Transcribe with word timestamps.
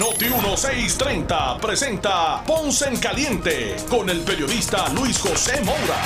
Noti 0.00 0.30
1630 0.30 1.58
presenta 1.60 2.42
Ponce 2.46 2.88
en 2.88 2.96
Caliente 2.96 3.76
con 3.90 4.08
el 4.08 4.20
periodista 4.20 4.88
Luis 4.94 5.18
José 5.18 5.62
Moura. 5.62 6.02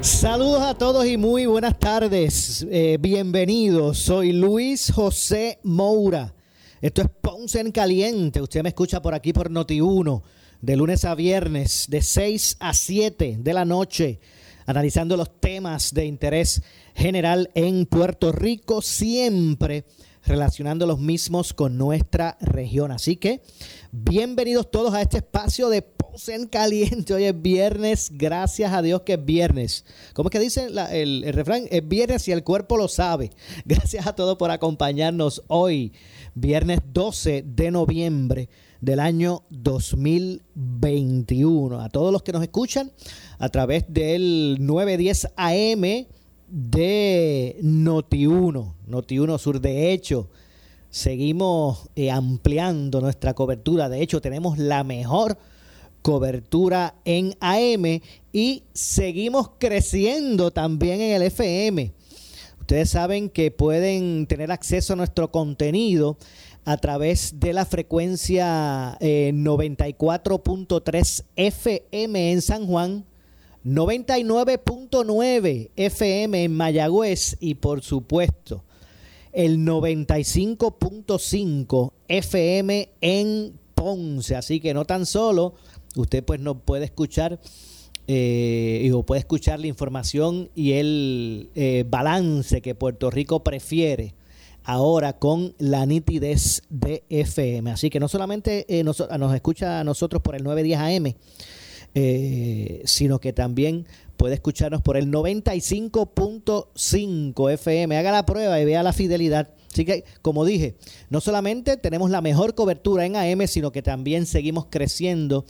Saludos 0.00 0.62
a 0.62 0.72
todos 0.72 1.04
y 1.04 1.18
muy 1.18 1.44
buenas 1.44 1.78
tardes. 1.78 2.66
Eh, 2.70 2.96
bienvenidos. 2.98 3.98
Soy 3.98 4.32
Luis 4.32 4.90
José 4.90 5.58
Moura. 5.64 6.34
Esto 6.80 7.02
es 7.02 7.08
Ponce 7.20 7.60
en 7.60 7.70
Caliente. 7.70 8.40
Usted 8.40 8.62
me 8.62 8.70
escucha 8.70 9.02
por 9.02 9.12
aquí 9.12 9.34
por 9.34 9.50
Noti 9.50 9.82
1 9.82 10.22
de 10.62 10.76
lunes 10.76 11.04
a 11.04 11.14
viernes, 11.14 11.84
de 11.90 12.00
6 12.00 12.56
a 12.58 12.72
7 12.72 13.36
de 13.38 13.52
la 13.52 13.66
noche, 13.66 14.18
analizando 14.64 15.18
los 15.18 15.42
temas 15.42 15.92
de 15.92 16.06
interés 16.06 16.62
general 16.94 17.50
en 17.54 17.84
Puerto 17.84 18.32
Rico, 18.32 18.80
siempre 18.80 19.84
relacionando 20.26 20.86
los 20.86 20.98
mismos 20.98 21.52
con 21.52 21.76
nuestra 21.76 22.38
región. 22.40 22.92
Así 22.92 23.16
que 23.16 23.42
bienvenidos 23.92 24.70
todos 24.70 24.94
a 24.94 25.02
este 25.02 25.18
espacio 25.18 25.68
de 25.68 25.82
Ponce 25.82 26.34
en 26.34 26.46
Caliente. 26.46 27.12
Hoy 27.14 27.24
es 27.24 27.42
viernes, 27.42 28.10
gracias 28.12 28.72
a 28.72 28.82
Dios 28.82 29.02
que 29.02 29.14
es 29.14 29.24
viernes. 29.24 29.84
¿Cómo 30.14 30.28
es 30.28 30.32
que 30.32 30.40
dice 30.40 30.66
el, 30.66 31.24
el 31.24 31.32
refrán? 31.32 31.64
Es 31.70 31.86
viernes 31.86 32.26
y 32.28 32.32
el 32.32 32.42
cuerpo 32.42 32.76
lo 32.76 32.88
sabe. 32.88 33.30
Gracias 33.64 34.06
a 34.06 34.14
todos 34.14 34.36
por 34.38 34.50
acompañarnos 34.50 35.42
hoy, 35.48 35.92
viernes 36.34 36.80
12 36.92 37.44
de 37.46 37.70
noviembre 37.70 38.48
del 38.80 39.00
año 39.00 39.42
2021. 39.50 41.80
A 41.80 41.88
todos 41.88 42.12
los 42.12 42.22
que 42.22 42.32
nos 42.32 42.42
escuchan 42.42 42.92
a 43.38 43.48
través 43.48 43.84
del 43.88 44.58
910 44.60 45.28
AM 45.36 46.06
de 46.48 47.58
Noti1, 47.62 48.74
Noti1 48.88 49.38
Sur. 49.38 49.60
De 49.60 49.92
hecho, 49.92 50.28
seguimos 50.90 51.88
eh, 51.96 52.10
ampliando 52.10 53.00
nuestra 53.00 53.34
cobertura. 53.34 53.88
De 53.88 54.02
hecho, 54.02 54.20
tenemos 54.20 54.58
la 54.58 54.84
mejor 54.84 55.38
cobertura 56.02 56.94
en 57.04 57.36
AM 57.40 58.00
y 58.32 58.64
seguimos 58.74 59.52
creciendo 59.58 60.50
también 60.50 61.00
en 61.00 61.12
el 61.12 61.22
FM. 61.22 61.92
Ustedes 62.60 62.90
saben 62.90 63.30
que 63.30 63.50
pueden 63.50 64.26
tener 64.26 64.52
acceso 64.52 64.92
a 64.92 64.96
nuestro 64.96 65.30
contenido 65.30 66.18
a 66.64 66.76
través 66.76 67.40
de 67.40 67.52
la 67.52 67.66
frecuencia 67.66 68.96
94.3 69.00 71.24
eh, 71.36 71.46
FM 71.46 72.32
en 72.32 72.42
San 72.42 72.66
Juan, 72.66 73.04
99.9 73.64 75.70
FM 75.76 76.44
en 76.44 76.54
Mayagüez 76.54 77.36
y 77.40 77.54
por 77.54 77.82
supuesto 77.82 78.62
el 79.32 79.58
95.5 79.58 81.92
FM 82.08 82.90
en 83.00 83.58
Ponce. 83.74 84.36
Así 84.36 84.60
que 84.60 84.74
no 84.74 84.84
tan 84.84 85.06
solo 85.06 85.54
usted 85.96 86.22
pues 86.24 86.40
no 86.40 86.58
puede 86.58 86.84
escuchar 86.84 87.40
eh, 88.06 88.90
o 88.92 89.02
puede 89.02 89.20
escuchar 89.20 89.60
la 89.60 89.66
información 89.66 90.50
y 90.54 90.72
el 90.72 91.50
eh, 91.54 91.84
balance 91.88 92.60
que 92.60 92.74
Puerto 92.74 93.10
Rico 93.10 93.42
prefiere 93.42 94.14
ahora 94.62 95.14
con 95.14 95.54
la 95.58 95.86
nitidez 95.86 96.62
de 96.68 97.02
FM. 97.08 97.70
Así 97.70 97.90
que 97.90 98.00
no 98.00 98.08
solamente 98.08 98.66
eh, 98.68 98.84
nos, 98.84 99.02
escucha 99.34 99.80
a 99.80 99.84
nosotros 99.84 100.22
por 100.22 100.34
el 100.34 100.44
910 100.44 100.78
AM, 100.78 101.14
eh, 101.94 102.82
sino 102.84 103.20
que 103.20 103.32
también 103.32 103.86
puede 104.16 104.34
escucharnos 104.34 104.82
por 104.82 104.96
el 104.96 105.12
95.5 105.12 107.52
FM. 107.52 107.96
Haga 107.96 108.10
la 108.10 108.26
prueba 108.26 108.60
y 108.60 108.64
vea 108.64 108.82
la 108.82 108.92
fidelidad. 108.92 109.50
Así 109.72 109.84
que, 109.84 110.02
como 110.22 110.44
dije, 110.44 110.74
no 111.10 111.20
solamente 111.20 111.76
tenemos 111.76 112.10
la 112.10 112.20
mejor 112.20 112.54
cobertura 112.54 113.06
en 113.06 113.14
AM, 113.16 113.46
sino 113.46 113.70
que 113.70 113.82
también 113.82 114.26
seguimos 114.26 114.66
creciendo 114.70 115.44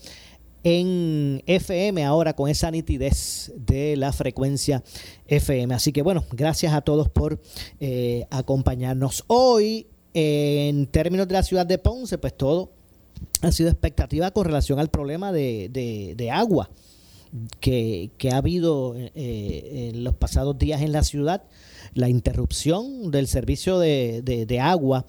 en 0.64 1.42
FM 1.46 2.04
ahora 2.04 2.34
con 2.34 2.50
esa 2.50 2.70
nitidez 2.70 3.52
de 3.56 3.96
la 3.96 4.12
frecuencia 4.12 4.84
FM. 5.26 5.74
Así 5.74 5.92
que 5.92 6.02
bueno, 6.02 6.24
gracias 6.32 6.74
a 6.74 6.80
todos 6.80 7.08
por 7.08 7.40
eh, 7.80 8.26
acompañarnos 8.30 9.24
hoy. 9.28 9.86
en 10.16 10.86
términos 10.86 11.26
de 11.26 11.34
la 11.34 11.42
ciudad 11.42 11.66
de 11.66 11.76
Ponce, 11.76 12.18
pues 12.18 12.36
todo 12.36 12.70
ha 13.42 13.52
sido 13.52 13.68
expectativa 13.68 14.30
con 14.30 14.46
relación 14.46 14.78
al 14.78 14.88
problema 14.88 15.32
de, 15.32 16.30
agua 16.32 16.70
que, 17.60 18.10
ha 18.32 18.36
habido 18.36 18.94
eh, 18.96 19.90
en 19.94 20.04
los 20.04 20.14
pasados 20.14 20.58
días 20.58 20.82
en 20.82 20.92
la 20.92 21.02
ciudad, 21.02 21.42
la 21.94 22.08
interrupción 22.08 23.10
del 23.10 23.26
servicio 23.28 23.78
de, 23.78 24.22
de 24.22 24.60
agua 24.60 25.04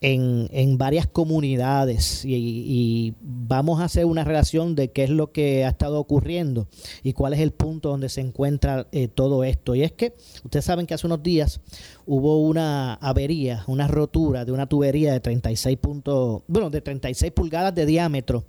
en, 0.00 0.78
varias 0.78 1.06
comunidades 1.06 2.24
y, 2.24 3.14
vamos 3.20 3.80
a 3.80 3.84
hacer 3.84 4.04
una 4.06 4.24
relación 4.24 4.74
de 4.74 4.90
qué 4.90 5.04
es 5.04 5.10
lo 5.10 5.30
que 5.30 5.64
ha 5.64 5.68
estado 5.68 6.00
ocurriendo 6.00 6.66
y 7.04 7.12
cuál 7.12 7.32
es 7.32 7.40
el 7.40 7.52
punto 7.52 7.90
donde 7.90 8.08
se 8.08 8.20
encuentra 8.20 8.88
eh, 8.92 9.08
todo 9.08 9.44
esto. 9.44 9.74
Y 9.74 9.82
es 9.82 9.92
que 9.92 10.14
ustedes 10.44 10.64
saben 10.64 10.86
que 10.86 10.94
hace 10.94 11.06
unos 11.06 11.22
días 11.22 11.60
hubo 12.06 12.40
una 12.40 12.94
avería, 12.94 13.62
una 13.68 13.86
rotura 13.86 14.44
de 14.44 14.52
una 14.52 14.66
tubería 14.66 15.12
de 15.12 15.20
36 15.20 15.78
puntos, 15.78 16.42
bueno, 16.48 16.70
de 16.70 16.80
36 16.80 17.32
pulgadas 17.32 17.74
de 17.74 17.86
diámetro 17.86 18.44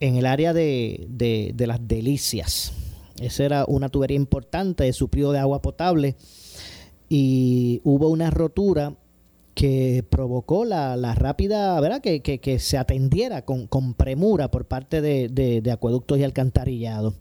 en 0.00 0.16
el 0.16 0.26
área 0.26 0.52
de, 0.52 1.06
de 1.08 1.66
las 1.66 1.86
delicias. 1.86 2.72
Esa 3.20 3.44
era 3.44 3.64
una 3.66 3.88
tubería 3.88 4.16
importante 4.16 4.84
de 4.84 4.92
suplido 4.92 5.32
de 5.32 5.38
agua 5.38 5.62
potable 5.62 6.16
y 7.08 7.80
hubo 7.84 8.08
una 8.08 8.30
rotura 8.30 8.94
que 9.56 10.04
provocó 10.10 10.66
la, 10.66 11.14
rápida, 11.14 11.80
¿verdad? 11.80 12.02
Que, 12.02 12.20
que, 12.20 12.58
se 12.58 12.76
atendiera 12.76 13.42
con, 13.46 13.66
con, 13.66 13.94
premura 13.94 14.50
por 14.50 14.66
parte 14.66 15.00
de, 15.00 15.30
de, 15.30 15.72
acueductos 15.72 16.18
y 16.18 16.24
alcantarillado. 16.24 17.14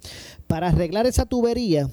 Para 0.45 0.68
arreglar 0.68 1.06
esa 1.06 1.25
tubería, 1.25 1.90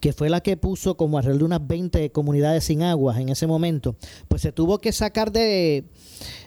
que 0.00 0.12
fue 0.12 0.30
la 0.30 0.40
que 0.40 0.56
puso 0.56 0.96
como 0.96 1.18
alrededor 1.18 1.40
de 1.40 1.44
unas 1.46 1.66
20 1.66 2.12
comunidades 2.12 2.62
sin 2.62 2.84
agua 2.84 3.20
en 3.20 3.28
ese 3.28 3.48
momento, 3.48 3.96
pues 4.28 4.40
se 4.40 4.52
tuvo 4.52 4.78
que 4.78 4.92
sacar 4.92 5.32
de, 5.32 5.82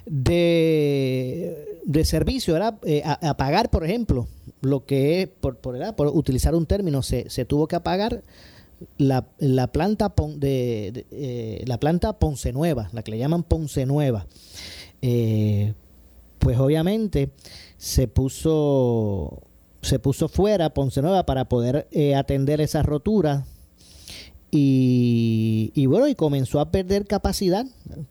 de, 0.06 1.82
de 1.84 2.06
servicio, 2.06 2.54
¿verdad? 2.54 2.80
Eh, 2.84 3.04
a, 3.04 3.36
pagar, 3.36 3.70
por 3.70 3.84
ejemplo, 3.84 4.30
lo 4.62 4.86
que 4.86 5.24
es, 5.24 5.28
por, 5.28 5.58
por, 5.58 5.78
por 5.96 6.08
utilizar 6.08 6.56
un 6.56 6.66
término, 6.66 7.02
se, 7.04 7.30
se 7.30 7.44
tuvo 7.44 7.68
que 7.68 7.76
apagar 7.76 8.24
la, 8.98 9.28
la 9.40 9.68
planta 9.68 10.14
de, 10.36 11.06
eh, 11.12 11.64
la 11.66 11.80
planta 11.80 12.20
Ponce 12.20 12.54
Nueva, 12.54 12.90
la 12.94 13.04
que 13.04 13.12
le 13.12 13.18
llaman 13.18 13.44
Ponce 13.44 13.86
Nueva, 13.86 14.28
eh, 15.02 15.74
pues 16.40 16.58
obviamente 16.60 17.32
se 17.78 18.08
puso 18.08 19.42
se 19.82 19.98
puso 20.00 20.28
fuera 20.28 20.74
Ponce 20.74 21.02
Nueva 21.02 21.26
para 21.26 21.46
poder 21.46 21.88
eh, 21.92 22.16
atender 22.16 22.62
esa 22.62 22.84
rotura 22.84 23.46
y, 24.52 25.72
y, 25.74 25.86
bueno 25.88 26.08
y 26.08 26.16
comenzó 26.16 26.60
a 26.60 26.72
perder 26.72 27.08
capacidad. 27.08 27.66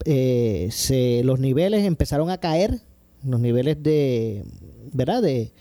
Se, 0.05 1.23
los 1.25 1.39
niveles 1.39 1.85
empezaron 1.85 2.31
a 2.31 2.39
caer 2.39 2.81
los 3.23 3.41
niveles 3.41 3.83
de 3.83 4.45
verdad 4.93 5.23
de, 5.23 5.53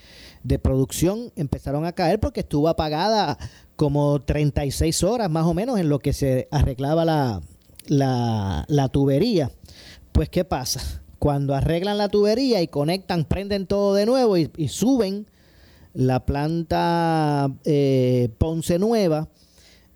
de 0.44 0.60
producción 0.60 1.32
empezaron 1.36 1.86
a 1.86 1.92
caer 1.92 2.20
porque 2.20 2.42
estuvo 2.42 2.70
apagada 2.70 3.38
como 3.80 4.20
36 4.20 5.06
horas 5.06 5.32
más 5.32 5.46
o 5.46 5.54
menos 5.54 5.80
en 5.80 5.88
lo 5.88 6.00
que 6.00 6.12
se 6.12 6.50
arreglaba 6.52 7.06
la, 7.06 7.42
la, 7.88 8.90
tubería. 8.90 9.54
Pues 10.12 10.28
¿qué 10.28 10.44
pasa? 10.44 11.02
Cuando 11.18 11.56
arreglan 11.56 11.98
la 11.98 12.10
tubería 12.10 12.62
y 12.62 12.68
conectan, 12.68 13.24
prenden 13.24 13.68
todo 13.68 13.94
de 13.94 14.06
nuevo 14.06 14.36
y, 14.36 14.68
suben 14.68 15.28
la 15.94 16.26
planta 16.26 17.50
eh, 17.64 18.28
Ponce 18.38 18.80
Nueva, 18.80 19.30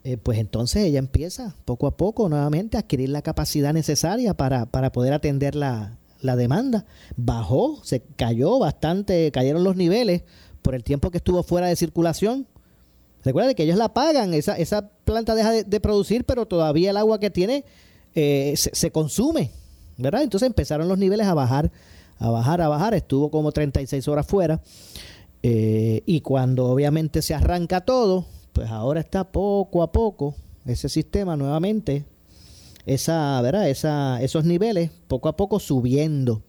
eh, 0.05 0.15
pues 0.15 0.37
entonces 0.39 0.85
ella 0.85 0.99
empieza 0.99 1.57
poco 1.65 1.85
a 1.85 1.97
poco 1.97 2.29
nuevamente 2.29 2.77
a 2.77 2.81
adquirir 2.81 3.09
la 3.09 3.21
capacidad 3.21 3.73
necesaria 3.73 4.33
para, 4.33 4.65
para 4.65 4.93
poder 4.93 5.11
atender 5.11 5.55
la, 5.55 5.97
la 6.21 6.37
demanda. 6.37 6.85
Bajó, 7.17 7.83
se 7.83 7.99
cayó 8.15 8.59
bastante, 8.59 9.29
cayeron 9.33 9.65
los 9.65 9.75
niveles 9.75 10.23
por 10.61 10.73
el 10.73 10.85
tiempo 10.85 11.11
que 11.11 11.17
estuvo 11.17 11.43
fuera 11.43 11.67
de 11.67 11.75
circulación 11.75 12.47
Recuerda 13.23 13.53
que 13.53 13.63
ellos 13.63 13.77
la 13.77 13.93
pagan, 13.93 14.33
esa, 14.33 14.57
esa 14.57 14.89
planta 15.05 15.33
deja 15.35 15.51
de, 15.63 15.79
producir, 15.79 16.25
pero 16.25 16.45
todavía 16.45 16.89
el 16.89 16.97
agua 16.97 17.19
que 17.19 17.29
tiene 17.29 17.63
eh, 18.15 18.53
se, 18.55 18.91
consume, 18.91 19.51
¿verdad? 19.97 20.23
Entonces 20.23 20.47
empezaron 20.47 20.89
los 20.89 20.97
niveles 20.97 21.27
a 21.27 21.33
bajar, 21.33 21.71
a 22.19 22.29
bajar, 22.29 22.61
a 22.61 22.67
bajar, 22.67 22.93
estuvo 22.93 23.31
como 23.31 23.51
36 23.51 24.07
horas 24.07 24.27
fuera. 24.27 24.61
Eh, 25.41 26.03
y 26.05 26.21
cuando 26.21 26.65
obviamente 26.65 27.21
se 27.21 27.33
arranca 27.33 27.81
todo, 27.81 28.25
pues 28.51 28.69
ahora 28.69 28.99
está 28.99 29.23
poco 29.31 29.83
a 29.83 29.91
poco 29.91 30.35
ese 30.65 30.89
sistema 30.89 31.35
nuevamente, 31.35 32.05
esa, 32.85 33.41
¿verdad? 33.41 33.69
Esa, 33.69 34.21
esos 34.21 34.43
niveles 34.43 34.91
poco 35.07 35.29
a 35.29 35.35
poco 35.37 35.59
subiendo. 35.59 36.41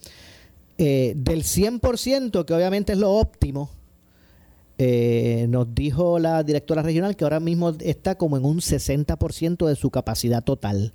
Eh, 0.76 1.14
del 1.16 1.44
100%, 1.44 2.44
que 2.44 2.52
obviamente 2.52 2.94
es 2.94 2.98
lo 2.98 3.12
óptimo, 3.12 3.70
eh, 4.76 5.46
nos 5.48 5.74
dijo 5.74 6.18
la 6.18 6.42
directora 6.42 6.82
regional 6.82 7.16
que 7.16 7.24
ahora 7.24 7.40
mismo 7.40 7.70
está 7.80 8.16
como 8.16 8.36
en 8.36 8.44
un 8.44 8.58
60% 8.58 9.66
de 9.66 9.76
su 9.76 9.90
capacidad 9.90 10.42
total. 10.42 10.92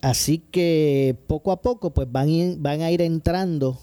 Así 0.00 0.38
que 0.38 1.16
poco 1.26 1.52
a 1.52 1.62
poco 1.62 1.92
pues 1.92 2.10
van, 2.10 2.62
van 2.62 2.82
a 2.82 2.90
ir 2.90 3.02
entrando 3.02 3.78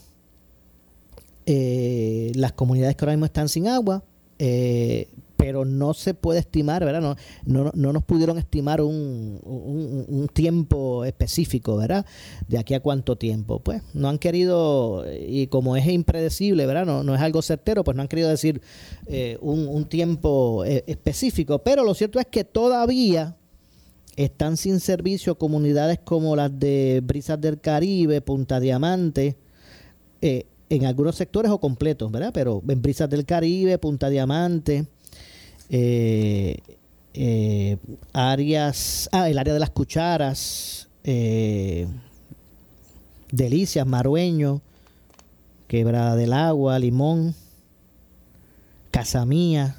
eh, 1.46 2.32
las 2.36 2.54
comunidades 2.54 2.96
que 2.96 3.04
ahora 3.04 3.14
mismo 3.14 3.26
están 3.26 3.50
sin 3.50 3.68
agua, 3.68 4.04
eh, 4.40 5.10
pero 5.38 5.66
no 5.66 5.94
se 5.94 6.14
puede 6.14 6.40
estimar, 6.40 6.86
¿verdad? 6.86 7.02
No, 7.02 7.16
no, 7.46 7.72
no 7.74 7.94
nos 7.94 8.04
pudieron 8.04 8.38
estimar 8.38 8.82
un, 8.82 9.40
un, 9.44 10.28
tiempo 10.28 11.06
específico, 11.06 11.78
¿verdad? 11.78 12.06
De 12.48 12.58
aquí 12.58 12.74
a 12.74 12.80
cuánto 12.80 13.18
tiempo. 13.18 13.60
Pues 13.60 13.82
no 13.94 14.10
han 14.10 14.20
querido, 14.20 15.06
y 15.12 15.48
como 15.48 15.76
es 15.76 15.86
impredecible, 15.88 16.66
¿verdad? 16.66 16.86
No, 16.86 17.04
no 17.04 17.16
es 17.16 17.22
algo 17.22 17.42
certero, 17.42 17.84
pues 17.84 17.96
no 17.96 18.02
han 18.02 18.08
querido 18.08 18.30
decir 18.30 18.62
eh, 19.08 19.38
un, 19.42 19.68
un, 19.68 19.86
tiempo 19.86 20.64
específico. 20.66 21.60
Pero 21.60 21.84
lo 21.84 21.94
cierto 21.94 22.20
es 22.20 22.28
que 22.28 22.44
todavía 22.44 23.36
están 24.16 24.58
sin 24.58 24.80
servicio 24.80 25.38
comunidades 25.38 26.00
como 26.04 26.36
las 26.36 26.58
de 26.60 27.02
Brisas 27.04 27.40
del 27.42 27.60
Caribe, 27.60 28.22
Punta 28.22 28.60
Diamante, 28.60 29.38
eh, 30.22 30.46
en 30.70 30.86
algunos 30.86 31.16
sectores 31.16 31.52
o 31.52 31.60
completos, 31.60 32.12
¿verdad? 32.12 32.32
Pero 32.34 32.62
en 32.68 32.82
Brisas 32.82 33.10
del 33.10 33.26
Caribe, 33.26 33.78
Punta 33.78 34.10
Diamante, 34.10 34.88
eh, 35.70 36.58
eh, 37.14 37.78
áreas, 38.14 39.10
ah, 39.12 39.30
el 39.30 39.38
área 39.38 39.54
de 39.54 39.60
las 39.60 39.70
cucharas, 39.70 40.90
Delicias, 43.32 43.86
Marueño, 43.86 44.62
Quebrada 45.68 46.16
del 46.16 46.34
Agua, 46.34 46.78
Limón, 46.80 47.36
Casamía, 48.92 49.78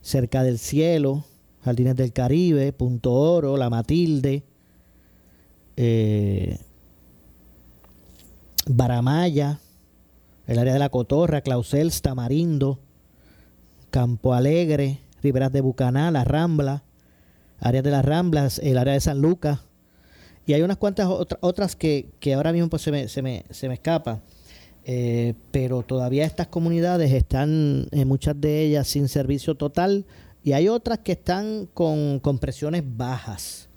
Cerca 0.00 0.42
del 0.42 0.58
Cielo, 0.58 1.24
Jardines 1.64 1.96
del 1.96 2.12
Caribe, 2.12 2.72
Punto 2.72 3.12
Oro, 3.12 3.56
La 3.56 3.68
Matilde, 3.68 4.44
eh, 5.76 6.58
Baramaya, 8.66 9.58
el 10.46 10.58
área 10.58 10.72
de 10.72 10.78
la 10.78 10.88
Cotorra, 10.88 11.40
Clausels, 11.40 12.02
Tamarindo, 12.02 12.78
Campo 13.92 14.34
Alegre, 14.34 14.98
Riberas 15.22 15.52
de 15.52 15.60
Bucaná, 15.60 16.10
La 16.10 16.24
Rambla, 16.24 16.82
áreas 17.60 17.84
de 17.84 17.90
las 17.92 18.04
Ramblas, 18.04 18.58
el 18.58 18.78
área 18.78 18.94
de 18.94 19.00
San 19.00 19.20
Lucas. 19.20 19.60
Y 20.46 20.54
hay 20.54 20.62
unas 20.62 20.78
cuantas 20.78 21.06
otras 21.08 21.76
que, 21.76 22.10
ahora 22.34 22.52
mismo 22.52 22.68
pues, 22.70 22.82
se, 22.82 22.90
me, 22.90 23.06
se, 23.06 23.22
me, 23.22 23.44
se 23.50 23.68
me 23.68 23.74
escapa. 23.74 24.22
Eh, 24.84 25.34
pero 25.52 25.82
todavía 25.82 26.24
estas 26.24 26.48
comunidades 26.48 27.12
están, 27.12 27.86
en 27.92 28.08
muchas 28.08 28.40
de 28.40 28.62
ellas, 28.62 28.88
sin 28.88 29.08
servicio 29.08 29.54
total 29.54 30.06
y 30.42 30.52
hay 30.54 30.68
otras 30.68 31.00
que 31.00 31.12
están 31.12 31.68
con, 31.72 32.20
presiones 32.40 32.82
bajas. 32.84 33.68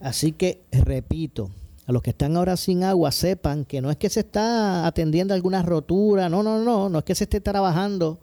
Así 0.00 0.32
que, 0.32 0.62
repito, 0.70 1.50
a 1.86 1.92
los 1.92 2.02
que 2.02 2.10
están 2.10 2.36
ahora 2.36 2.56
sin 2.56 2.82
agua, 2.82 3.12
sepan 3.12 3.64
que 3.64 3.80
no 3.80 3.90
es 3.90 3.96
que 3.96 4.10
se 4.10 4.20
está 4.20 4.84
atendiendo 4.84 5.32
alguna 5.32 5.62
rotura, 5.62 6.28
no, 6.28 6.42
no, 6.42 6.62
no, 6.62 6.88
no 6.88 6.98
es 6.98 7.04
que 7.04 7.14
se 7.14 7.24
esté 7.24 7.40
trabajando 7.40 8.18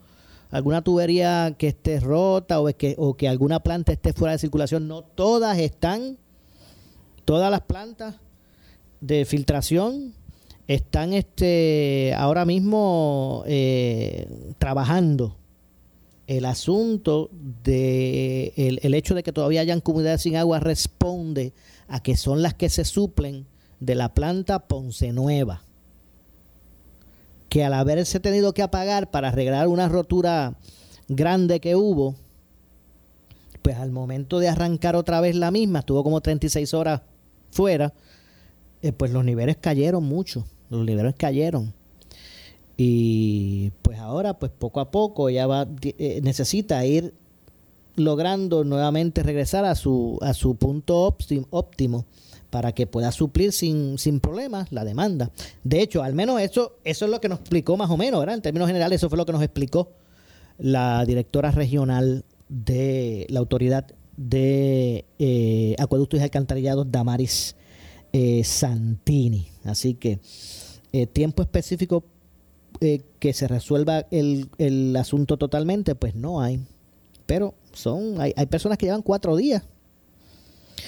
alguna 0.51 0.83
tubería 0.83 1.55
que 1.57 1.69
esté 1.69 1.99
rota 1.99 2.59
o, 2.61 2.67
que, 2.75 3.27
alguna 3.27 3.61
planta 3.61 3.93
esté 3.93 4.13
fuera 4.13 4.33
de 4.33 4.39
circulación, 4.39 4.87
no, 4.87 5.01
todas 5.01 5.57
están, 5.57 6.17
todas 7.25 7.49
las 7.49 7.61
plantas 7.61 8.15
de 8.99 9.25
filtración 9.25 10.13
están 10.67 11.13
este, 11.13 12.13
ahora 12.15 12.45
mismo 12.45 13.43
eh, 13.47 14.53
trabajando. 14.59 15.37
El 16.27 16.45
asunto 16.45 17.29
de 17.63 18.53
el, 18.55 18.93
hecho 18.93 19.15
de 19.15 19.23
que 19.23 19.33
todavía 19.33 19.61
hayan 19.61 19.81
comunidades 19.81 20.21
sin 20.21 20.37
agua 20.37 20.59
responde 20.59 21.51
a 21.89 22.01
que 22.01 22.15
son 22.15 22.41
las 22.41 22.53
que 22.53 22.69
se 22.69 22.85
suplen 22.85 23.47
de 23.81 23.95
la 23.95 24.13
planta 24.13 24.59
Ponce 24.59 25.11
Nueva 25.11 25.63
que 27.51 27.65
al 27.65 27.73
haberse 27.73 28.21
tenido 28.21 28.53
que 28.53 28.63
apagar 28.63 29.11
para 29.11 29.27
arreglar 29.27 29.67
una 29.67 29.89
rotura 29.89 30.55
grande 31.09 31.59
que 31.59 31.75
hubo 31.75 32.15
pues 33.61 33.75
al 33.75 33.91
momento 33.91 34.39
de 34.39 34.47
arrancar 34.47 34.95
otra 34.95 35.19
vez 35.19 35.35
la 35.35 35.51
misma 35.51 35.79
estuvo 35.79 36.01
como 36.01 36.21
36 36.21 36.73
horas 36.73 37.01
fuera 37.51 37.93
eh, 38.81 38.93
pues 38.93 39.11
los 39.11 39.25
niveles 39.25 39.57
cayeron 39.57 40.05
mucho 40.05 40.45
los 40.71 40.85
niveles 40.85 41.13
cayeron. 41.15 41.73
Y 42.77 43.71
pues 43.83 43.99
ahora, 43.99 44.39
pues 44.39 44.51
poco 44.57 44.79
a 44.79 44.89
poco 44.89 45.29
ella 45.29 45.45
va, 45.45 45.67
eh, 45.83 46.21
necesita 46.23 46.83
ir 46.85 47.13
logrando 47.95 48.63
nuevamente 48.63 49.21
regresar 49.21 49.65
a 49.65 49.75
su, 49.75 50.17
a 50.21 50.33
su 50.33 50.55
punto 50.55 51.15
óptimo 51.51 52.05
para 52.51 52.73
que 52.73 52.85
pueda 52.85 53.11
suplir 53.11 53.51
sin, 53.51 53.97
sin 53.97 54.19
problemas 54.19 54.71
la 54.71 54.85
demanda. 54.85 55.31
De 55.63 55.81
hecho, 55.81 56.03
al 56.03 56.13
menos 56.13 56.39
eso, 56.39 56.77
eso 56.83 57.05
es 57.05 57.11
lo 57.11 57.19
que 57.19 57.29
nos 57.29 57.39
explicó 57.39 57.77
más 57.77 57.89
o 57.89 57.97
menos, 57.97 58.19
¿verdad? 58.19 58.35
En 58.35 58.41
términos 58.43 58.67
generales, 58.67 58.99
eso 58.99 59.09
fue 59.09 59.17
lo 59.17 59.25
que 59.25 59.31
nos 59.31 59.41
explicó 59.41 59.89
la 60.59 61.03
directora 61.05 61.49
regional 61.49 62.23
de 62.47 63.25
la 63.29 63.39
autoridad 63.39 63.87
de 64.15 65.05
eh, 65.17 65.75
acueductos 65.79 66.19
y 66.19 66.23
alcantarillados, 66.23 66.91
Damaris 66.91 67.55
eh, 68.13 68.43
Santini. 68.43 69.47
Así 69.63 69.95
que 69.95 70.19
tiempo 71.13 71.41
específico 71.41 72.03
eh, 72.83 73.01
que 73.19 73.31
se 73.33 73.47
resuelva 73.47 74.07
el, 74.09 74.49
el, 74.57 74.95
asunto 74.95 75.37
totalmente, 75.37 75.93
pues 75.93 76.15
no 76.15 76.41
hay. 76.41 76.59
Pero 77.27 77.53
son, 77.73 78.19
hay, 78.19 78.33
hay 78.35 78.47
personas 78.47 78.79
que 78.79 78.87
llevan 78.87 79.03
cuatro 79.03 79.35
días. 79.35 79.63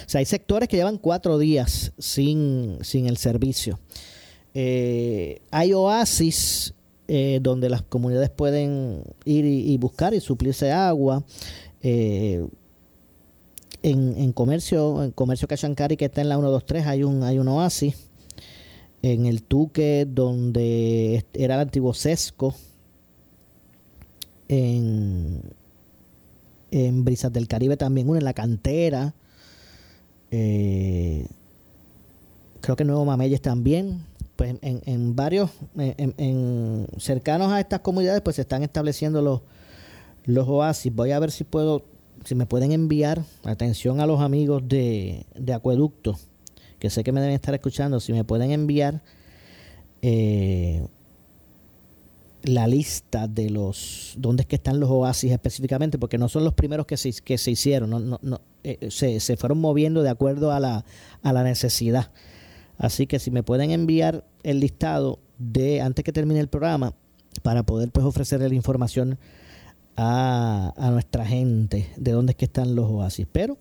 O 0.06 0.10
sea, 0.10 0.20
hay 0.20 0.26
sectores 0.26 0.70
que 0.70 0.78
llevan 0.78 0.98
cuatro 0.98 1.38
días 1.38 1.94
sin, 1.98 2.78
sin 2.82 3.08
el 3.08 3.18
servicio. 3.18 3.80
Eh, 4.54 5.42
hay 5.52 5.74
oasis 5.74 6.74
eh, 7.08 7.40
donde 7.42 7.70
las 7.70 7.82
comunidades 7.82 8.30
pueden 8.30 9.04
ir 9.26 9.46
y, 9.46 9.78
buscar 9.78 10.14
y 10.14 10.20
suplirse 10.20 10.72
agua. 10.72 11.24
en, 11.82 12.50
en, 13.84 14.32
comercio, 14.32 15.04
en 15.04 15.12
comercio 15.12 15.48
Cachancari 15.48 15.98
que 15.98 16.06
está 16.06 16.22
en 16.22 16.30
la 16.30 16.36
123 16.36 16.88
hay 16.88 17.04
un, 17.04 17.24
hay 17.24 17.38
un 17.38 17.50
oasis 17.50 17.96
en 19.04 19.26
el 19.26 19.44
Tuque, 19.44 20.08
donde 20.10 21.26
era 21.34 21.56
el 21.56 21.62
antiguo 21.62 21.94
Sesco, 21.94 22.56
en, 24.48 25.42
en 26.72 27.04
Brisas 27.04 27.32
del 27.32 27.50
Caribe 27.50 27.76
también, 27.76 28.10
uno 28.10 28.18
en 28.18 28.24
la 28.24 28.34
cantera, 28.34 29.14
eh, 30.36 31.28
creo 32.60 32.76
que 32.76 32.86
Nuevo 32.86 33.06
Mameyes 33.06 33.42
también, 33.42 34.04
pues 34.36 34.56
en, 34.62 34.82
en 34.86 35.16
varios, 35.16 35.52
en, 35.78 36.88
cercanos 36.98 37.52
a 37.52 37.60
estas 37.60 37.82
comunidades, 37.82 38.22
pues 38.22 38.38
se 38.38 38.42
están 38.42 38.64
estableciendo 38.64 39.22
los, 39.22 39.42
los 40.26 40.48
oasis. 40.48 40.94
Voy 40.94 41.12
a 41.12 41.20
ver 41.20 41.30
si 41.30 41.44
puedo, 41.44 41.86
si 42.26 42.34
me 42.34 42.48
pueden 42.48 42.72
enviar 42.72 43.24
atención 43.44 44.00
a 44.00 44.08
los 44.08 44.22
amigos 44.22 44.68
de, 44.68 45.28
de 45.36 45.54
Acueducto 45.54 46.18
que 46.80 46.90
sé 46.90 47.02
que 47.06 47.14
me 47.14 47.22
deben 47.22 47.36
estar 47.36 47.54
escuchando, 47.54 48.02
si 48.02 48.12
me 48.12 48.26
pueden 48.26 48.52
enviar 48.52 49.02
eh, 50.02 50.86
la 52.44 52.68
lista 52.68 53.28
de 53.28 53.50
los 53.50 54.14
dónde 54.18 54.42
es 54.42 54.48
que 54.48 54.56
están 54.56 54.80
los 54.80 54.90
oasis 54.90 55.32
específicamente, 55.32 55.98
porque 55.98 56.18
no 56.18 56.30
son 56.30 56.44
los 56.44 56.54
primeros 56.54 56.86
que 56.86 56.98
se, 56.98 57.12
que 57.14 57.38
se 57.38 57.52
hicieron, 57.52 57.90
no, 57.90 58.00
no, 58.00 58.42
eh, 58.64 58.90
se, 58.90 59.20
se, 59.20 59.38
fueron 59.38 59.60
moviendo 59.60 60.04
de 60.04 60.10
acuerdo 60.10 60.52
a 60.52 60.60
la, 60.60 60.86
a 61.22 61.34
la 61.34 61.44
necesidad. 61.44 62.12
Así 62.78 63.08
que 63.08 63.20
si 63.20 63.32
me 63.32 63.44
pueden 63.44 63.72
enviar 63.72 64.26
el 64.44 64.60
listado 64.60 65.20
de 65.38 65.82
antes 65.82 66.04
que 66.04 66.12
termine 66.12 66.40
el 66.40 66.48
programa 66.48 66.94
para 67.42 67.64
poder 67.64 67.92
pues 67.92 68.06
ofrecerle 68.06 68.50
la 68.50 68.56
información 68.56 69.18
a, 69.96 70.74
a 70.78 70.92
nuestra 70.92 71.26
gente 71.26 71.90
de 71.98 72.12
dónde 72.12 72.32
es 72.32 72.38
que 72.38 72.46
están 72.46 72.76
los 72.76 72.90
oasis. 72.90 73.28
Pero 73.32 73.58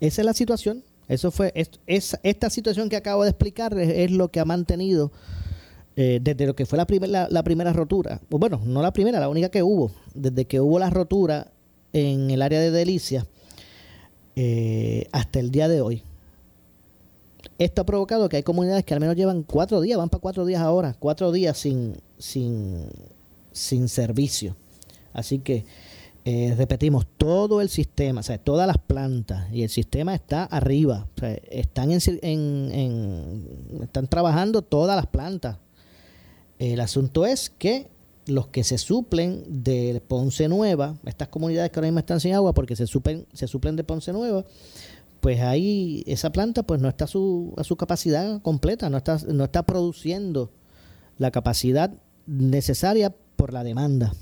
esa 0.00 0.22
es 0.22 0.26
la 0.26 0.34
situación. 0.34 0.82
Eso 1.08 1.30
fue, 1.30 1.52
es, 1.86 2.18
esta 2.22 2.50
situación 2.50 2.88
que 2.90 2.96
acabo 2.96 3.24
de 3.24 3.30
explicar 3.30 3.76
es, 3.78 4.10
lo 4.10 4.28
que 4.28 4.40
ha 4.40 4.44
mantenido 4.44 5.10
eh, 6.00 6.20
desde 6.22 6.46
lo 6.46 6.54
que 6.54 6.64
fue 6.64 6.78
la, 6.78 7.26
la, 7.28 7.42
primera 7.42 7.72
rotura. 7.72 8.20
Bueno, 8.30 8.60
no 8.64 8.82
la 8.82 8.92
primera, 8.92 9.18
la 9.18 9.28
única 9.28 9.48
que 9.48 9.64
hubo. 9.64 9.90
Desde 10.14 10.44
que 10.44 10.60
hubo 10.60 10.78
la 10.78 10.90
rotura 10.90 11.50
en 11.92 12.30
el 12.30 12.40
área 12.40 12.60
de 12.60 12.70
Delicia 12.70 13.26
eh, 14.36 15.08
hasta 15.10 15.40
el 15.40 15.50
día 15.50 15.66
de 15.66 15.80
hoy. 15.80 16.04
esto 17.58 17.82
ha 17.82 17.84
provocado 17.84 18.28
que 18.28 18.36
hay 18.36 18.44
comunidades 18.44 18.84
que 18.84 18.94
al 18.94 19.00
menos 19.00 19.16
llevan 19.16 19.42
cuatro 19.42 19.80
días, 19.80 19.98
van 19.98 20.08
para 20.08 20.20
cuatro 20.20 20.46
días 20.46 20.62
ahora, 20.62 20.94
cuatro 20.96 21.32
días 21.32 21.58
sin, 21.58 21.96
sin, 22.16 22.86
sin 23.50 23.88
servicio. 23.88 24.54
Así 25.12 25.40
que 25.40 25.64
eh, 26.24 26.54
repetimos, 26.56 27.08
todo 27.16 27.60
el 27.60 27.70
sistema, 27.70 28.20
o 28.20 28.22
sea, 28.22 28.38
todas 28.38 28.68
las 28.68 28.78
plantas 28.78 29.52
y 29.52 29.64
el 29.64 29.68
sistema 29.68 30.14
está 30.14 30.44
arriba. 30.44 31.08
están, 31.50 31.90
en, 31.90 33.48
están 33.82 34.06
trabajando 34.06 34.62
todas 34.62 34.94
las 34.94 35.08
plantas. 35.08 35.56
El 36.58 36.80
asunto 36.80 37.24
es 37.26 37.50
que 37.50 37.88
los 38.26 38.48
que 38.48 38.64
se 38.64 38.78
suplen 38.78 39.44
de 39.48 40.02
Ponce 40.06 40.48
Nueva, 40.48 40.96
estas 41.06 41.28
comunidades 41.28 41.70
que 41.70 41.78
ahora 41.78 41.88
mismo 41.88 42.00
están 42.00 42.20
sin 42.20 42.34
agua 42.34 42.52
porque 42.52 42.76
se 42.76 42.86
suplen, 42.86 43.26
se 43.32 43.46
suplen 43.46 43.76
de 43.76 43.84
Ponce 43.84 44.12
Nueva, 44.12 44.44
pues 45.20 45.40
ahí 45.40 46.04
esa 46.06 46.30
planta 46.30 46.62
pues 46.62 46.80
no 46.80 46.88
está 46.88 47.04
a 47.04 47.08
su, 47.08 47.54
a 47.56 47.64
su 47.64 47.76
capacidad 47.76 48.40
completa, 48.42 48.90
no 48.90 48.98
está, 48.98 49.18
no 49.28 49.44
está 49.44 49.64
produciendo 49.64 50.50
la 51.16 51.30
capacidad 51.30 51.92
necesaria 52.26 53.14
por 53.36 53.52
la 53.52 53.64
demanda. 53.64 54.12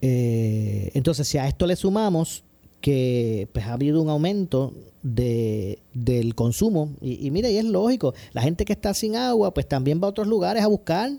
Eh, 0.00 0.90
entonces, 0.94 1.26
si 1.26 1.38
a 1.38 1.48
esto 1.48 1.66
le 1.66 1.76
sumamos 1.76 2.44
que 2.80 3.48
pues, 3.52 3.66
ha 3.66 3.72
habido 3.72 4.00
un 4.00 4.08
aumento 4.08 4.74
de, 5.02 5.80
del 5.94 6.34
consumo, 6.34 6.94
y, 7.00 7.26
y 7.26 7.30
mire, 7.30 7.50
y 7.50 7.56
es 7.56 7.64
lógico, 7.64 8.14
la 8.32 8.42
gente 8.42 8.64
que 8.64 8.72
está 8.72 8.94
sin 8.94 9.16
agua, 9.16 9.54
pues 9.54 9.66
también 9.66 10.00
va 10.02 10.06
a 10.06 10.10
otros 10.10 10.26
lugares 10.26 10.62
a 10.62 10.66
buscar, 10.66 11.10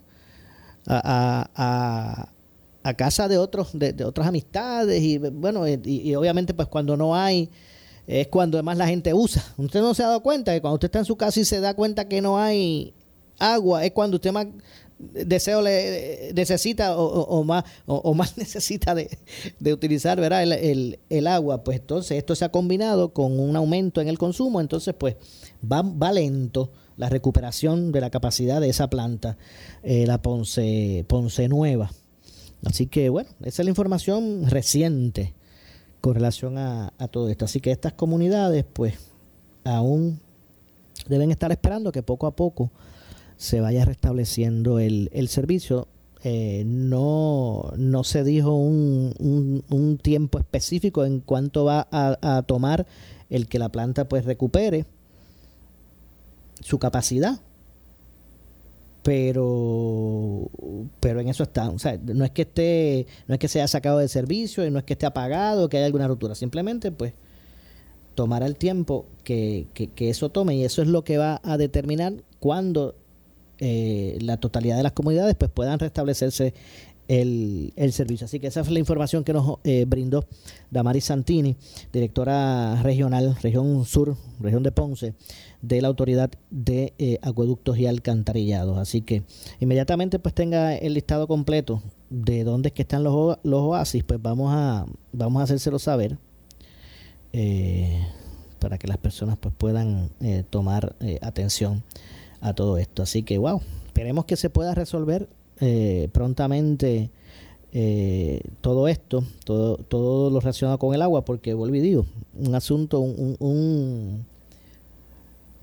a, 0.85 1.49
a, 1.55 2.29
a, 2.83 2.93
casa 2.93 3.27
de 3.27 3.37
otros, 3.37 3.69
de, 3.73 4.03
otras 4.03 4.27
amistades, 4.27 5.01
y 5.01 5.17
bueno, 5.17 5.67
y, 5.67 6.15
obviamente 6.15 6.53
pues 6.53 6.67
cuando 6.67 6.97
no 6.97 7.15
hay, 7.15 7.49
es 8.07 8.27
cuando 8.27 8.57
además 8.57 8.77
la 8.77 8.87
gente 8.87 9.13
usa. 9.13 9.43
Usted 9.57 9.81
no 9.81 9.93
se 9.93 10.03
ha 10.03 10.07
dado 10.07 10.23
cuenta 10.23 10.53
que 10.53 10.61
cuando 10.61 10.75
usted 10.75 10.87
está 10.87 10.99
en 10.99 11.05
su 11.05 11.15
casa 11.15 11.39
y 11.39 11.45
se 11.45 11.59
da 11.59 11.75
cuenta 11.75 12.07
que 12.07 12.21
no 12.21 12.39
hay 12.39 12.93
agua, 13.37 13.85
es 13.85 13.91
cuando 13.91 14.15
usted 14.15 14.31
más 14.31 14.47
deseo 14.99 15.61
le 15.61 16.33
necesita 16.33 16.97
o, 16.97 17.43
más 17.43 17.63
o, 17.85 18.13
más 18.13 18.37
necesita 18.37 18.93
de, 18.93 19.09
utilizar 19.73 20.19
¿verdad? 20.19 20.43
El, 20.43 20.99
el, 21.09 21.27
agua 21.27 21.63
pues 21.63 21.79
entonces 21.79 22.17
esto 22.17 22.35
se 22.35 22.45
ha 22.45 22.49
combinado 22.49 23.13
con 23.13 23.39
un 23.39 23.55
aumento 23.55 24.01
en 24.01 24.09
el 24.09 24.17
consumo 24.17 24.59
entonces 24.59 24.93
pues 24.93 25.15
va, 25.63 25.81
va 25.81 26.11
lento 26.11 26.71
la 26.97 27.07
recuperación 27.07 27.93
de 27.93 28.01
la 28.01 28.09
capacidad 28.09 28.59
de 28.59 28.69
esa 28.69 28.89
planta 28.89 29.37
eh, 29.83 30.05
la 30.05 30.21
Ponce 30.21 31.05
Ponce 31.07 31.47
Nueva 31.47 31.91
así 32.65 32.87
que 32.87 33.07
bueno 33.07 33.29
esa 33.41 33.61
es 33.61 33.65
la 33.65 33.71
información 33.71 34.49
reciente 34.49 35.33
con 36.01 36.13
relación 36.13 36.57
a, 36.57 36.93
a 36.97 37.07
todo 37.07 37.29
esto 37.29 37.45
así 37.45 37.61
que 37.61 37.71
estas 37.71 37.93
comunidades 37.93 38.65
pues 38.71 38.95
aún 39.63 40.19
deben 41.07 41.31
estar 41.31 41.51
esperando 41.53 41.93
que 41.93 42.03
poco 42.03 42.27
a 42.27 42.35
poco 42.35 42.69
se 43.39 43.61
vaya 43.61 43.85
restableciendo 43.85 44.79
el, 44.79 45.09
el 45.13 45.29
servicio. 45.29 45.87
Eh, 46.25 46.63
no, 46.65 47.71
no 47.77 48.03
se 48.03 48.25
dijo 48.25 48.53
un, 48.53 49.63
un, 49.69 49.97
tiempo 49.97 50.37
específico 50.37 51.05
en 51.05 51.21
cuanto 51.21 51.63
va 51.63 51.87
a, 51.89 52.43
tomar 52.45 52.85
el 53.29 53.47
que 53.47 53.57
la 53.57 53.69
planta 53.69 54.09
pues 54.09 54.25
recupere 54.25 54.85
su 56.59 56.79
capacidad. 56.79 57.39
Pero 59.03 60.49
pero 60.99 61.21
en 61.21 61.29
eso 61.29 61.43
está. 61.43 61.69
O 61.69 61.79
sea, 61.79 61.97
no 61.97 62.25
es 62.25 62.31
que 62.31 62.41
esté 62.41 63.07
no 63.27 63.35
es 63.35 63.39
que 63.39 63.47
se 63.47 63.59
haya 63.59 63.69
sacado 63.69 63.99
de 63.99 64.09
servicio 64.09 64.67
y 64.67 64.71
no 64.71 64.79
es 64.79 64.83
que 64.83 64.93
esté 64.93 65.05
apagado 65.05 65.69
que 65.69 65.77
haya 65.77 65.85
alguna 65.85 66.09
ruptura 66.09 66.35
simplemente 66.35 66.91
pues 66.91 67.13
tomará 68.15 68.45
el 68.45 68.57
tiempo 68.57 69.05
que, 69.23 69.67
que, 69.73 69.87
que 69.87 70.09
eso 70.09 70.27
tome. 70.29 70.57
Y 70.57 70.65
eso 70.65 70.81
es 70.81 70.89
lo 70.89 71.05
que 71.05 71.17
va 71.17 71.39
a 71.45 71.55
determinar 71.55 72.15
cuándo 72.41 72.95
eh, 73.61 74.17
la 74.21 74.37
totalidad 74.37 74.77
de 74.77 74.83
las 74.83 74.93
comunidades 74.93 75.35
pues 75.35 75.51
puedan 75.51 75.79
restablecerse 75.79 76.53
el, 77.09 77.73
servicio. 77.91 78.25
Así 78.25 78.39
que 78.39 78.47
esa 78.47 78.63
fue 78.63 78.73
la 78.73 78.79
información 78.79 79.23
que 79.23 79.33
nos 79.33 79.57
eh, 79.63 79.85
brindó 79.85 80.25
Damaris 80.71 81.05
Santini, 81.05 81.57
directora 81.91 82.81
regional, 82.83 83.35
región 83.41 83.83
sur, 83.83 84.15
región 84.39 84.63
de 84.63 84.71
Ponce, 84.71 85.13
de 85.61 85.81
la 85.81 85.89
Autoridad 85.89 86.31
de 86.51 86.93
eh, 86.99 87.17
Acueductos 87.21 87.77
y 87.79 87.87
Alcantarillados. 87.87 88.77
Así 88.77 89.01
que 89.01 89.23
inmediatamente 89.59 90.19
pues 90.19 90.33
tenga 90.35 90.75
el 90.75 90.93
listado 90.93 91.27
completo 91.27 91.81
de 92.09 92.43
dónde 92.45 92.69
es 92.69 92.73
que 92.73 92.83
están 92.83 93.03
los, 93.03 93.39
los 93.43 93.61
oasis, 93.61 94.03
pues 94.03 94.21
vamos 94.21 94.53
a, 94.53 94.85
vamos 95.11 95.41
a 95.41 95.43
hacérselo 95.43 95.79
saber. 95.79 96.17
para 98.59 98.77
que 98.77 98.87
las 98.87 98.97
personas 98.97 99.37
pues 99.37 99.53
puedan 99.57 100.11
tomar 100.49 100.95
atención 101.21 101.83
a 102.41 102.53
todo 102.53 102.77
esto. 102.77 103.03
Así 103.03 103.23
que, 103.23 103.37
wow, 103.37 103.61
esperemos 103.87 104.25
que 104.25 104.35
se 104.35 104.49
pueda 104.49 104.73
resolver 104.73 105.29
eh, 105.59 106.09
prontamente 106.11 107.11
eh, 107.71 108.41
todo 108.61 108.87
esto, 108.87 109.23
todo, 109.43 109.77
todo 109.77 110.29
lo 110.29 110.39
relacionado 110.39 110.79
con 110.79 110.95
el 110.95 111.01
agua, 111.01 111.25
porque 111.25 111.53
vuelvo 111.53 111.75
y 111.75 111.81
digo, 111.81 112.05
un 112.37 112.55
asunto, 112.55 112.99
un, 112.99 113.35
un, 113.39 114.25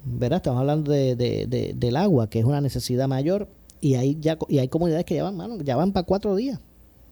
¿verdad? 0.05 0.37
Estamos 0.37 0.61
hablando 0.61 0.93
de, 0.93 1.17
de, 1.17 1.75
del 1.75 1.97
agua, 1.97 2.29
que 2.31 2.39
es 2.39 2.45
una 2.45 2.61
necesidad 2.61 3.09
mayor, 3.09 3.49
y 3.81 3.95
hay 3.95 4.19
ya 4.21 4.39
y 4.49 4.59
hay 4.59 4.69
comunidades 4.69 5.05
que 5.05 5.17
ya 5.17 5.25
van, 5.25 5.65
ya 5.65 5.77
van 5.77 5.93
para 5.93 6.07
cuatro 6.07 6.35
días, 6.37 6.61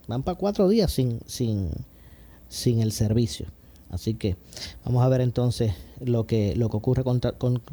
van 0.06 0.22
para 0.22 0.38
cuatro 0.38 0.68
días 0.68 0.92
sin, 0.92 1.20
sin, 1.26 1.70
sin 2.48 2.80
el 2.80 2.92
servicio. 2.92 3.46
Así 3.94 4.14
que 4.14 4.36
vamos 4.84 5.04
a 5.04 5.08
ver 5.08 5.20
entonces 5.20 5.72
lo 6.00 6.26
que, 6.26 6.54
lo 6.56 6.68
que 6.68 6.76
ocurre 6.76 7.04
con, 7.04 7.20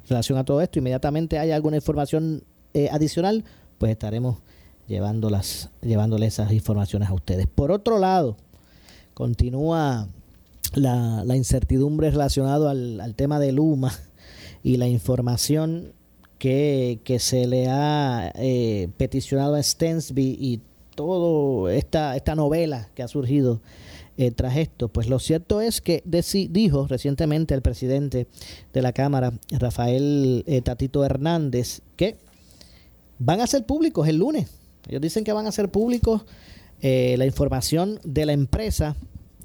relación 0.08 0.38
a 0.38 0.44
todo 0.44 0.62
esto. 0.62 0.80
Inmediatamente 0.80 1.40
hay 1.40 1.51
alguna 1.51 1.78
información 1.78 2.44
eh, 2.74 2.90
adicional, 2.92 3.44
pues 3.78 3.92
estaremos 3.92 4.38
llevándolas, 4.88 5.70
llevándole 5.82 6.28
esas 6.28 6.51
informaciones 6.51 7.10
a 7.10 7.13
ustedes. 7.13 7.48
Por 7.48 7.72
otro 7.72 7.98
lado, 7.98 8.38
continúa 9.13 10.08
la, 10.74 11.36
incertidumbre 11.36 12.12
relacionada 12.12 12.72
al, 12.72 13.13
tema 13.16 13.40
de 13.40 13.51
Luma 13.51 13.92
y 14.63 14.78
la 14.78 14.88
información 14.88 15.94
que, 16.38 17.00
se 17.20 17.48
le 17.48 17.68
ha 17.68 18.32
eh, 18.36 18.90
peticionado 18.98 19.56
a 19.56 19.63
Stensby 19.63 20.38
y 20.40 20.62
toda 20.96 21.74
esta, 21.74 22.16
esta 22.16 22.36
novela 22.36 22.90
que 22.96 23.04
ha 23.04 23.08
surgido 23.08 23.62
eh, 24.18 24.32
tras 24.32 24.58
esto? 24.58 24.89
Pues 24.89 25.08
lo 25.08 25.20
cierto 25.20 25.62
es 25.62 25.82
que 25.82 26.03
dijo 26.50 26.88
recientemente 26.88 27.53
el 27.53 27.62
presidente 27.62 28.27
de 28.74 28.82
la 28.82 28.94
Cámara, 28.94 29.34
Rafael 29.51 30.44
eh, 30.48 30.62
Tatito 30.62 31.03
Hernández, 31.06 31.82
que 31.96 32.18
van 33.20 33.41
a 33.41 33.48
ser 33.48 33.65
públicos 33.65 34.08
el 34.08 34.18
lunes. 34.18 34.50
Ellos 34.88 35.01
dicen 35.01 35.24
que 35.24 35.34
van 35.34 35.48
a 35.48 35.51
ser 35.51 35.70
públicos 35.70 36.24
eh, 36.82 37.15
la 37.18 37.25
información 37.25 38.00
de 38.03 38.25
la 38.25 38.34
empresa 38.34 38.96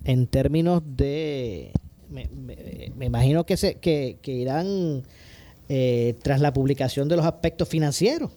en 0.04 0.26
términos 0.26 0.82
de... 0.84 1.72
Me, 2.08 2.28
imagino 3.04 3.44
que, 3.44 3.56
se, 3.56 3.76
que, 3.76 4.18
que 4.22 4.32
irán 4.32 5.02
tras 6.22 6.40
la 6.40 6.52
publicación 6.52 7.08
de 7.08 7.16
los 7.16 7.26
aspectos 7.26 7.68
financieros. 7.68 8.30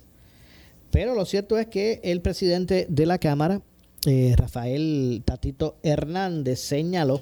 Pero 0.92 1.14
lo 1.14 1.26
cierto 1.26 1.58
es 1.58 1.68
que 1.68 2.00
el 2.04 2.22
presidente 2.22 2.88
de 2.90 3.06
la 3.06 3.20
Cámara 3.20 3.62
eh, 4.06 4.34
Rafael 4.38 5.22
Tatito 5.26 5.76
Hernández 5.84 6.62
señaló 6.62 7.20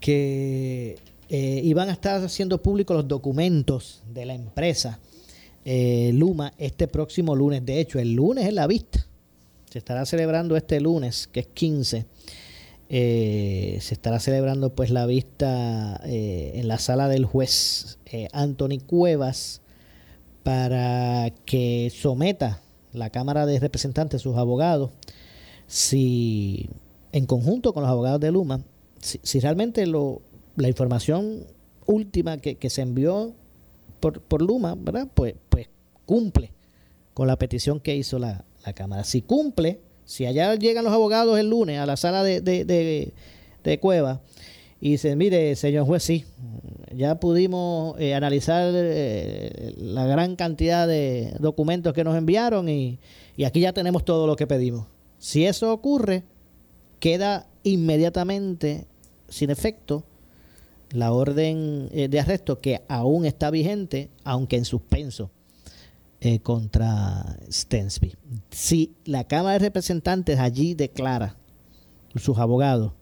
que 0.00 0.98
eh, 1.28 1.60
iban 1.62 1.88
a 1.88 1.92
estar 1.92 2.22
haciendo 2.24 2.60
públicos 2.60 2.96
los 2.96 3.06
documentos 3.06 4.02
de 4.12 4.26
la 4.26 4.34
empresa 4.34 4.98
eh, 5.64 6.10
Luma 6.14 6.52
este 6.58 6.88
próximo 6.88 7.36
lunes. 7.36 7.64
De 7.64 7.78
hecho, 7.78 8.00
el 8.00 8.14
lunes 8.14 8.48
es 8.48 8.52
la 8.52 8.66
vista. 8.66 9.06
Se 9.70 9.78
estará 9.78 10.04
celebrando 10.04 10.56
este 10.56 10.80
lunes, 10.80 11.28
que 11.28 11.40
es 11.40 11.46
15. 11.46 12.04
se 12.88 13.78
estará 13.78 14.18
celebrando 14.18 14.74
pues 14.74 14.90
la 14.90 15.06
vista 15.06 16.00
en 16.04 16.66
la 16.66 16.78
sala 16.78 17.08
del 17.08 17.24
juez 17.24 17.98
Anthony 18.32 18.80
Cuevas 18.84 19.62
para 20.42 21.32
que 21.46 21.90
someta 21.94 22.60
la 22.92 23.10
Cámara 23.10 23.46
de 23.46 23.58
Representantes, 23.58 24.22
sus 24.22 24.36
abogados, 24.36 24.90
si 25.66 26.68
en 27.12 27.26
conjunto 27.26 27.72
con 27.72 27.82
los 27.82 27.90
abogados 27.90 28.20
de 28.20 28.30
Luma, 28.30 28.62
si, 29.00 29.40
realmente 29.40 29.86
lo, 29.86 30.22
la 30.56 30.68
información 30.68 31.44
última 31.86 32.38
que, 32.38 32.70
se 32.70 32.82
envió 32.82 33.34
por, 34.00 34.20
por, 34.20 34.42
Luma, 34.42 34.74
¿verdad? 34.78 35.08
Pues, 35.12 35.34
pues 35.48 35.68
cumple 36.06 36.52
con 37.14 37.26
la 37.26 37.36
petición 37.36 37.80
que 37.80 37.96
hizo 37.96 38.18
la, 38.18 38.44
Cámara. 38.76 39.02
Si 39.02 39.22
cumple, 39.22 39.80
si 40.04 40.24
allá 40.24 40.54
llegan 40.54 40.84
los 40.84 40.92
abogados 40.92 41.36
el 41.36 41.50
lunes 41.50 41.80
a 41.80 41.86
la 41.86 41.96
sala 41.96 42.22
de, 42.22 42.40
de, 42.40 42.64
de, 42.64 43.80
Cueva 43.80 44.20
y 44.84 44.90
dicen, 44.90 45.16
mire, 45.16 45.54
señor 45.54 45.86
juez, 45.86 46.02
sí, 46.02 46.24
ya 46.92 47.20
pudimos 47.20 47.94
eh, 48.00 48.16
analizar 48.16 48.72
eh, 48.74 49.74
la 49.78 50.06
gran 50.06 50.34
cantidad 50.34 50.88
de 50.88 51.36
documentos 51.38 51.94
que 51.94 52.02
nos 52.02 52.16
enviaron 52.16 52.68
y, 52.68 52.98
aquí 53.46 53.60
ya 53.60 53.72
tenemos 53.72 54.04
todo 54.04 54.26
lo 54.26 54.34
que 54.34 54.48
pedimos. 54.48 54.88
Si 55.20 55.46
eso 55.46 55.72
ocurre, 55.72 56.24
queda 56.98 57.46
inmediatamente 57.62 58.88
sin 59.28 59.50
efecto 59.50 60.02
la 60.90 61.12
orden 61.12 61.88
eh, 61.92 62.08
de 62.08 62.18
arresto 62.18 62.58
que 62.58 62.82
aún 62.88 63.24
está 63.24 63.52
vigente, 63.52 64.10
aunque 64.24 64.56
en 64.56 64.64
suspenso, 64.64 65.30
contra 66.42 67.36
Stensby. 67.48 68.14
Si 68.50 68.94
la 69.04 69.28
Cámara 69.28 69.52
de 69.52 69.58
Representantes 69.60 70.40
allí 70.40 70.74
declara, 70.74 71.36
sus 72.16 72.38
abogados, 72.38 72.92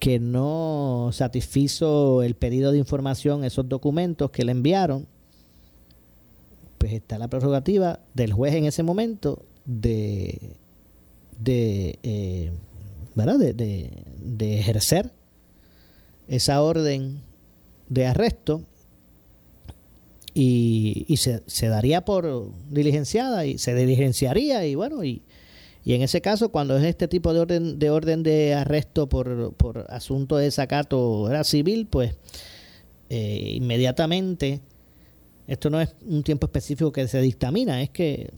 que 0.00 0.18
no 0.18 1.10
satisfizo 1.12 2.22
el 2.22 2.34
pedido 2.34 2.72
de 2.72 2.78
información, 2.78 3.44
esos 3.44 3.68
documentos 3.68 4.30
que 4.30 4.44
le 4.44 4.52
enviaron, 4.52 5.06
pues 6.78 6.92
está 6.94 7.18
la 7.18 7.28
prerrogativa 7.28 8.00
del 8.14 8.32
juez 8.32 8.54
en 8.54 8.64
ese 8.64 8.82
momento 8.82 9.44
de, 9.66 10.56
de, 11.38 11.98
eh, 12.02 12.50
¿verdad? 13.14 13.38
de 13.38 14.58
ejercer 14.58 15.12
esa 16.26 16.62
orden 16.62 17.20
de 17.88 18.06
arresto 18.06 18.62
y, 20.32 21.16
se, 21.18 21.42
se, 21.46 21.68
daría 21.68 22.04
por 22.04 22.52
diligenciada 22.70 23.44
y 23.46 23.58
se 23.58 23.74
diligenciaría 23.74 24.64
y 24.66 24.74
bueno 24.76 25.04
y, 25.04 25.22
y, 25.84 25.94
en 25.94 26.02
ese 26.02 26.20
caso 26.20 26.50
cuando 26.50 26.76
es 26.76 26.84
este 26.84 27.08
tipo 27.08 27.32
de 27.32 27.40
orden 27.40 27.78
de 27.78 27.90
orden 27.90 28.22
de 28.22 28.54
arresto 28.54 29.08
por, 29.08 29.54
por 29.54 29.86
asunto 29.88 30.36
de 30.36 30.44
desacato 30.44 31.30
era 31.30 31.44
civil 31.44 31.86
pues 31.88 32.14
eh, 33.08 33.52
inmediatamente 33.54 34.60
esto 35.46 35.70
no 35.70 35.80
es 35.80 35.94
un 36.06 36.22
tiempo 36.22 36.46
específico 36.46 36.92
que 36.92 37.08
se 37.08 37.20
dictamina 37.20 37.82
es 37.82 37.90
que 37.90 38.30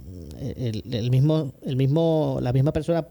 el, 0.57 0.83
el 0.93 1.11
mismo 1.11 1.53
el 1.63 1.77
mismo 1.77 2.39
la 2.41 2.53
misma 2.53 2.73
persona 2.73 3.07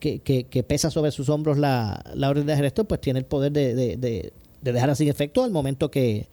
que, 0.00 0.64
pesa 0.66 0.90
sobre 0.90 1.10
sus 1.10 1.28
hombros 1.28 1.58
la, 1.58 2.02
orden 2.16 2.46
de 2.46 2.52
arresto, 2.54 2.84
pues 2.84 3.00
tiene 3.00 3.18
el 3.20 3.24
poder 3.24 3.52
de, 3.52 3.74
de, 3.74 3.96
de, 3.96 4.32
dejarla 4.72 4.94
sin 4.94 5.08
efecto 5.08 5.44
al 5.44 5.50
momento 5.50 5.90
que, 5.90 6.28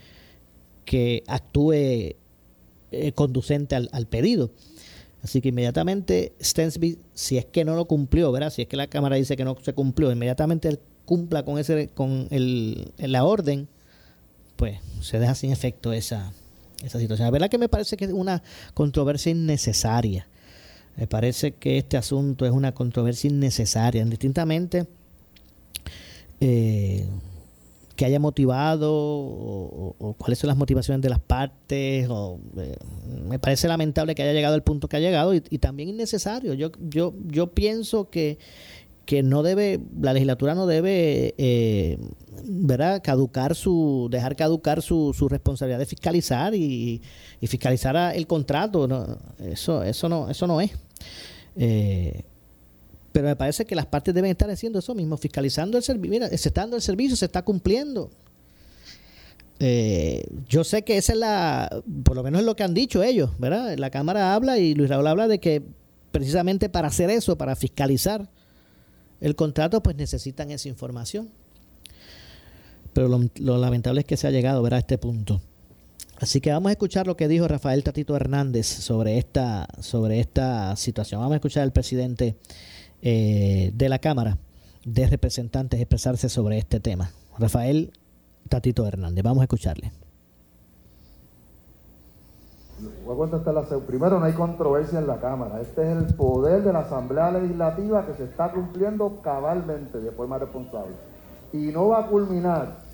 que 0.86 1.24
actúe 1.28 1.74
eh, 1.74 2.16
conducente 3.14 3.76
al, 3.76 4.08
pedido. 4.08 4.52
Así 5.22 5.42
que 5.42 5.50
inmediatamente 5.50 6.34
Stensby, 6.42 6.98
si 7.14 7.38
es 7.38 7.46
que 7.46 7.66
no 7.66 7.76
lo 7.76 7.86
cumplió, 7.86 8.32
¿verdad? 8.32 8.52
Si 8.52 8.62
es 8.62 8.68
que 8.68 8.78
la 8.78 8.88
Cámara 8.88 9.18
dice 9.18 9.36
que 9.36 9.44
no 9.44 9.58
se 9.62 9.74
cumplió, 9.74 10.12
inmediatamente 10.12 10.70
él 10.70 10.80
cumpla 11.06 11.44
con 11.44 11.60
ese 11.60 11.90
con 11.90 12.28
el, 12.30 12.94
la 12.98 13.26
orden, 13.26 13.68
pues 14.56 14.80
se 15.02 15.20
deja 15.20 15.36
sin 15.36 15.52
efecto 15.52 15.92
esa, 15.92 16.32
esa 16.84 17.00
situación. 17.00 17.26
La 17.26 17.32
verdad 17.32 17.50
que 17.50 17.58
me 17.58 17.70
parece 17.70 17.98
que 17.98 18.06
es 18.06 18.12
una 18.12 18.44
controversia 18.74 19.32
innecesaria. 19.32 20.28
Me 20.96 21.08
parece 21.08 21.54
que 21.54 21.78
este 21.78 21.98
asunto 21.98 22.46
es 22.46 22.52
una 22.52 22.74
controversia 22.74 23.30
innecesaria, 23.30 24.04
distintamente 24.06 24.88
eh, 26.42 27.06
que 28.00 28.06
haya 28.06 28.18
motivado 28.18 28.94
o, 28.94 30.16
cuáles 30.18 30.40
son 30.40 30.48
las 30.48 30.56
motivaciones 30.56 31.02
de 31.02 31.10
las 31.10 31.20
partes. 31.20 32.08
O, 32.10 32.40
eh, 32.56 32.78
me 33.28 33.40
parece 33.40 33.68
lamentable 33.68 34.16
que 34.16 34.24
haya 34.24 34.32
llegado 34.32 34.56
al 34.56 34.64
punto 34.64 34.88
que 34.88 34.96
ha 34.96 35.02
llegado 35.02 35.34
y, 35.34 35.42
también 35.58 35.90
innecesario. 35.90 36.54
Yo, 36.54 36.72
yo, 36.80 37.14
yo 37.26 37.48
pienso 37.48 38.10
que, 38.10 38.40
que 39.06 39.22
no 39.22 39.44
debe, 39.44 39.82
la 40.00 40.14
legislatura 40.14 40.56
no 40.56 40.66
debe, 40.66 41.36
eh, 41.38 41.98
¿verdad? 42.46 43.02
Caducar 43.04 43.54
su, 43.54 44.08
dejar 44.10 44.38
caducar 44.38 44.82
su, 44.82 45.14
su 45.14 45.28
responsabilidad 45.28 45.80
de 45.80 45.86
fiscalizar 45.86 46.56
y, 46.56 47.02
fiscalizar 47.42 48.16
el 48.16 48.28
contrato. 48.28 48.88
No, 48.88 49.18
eso, 49.40 49.84
eso 49.84 50.08
no, 50.08 50.30
eso 50.30 50.48
no 50.48 50.62
es. 50.62 50.72
Eh, 51.58 52.24
pero 53.12 53.28
me 53.28 53.36
parece 53.36 53.66
que 53.66 53.76
las 53.76 53.86
partes 53.86 54.14
deben 54.14 54.32
estar 54.32 54.50
haciendo 54.50 54.80
eso 54.80 54.94
mismo, 54.96 55.18
fiscalizando 55.18 55.78
el 55.78 55.84
servicio. 55.84 56.10
Mira, 56.12 56.28
se 56.30 56.36
está 56.36 56.62
dando 56.62 56.76
el 56.76 56.82
servicio, 56.82 57.16
se 57.16 57.26
está 57.26 57.44
cumpliendo. 57.44 58.12
Eh, 59.60 60.26
yo 60.48 60.64
sé 60.64 60.84
que 60.84 60.98
esa 60.98 61.14
es 61.14 61.20
la, 61.20 61.84
por 62.04 62.16
lo 62.16 62.24
menos 62.24 62.42
es 62.42 62.46
lo 62.46 62.56
que 62.56 62.64
han 62.64 62.74
dicho 62.74 63.04
ellos, 63.04 63.32
¿verdad? 63.40 63.78
La 63.78 63.90
Cámara 63.90 64.34
habla 64.34 64.58
y 64.58 64.74
Luis 64.74 64.90
Raúl 64.90 65.08
habla 65.08 65.28
de 65.28 65.40
que 65.40 65.64
precisamente 66.12 66.70
para 66.70 66.88
hacer 66.88 67.10
eso, 67.10 67.38
para 67.38 67.56
fiscalizar 67.56 68.30
el 69.20 69.36
contrato, 69.36 69.84
pues 69.84 69.98
necesitan 69.98 70.52
esa 70.52 70.70
información. 70.70 71.30
Pero 72.94 73.08
lo, 73.10 73.20
lo 73.36 73.58
lamentable 73.58 74.02
es 74.02 74.08
que 74.08 74.18
se 74.18 74.28
ha 74.28 74.32
llegado 74.32 74.62
¿verdad? 74.62 74.78
a 74.78 74.82
este 74.82 74.98
punto. 74.98 75.42
Así 76.20 76.42
que 76.42 76.52
vamos 76.52 76.70
a 76.70 76.74
escuchar 76.74 77.08
lo 77.08 77.16
que 77.16 77.28
dijo 77.28 77.48
Rafael 77.48 77.84
Tatito 77.84 78.16
Hernández 78.16 78.68
sobre 78.68 79.18
esta, 79.18 79.68
sobre 79.80 80.20
esta 80.20 80.76
situación. 80.76 81.22
Vamos 81.22 81.34
a 81.34 81.38
escuchar 81.38 81.64
al 81.64 81.72
presidente 81.72 82.36
eh, 83.02 83.72
de 83.74 83.90
la 83.90 84.00
Cámara 84.00 84.38
de 84.86 85.08
Representantes 85.08 85.80
expresarse 85.80 86.30
sobre 86.30 86.58
este 86.58 86.80
tema. 86.80 87.12
Rafael 87.38 87.92
Tatito 88.48 88.86
Hernández. 88.86 89.24
Vamos 89.24 89.42
a 89.42 89.44
escucharle. 89.44 89.92
Primero, 93.88 94.20
no 94.20 94.26
hay 94.26 94.34
controversia 94.34 95.00
en 95.00 95.08
la 95.08 95.20
Cámara. 95.20 95.60
Este 95.62 95.82
es 95.82 95.98
el 95.98 96.14
poder 96.16 96.64
de 96.64 96.72
la 96.72 96.80
Asamblea 96.80 97.32
Legislativa 97.32 98.06
que 98.06 98.14
se 98.14 98.24
está 98.24 98.52
cumpliendo 98.52 99.22
cabalmente 99.22 100.00
de 100.00 100.12
forma 100.12 100.38
responsable. 100.38 100.94
Y 101.52 101.72
no 101.72 101.90
va 101.90 102.02
a 102.02 102.08
culminar 102.08 102.90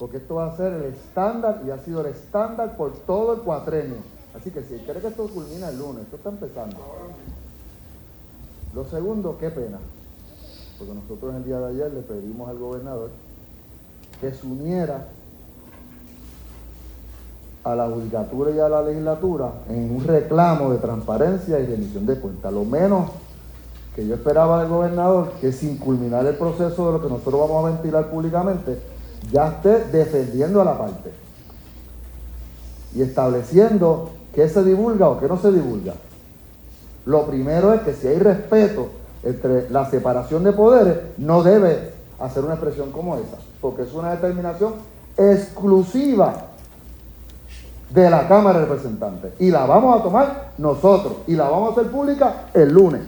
porque 0.00 0.16
esto 0.16 0.36
va 0.36 0.46
a 0.46 0.56
ser 0.56 0.72
el 0.72 0.84
estándar 0.84 1.62
y 1.66 1.70
ha 1.70 1.78
sido 1.78 2.00
el 2.00 2.06
estándar 2.06 2.74
por 2.78 2.92
todo 3.00 3.34
el 3.34 3.40
cuatrenio. 3.40 3.96
Así 4.34 4.50
que 4.50 4.62
si 4.62 4.76
quiere 4.78 4.98
que 4.98 5.08
esto 5.08 5.28
culmine 5.28 5.68
el 5.68 5.78
lunes, 5.78 6.04
esto 6.04 6.16
está 6.16 6.30
empezando. 6.30 6.78
Lo 8.74 8.84
segundo, 8.84 9.36
qué 9.38 9.50
pena, 9.50 9.78
porque 10.78 10.94
nosotros 10.94 11.34
el 11.34 11.44
día 11.44 11.58
de 11.58 11.66
ayer 11.66 11.92
le 11.92 12.02
pedimos 12.02 12.48
al 12.48 12.58
gobernador 12.58 13.10
que 14.20 14.32
se 14.32 14.46
uniera 14.46 15.08
a 17.64 17.74
la 17.74 17.88
judicatura 17.88 18.50
y 18.50 18.58
a 18.58 18.68
la 18.68 18.82
legislatura 18.82 19.52
en 19.68 19.94
un 19.94 20.04
reclamo 20.04 20.70
de 20.70 20.78
transparencia 20.78 21.58
y 21.58 21.66
remisión 21.66 22.06
de 22.06 22.18
cuentas. 22.18 22.52
Lo 22.52 22.64
menos 22.64 23.10
que 23.94 24.06
yo 24.06 24.14
esperaba 24.14 24.60
del 24.60 24.68
gobernador, 24.70 25.32
que 25.40 25.52
sin 25.52 25.76
culminar 25.76 26.24
el 26.26 26.36
proceso 26.36 26.86
de 26.86 26.92
lo 26.92 27.02
que 27.02 27.08
nosotros 27.08 27.40
vamos 27.40 27.64
a 27.64 27.70
ventilar 27.70 28.08
públicamente, 28.08 28.78
ya 29.32 29.48
esté 29.48 29.84
defendiendo 29.86 30.60
a 30.60 30.64
la 30.64 30.78
parte 30.78 31.10
y 32.94 33.02
estableciendo 33.02 34.10
qué 34.34 34.48
se 34.48 34.64
divulga 34.64 35.08
o 35.08 35.18
qué 35.18 35.26
no 35.26 35.38
se 35.38 35.50
divulga. 35.52 35.94
Lo 37.06 37.26
primero 37.26 37.72
es 37.72 37.80
que 37.82 37.94
si 37.94 38.08
hay 38.08 38.18
respeto 38.18 38.88
entre 39.22 39.70
la 39.70 39.88
separación 39.90 40.44
de 40.44 40.52
poderes, 40.52 40.96
no 41.18 41.42
debe 41.42 41.92
hacer 42.18 42.44
una 42.44 42.54
expresión 42.54 42.90
como 42.90 43.16
esa, 43.16 43.38
porque 43.60 43.82
es 43.82 43.92
una 43.92 44.12
determinación 44.12 44.74
exclusiva 45.16 46.46
de 47.90 48.08
la 48.08 48.28
Cámara 48.28 48.60
de 48.60 48.66
Representantes. 48.66 49.32
Y 49.38 49.50
la 49.50 49.66
vamos 49.66 49.98
a 49.98 50.02
tomar 50.02 50.52
nosotros 50.58 51.18
y 51.26 51.34
la 51.34 51.48
vamos 51.48 51.70
a 51.70 51.80
hacer 51.80 51.90
pública 51.90 52.46
el 52.54 52.72
lunes. 52.72 53.02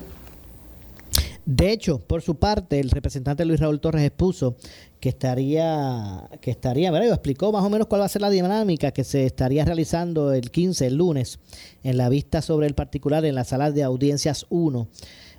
De 1.44 1.72
hecho, 1.72 1.98
por 1.98 2.22
su 2.22 2.36
parte, 2.36 2.78
el 2.78 2.90
representante 2.90 3.44
Luis 3.44 3.60
Raúl 3.60 3.80
Torres 3.80 4.04
expuso 4.04 4.56
que 5.02 5.08
estaría, 5.08 6.28
que 6.40 6.52
estaría, 6.52 6.92
¿verdad? 6.92 7.08
explicó 7.08 7.50
más 7.50 7.64
o 7.64 7.68
menos 7.68 7.88
cuál 7.88 8.02
va 8.02 8.04
a 8.04 8.08
ser 8.08 8.22
la 8.22 8.30
dinámica 8.30 8.92
que 8.92 9.02
se 9.02 9.26
estaría 9.26 9.64
realizando 9.64 10.32
el 10.32 10.52
15, 10.52 10.86
el 10.86 10.94
lunes, 10.94 11.40
en 11.82 11.96
la 11.96 12.08
vista 12.08 12.40
sobre 12.40 12.68
el 12.68 12.74
particular 12.74 13.24
en 13.24 13.34
la 13.34 13.42
sala 13.42 13.72
de 13.72 13.82
audiencias 13.82 14.46
1 14.48 14.86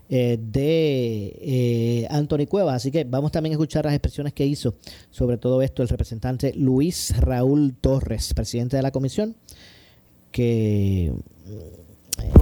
eh, 0.09 0.37
de 0.37 1.37
eh, 1.39 2.07
Anthony 2.09 2.45
Cuevas. 2.45 2.75
Así 2.75 2.91
que 2.91 3.05
vamos 3.05 3.31
también 3.31 3.51
a 3.51 3.55
escuchar 3.55 3.85
las 3.85 3.93
expresiones 3.93 4.33
que 4.33 4.45
hizo 4.45 4.75
sobre 5.11 5.37
todo 5.37 5.61
esto 5.61 5.81
el 5.81 5.87
representante 5.87 6.51
Luis 6.57 7.17
Raúl 7.17 7.73
Torres, 7.79 8.33
presidente 8.33 8.75
de 8.75 8.83
la 8.83 8.91
comisión, 8.91 9.33
que 10.29 11.05
eh, 11.05 11.13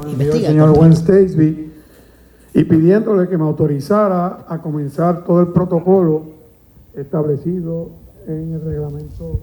investiga. 0.07 0.47
Señor 0.47 0.75
y 2.53 2.63
pidiéndole 2.63 3.29
que 3.29 3.37
me 3.37 3.43
autorizara 3.43 4.45
a 4.49 4.59
comenzar 4.59 5.23
todo 5.23 5.39
el 5.39 5.49
protocolo 5.49 6.30
establecido 6.95 7.89
en 8.27 8.53
el 8.53 8.61
reglamento 8.61 9.39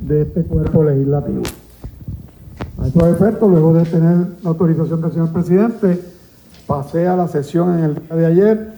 de 0.00 0.22
este 0.22 0.42
cuerpo 0.44 0.84
legislativo. 0.84 1.42
A 2.82 2.86
estos 2.86 3.02
efectos, 3.04 3.50
luego 3.50 3.72
de 3.72 3.84
tener 3.84 4.26
la 4.42 4.50
autorización 4.50 5.00
del 5.00 5.12
señor 5.12 5.32
presidente, 5.32 6.00
pasé 6.66 7.06
a 7.06 7.16
la 7.16 7.28
sesión 7.28 7.78
en 7.78 7.84
el 7.84 7.94
día 7.94 8.16
de 8.16 8.26
ayer 8.26 8.74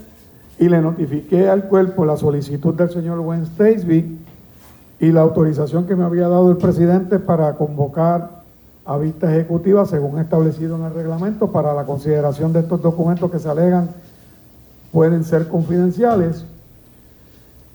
y 0.58 0.68
le 0.68 0.80
notifiqué 0.80 1.48
al 1.48 1.64
cuerpo 1.64 2.04
la 2.04 2.16
solicitud 2.16 2.74
del 2.74 2.90
señor 2.90 3.20
Wayne 3.20 3.46
Statesby 3.46 4.18
y 5.00 5.12
la 5.12 5.20
autorización 5.20 5.86
que 5.86 5.96
me 5.96 6.04
había 6.04 6.28
dado 6.28 6.50
el 6.50 6.56
presidente 6.56 7.18
para 7.18 7.54
convocar 7.54 8.38
a 8.84 8.96
vista 8.96 9.30
ejecutiva 9.30 9.84
según 9.86 10.18
establecido 10.18 10.76
en 10.76 10.84
el 10.84 10.94
reglamento 10.94 11.52
para 11.52 11.74
la 11.74 11.84
consideración 11.84 12.52
de 12.52 12.60
estos 12.60 12.80
documentos 12.80 13.30
que 13.30 13.38
se 13.38 13.48
alegan 13.48 13.90
pueden 14.92 15.24
ser 15.24 15.48
confidenciales. 15.48 16.44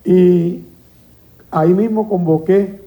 Y 0.05 0.65
ahí 1.51 1.73
mismo 1.73 2.09
convoqué 2.09 2.83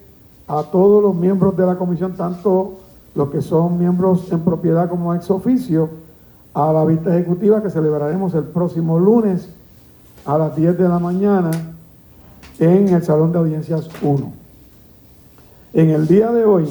a 0.48 0.62
todos 0.64 1.02
los 1.02 1.14
miembros 1.14 1.56
de 1.56 1.66
la 1.66 1.76
comisión, 1.76 2.14
tanto 2.16 2.74
los 3.14 3.30
que 3.30 3.40
son 3.40 3.78
miembros 3.78 4.30
en 4.30 4.40
propiedad 4.40 4.88
como 4.88 5.14
ex 5.14 5.30
oficio, 5.30 5.88
a 6.54 6.72
la 6.72 6.84
vista 6.84 7.14
ejecutiva 7.14 7.62
que 7.62 7.70
celebraremos 7.70 8.34
el 8.34 8.44
próximo 8.44 8.98
lunes 8.98 9.48
a 10.24 10.38
las 10.38 10.56
10 10.56 10.78
de 10.78 10.88
la 10.88 10.98
mañana 10.98 11.50
en 12.58 12.88
el 12.88 13.02
Salón 13.02 13.32
de 13.32 13.38
Audiencias 13.38 13.88
1. 14.00 14.32
En 15.74 15.90
el 15.90 16.06
día 16.06 16.32
de 16.32 16.44
hoy, 16.44 16.68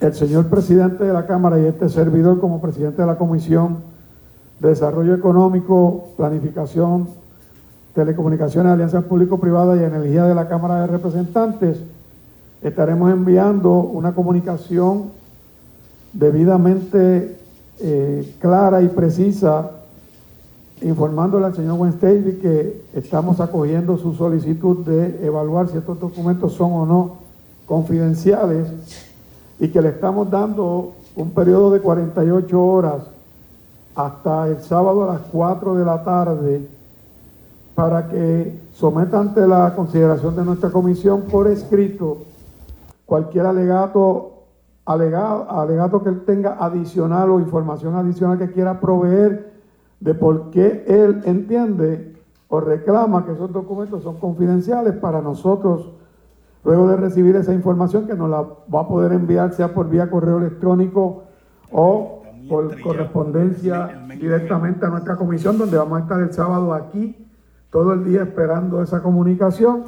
el 0.00 0.14
señor 0.14 0.48
presidente 0.48 1.04
de 1.04 1.12
la 1.12 1.26
Cámara 1.26 1.58
y 1.58 1.64
este 1.64 1.88
servidor 1.88 2.40
como 2.40 2.60
presidente 2.60 3.00
de 3.00 3.06
la 3.06 3.16
Comisión 3.16 3.78
de 4.60 4.68
Desarrollo 4.68 5.14
Económico, 5.14 6.08
Planificación, 6.16 7.08
Telecomunicaciones, 7.94 8.72
Alianzas 8.72 9.04
Público-Privadas 9.04 9.80
y 9.80 9.84
Energía 9.84 10.24
de 10.24 10.34
la 10.34 10.48
Cámara 10.48 10.80
de 10.80 10.88
Representantes, 10.88 11.78
estaremos 12.60 13.12
enviando 13.12 13.70
una 13.78 14.14
comunicación 14.14 15.10
debidamente 16.12 17.36
eh, 17.78 18.34
clara 18.40 18.82
y 18.82 18.88
precisa, 18.88 19.70
informándole 20.82 21.46
al 21.46 21.54
señor 21.54 21.78
Wenstady 21.78 22.38
que 22.42 22.82
estamos 22.94 23.38
acogiendo 23.40 23.96
su 23.96 24.12
solicitud 24.14 24.84
de 24.84 25.24
evaluar 25.24 25.68
si 25.68 25.78
estos 25.78 26.00
documentos 26.00 26.52
son 26.54 26.72
o 26.72 26.86
no 26.86 27.16
confidenciales 27.66 28.66
y 29.60 29.68
que 29.68 29.80
le 29.80 29.90
estamos 29.90 30.30
dando 30.30 30.94
un 31.14 31.30
periodo 31.30 31.70
de 31.70 31.80
48 31.80 32.60
horas 32.60 33.04
hasta 33.94 34.48
el 34.48 34.60
sábado 34.62 35.04
a 35.04 35.14
las 35.14 35.22
4 35.30 35.76
de 35.76 35.84
la 35.84 36.02
tarde 36.02 36.73
para 37.74 38.08
que 38.08 38.60
someta 38.72 39.18
ante 39.18 39.46
la 39.46 39.74
consideración 39.74 40.36
de 40.36 40.44
nuestra 40.44 40.70
comisión 40.70 41.22
por 41.22 41.48
escrito 41.48 42.18
cualquier 43.04 43.46
alegato, 43.46 44.44
alegado, 44.84 45.50
alegato 45.50 46.02
que 46.02 46.10
él 46.10 46.24
tenga 46.24 46.56
adicional 46.58 47.30
o 47.30 47.40
información 47.40 47.96
adicional 47.96 48.38
que 48.38 48.52
quiera 48.52 48.80
proveer 48.80 49.52
de 50.00 50.14
por 50.14 50.50
qué 50.50 50.84
él 50.86 51.22
entiende 51.24 52.14
o 52.48 52.60
reclama 52.60 53.24
que 53.24 53.32
esos 53.32 53.52
documentos 53.52 54.02
son 54.02 54.18
confidenciales 54.18 54.94
para 54.94 55.20
nosotros, 55.20 55.90
luego 56.64 56.88
de 56.88 56.96
recibir 56.96 57.34
esa 57.36 57.52
información 57.52 58.06
que 58.06 58.14
nos 58.14 58.30
la 58.30 58.42
va 58.42 58.80
a 58.80 58.88
poder 58.88 59.12
enviar 59.12 59.52
sea 59.52 59.74
por 59.74 59.88
vía 59.88 60.10
correo 60.10 60.38
electrónico 60.38 61.24
o 61.72 62.22
por 62.48 62.80
correspondencia 62.82 64.06
directamente 64.20 64.86
a 64.86 64.90
nuestra 64.90 65.16
comisión, 65.16 65.58
donde 65.58 65.76
vamos 65.76 65.98
a 65.98 66.02
estar 66.02 66.20
el 66.20 66.32
sábado 66.32 66.72
aquí 66.72 67.23
todo 67.74 67.92
el 67.92 68.04
día 68.04 68.22
esperando 68.22 68.80
esa 68.84 69.02
comunicación 69.02 69.82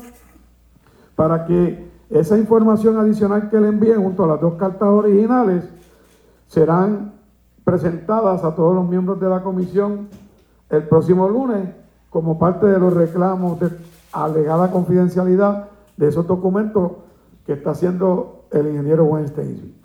para 1.14 1.46
que 1.46 1.88
esa 2.10 2.36
información 2.36 2.98
adicional 2.98 3.48
que 3.48 3.60
le 3.60 3.68
envíen 3.68 4.02
junto 4.02 4.24
a 4.24 4.26
las 4.26 4.40
dos 4.40 4.54
cartas 4.54 4.88
originales 4.88 5.62
serán 6.48 7.12
presentadas 7.62 8.42
a 8.42 8.56
todos 8.56 8.74
los 8.74 8.88
miembros 8.88 9.20
de 9.20 9.28
la 9.28 9.40
comisión 9.40 10.08
el 10.68 10.82
próximo 10.88 11.28
lunes 11.28 11.68
como 12.10 12.40
parte 12.40 12.66
de 12.66 12.76
los 12.80 12.92
reclamos 12.92 13.60
de 13.60 13.70
alegada 14.10 14.72
confidencialidad 14.72 15.68
de 15.96 16.08
esos 16.08 16.26
documentos 16.26 16.90
que 17.46 17.52
está 17.52 17.70
haciendo 17.70 18.46
el 18.50 18.66
ingeniero 18.66 19.04
Weinstein. 19.04 19.76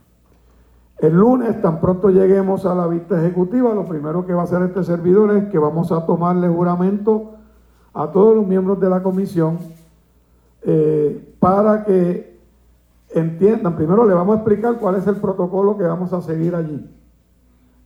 El 0.98 1.14
lunes, 1.14 1.62
tan 1.62 1.80
pronto 1.80 2.10
lleguemos 2.10 2.66
a 2.66 2.74
la 2.74 2.88
vista 2.88 3.20
ejecutiva, 3.20 3.76
lo 3.76 3.86
primero 3.86 4.26
que 4.26 4.34
va 4.34 4.42
a 4.42 4.46
hacer 4.46 4.64
este 4.64 4.84
servidor 4.84 5.38
es 5.38 5.52
que 5.52 5.60
vamos 5.60 5.92
a 5.92 6.04
tomarle 6.08 6.48
juramento 6.48 7.36
a 7.94 8.12
todos 8.12 8.36
los 8.36 8.48
miembros 8.48 8.80
de 8.80 8.90
la 8.90 9.04
comisión 9.04 9.58
eh, 10.64 11.36
para 11.40 11.84
que 11.84 12.40
entiendan, 13.10 13.76
primero 13.76 14.06
le 14.06 14.14
vamos 14.14 14.36
a 14.36 14.38
explicar 14.40 14.78
cuál 14.78 14.96
es 14.96 15.08
el 15.08 15.16
protocolo 15.16 15.78
que 15.78 15.84
vamos 15.84 16.14
a 16.14 16.22
seguir 16.22 16.56
allí. 16.56 16.90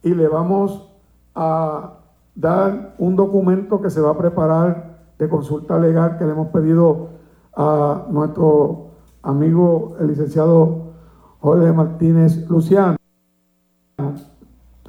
Y 0.04 0.14
le 0.14 0.28
vamos 0.28 0.88
a 1.34 1.94
dar 2.36 2.96
un 3.00 3.16
documento 3.16 3.82
que 3.82 3.90
se 3.90 4.02
va 4.02 4.12
a 4.12 4.18
preparar 4.18 4.96
de 5.18 5.30
consulta 5.30 5.80
legal 5.80 6.18
que 6.18 6.26
le 6.26 6.32
hemos 6.32 6.50
pedido 6.50 7.10
a 7.56 8.06
nuestro 8.10 8.88
amigo 9.24 9.96
el 10.00 10.08
licenciado 10.08 10.94
Jorge 11.40 11.72
Martínez 11.72 12.50
Luciano, 12.50 12.98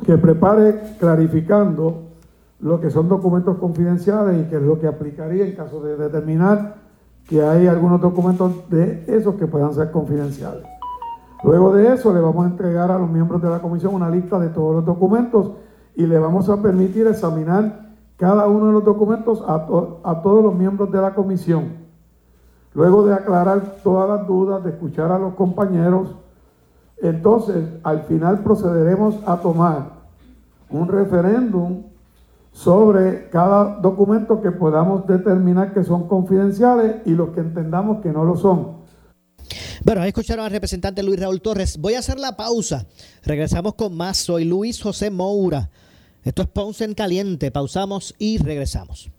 que 0.05 0.19
prepare 0.19 0.97
clarificando 0.99 2.06
lo 2.61 2.81
que 2.81 2.91
son 2.91 3.09
documentos 3.09 3.59
confidenciales 3.59 4.47
y 4.47 4.49
que 4.49 4.57
es 4.57 4.63
lo 4.63 4.79
que 4.79 4.87
aplicaría 4.87 5.45
en 5.45 5.55
caso 5.55 5.83
de 5.83 5.97
determinar 5.97 6.77
que 7.29 7.43
hay 7.43 7.67
algunos 7.67 8.01
documentos 8.01 8.69
de 8.71 9.05
esos 9.09 9.35
que 9.35 9.47
puedan 9.47 9.75
ser 9.75 9.91
confidenciales. 9.91 10.65
Luego 11.43 11.75
de 11.75 11.93
eso 11.93 12.15
le 12.15 12.21
vamos 12.21 12.47
a 12.47 12.49
entregar 12.49 12.91
a 12.91 12.99
los 12.99 13.11
miembros 13.11 13.43
de 13.43 13.51
la 13.51 13.61
comisión 13.61 13.95
una 13.95 14.09
lista 14.09 14.39
de 14.39 14.49
todos 14.49 14.77
los 14.77 14.85
documentos 14.85 15.53
y 15.95 16.07
le 16.07 16.19
vamos 16.19 16.49
a 16.49 16.61
permitir 16.63 17.07
examinar 17.07 17.87
cada 18.17 18.47
uno 18.47 18.69
de 18.69 18.73
los 18.73 18.85
documentos 18.85 19.43
a, 19.47 19.55
a 20.05 20.23
todos 20.23 20.43
los 20.43 20.55
miembros 20.55 20.91
de 20.91 21.01
la 21.01 21.15
comisión. 21.15 21.85
Luego 22.75 23.07
de 23.07 23.15
aclarar 23.15 23.77
todas 23.83 24.09
las 24.09 24.27
dudas, 24.27 24.65
de 24.65 24.71
escuchar 24.71 25.11
a 25.11 25.19
los 25.19 25.35
compañeros, 25.35 26.15
entonces 26.99 27.65
al 27.83 28.03
final 28.03 28.41
procederemos 28.41 29.17
a 29.27 29.37
tomar 29.37 29.97
un 30.71 30.89
referéndum 30.89 31.83
sobre 32.57 33.29
cada 33.29 33.81
documento 33.81 34.41
que 34.41 34.51
podamos 34.51 35.07
determinar 35.07 35.75
que 35.75 35.85
son 35.85 36.09
confidenciales 36.09 36.97
y 37.05 37.11
los 37.11 37.35
que 37.35 37.41
entendamos 37.41 38.01
que 38.03 38.09
no 38.09 38.25
lo 38.25 38.35
son. 38.35 38.79
Bueno, 39.85 40.03
escucharon 40.05 40.47
al 40.47 40.51
representante 40.51 41.03
Luis 41.03 41.21
Raúl 41.21 41.43
Torres. 41.43 41.77
Voy 41.77 41.95
a 41.95 41.99
hacer 41.99 42.19
la 42.19 42.35
pausa. 42.35 42.87
Regresamos 43.23 43.75
con 43.75 43.95
más. 43.95 44.17
Soy 44.17 44.47
Luis 44.47 44.83
José 44.83 45.11
Moura. 45.11 45.69
Esto 46.25 46.43
es 46.43 46.49
Ponce 46.49 46.85
en 46.85 46.95
Caliente. 46.95 47.51
Pausamos 47.51 48.15
y 48.19 48.39
regresamos. 48.39 49.11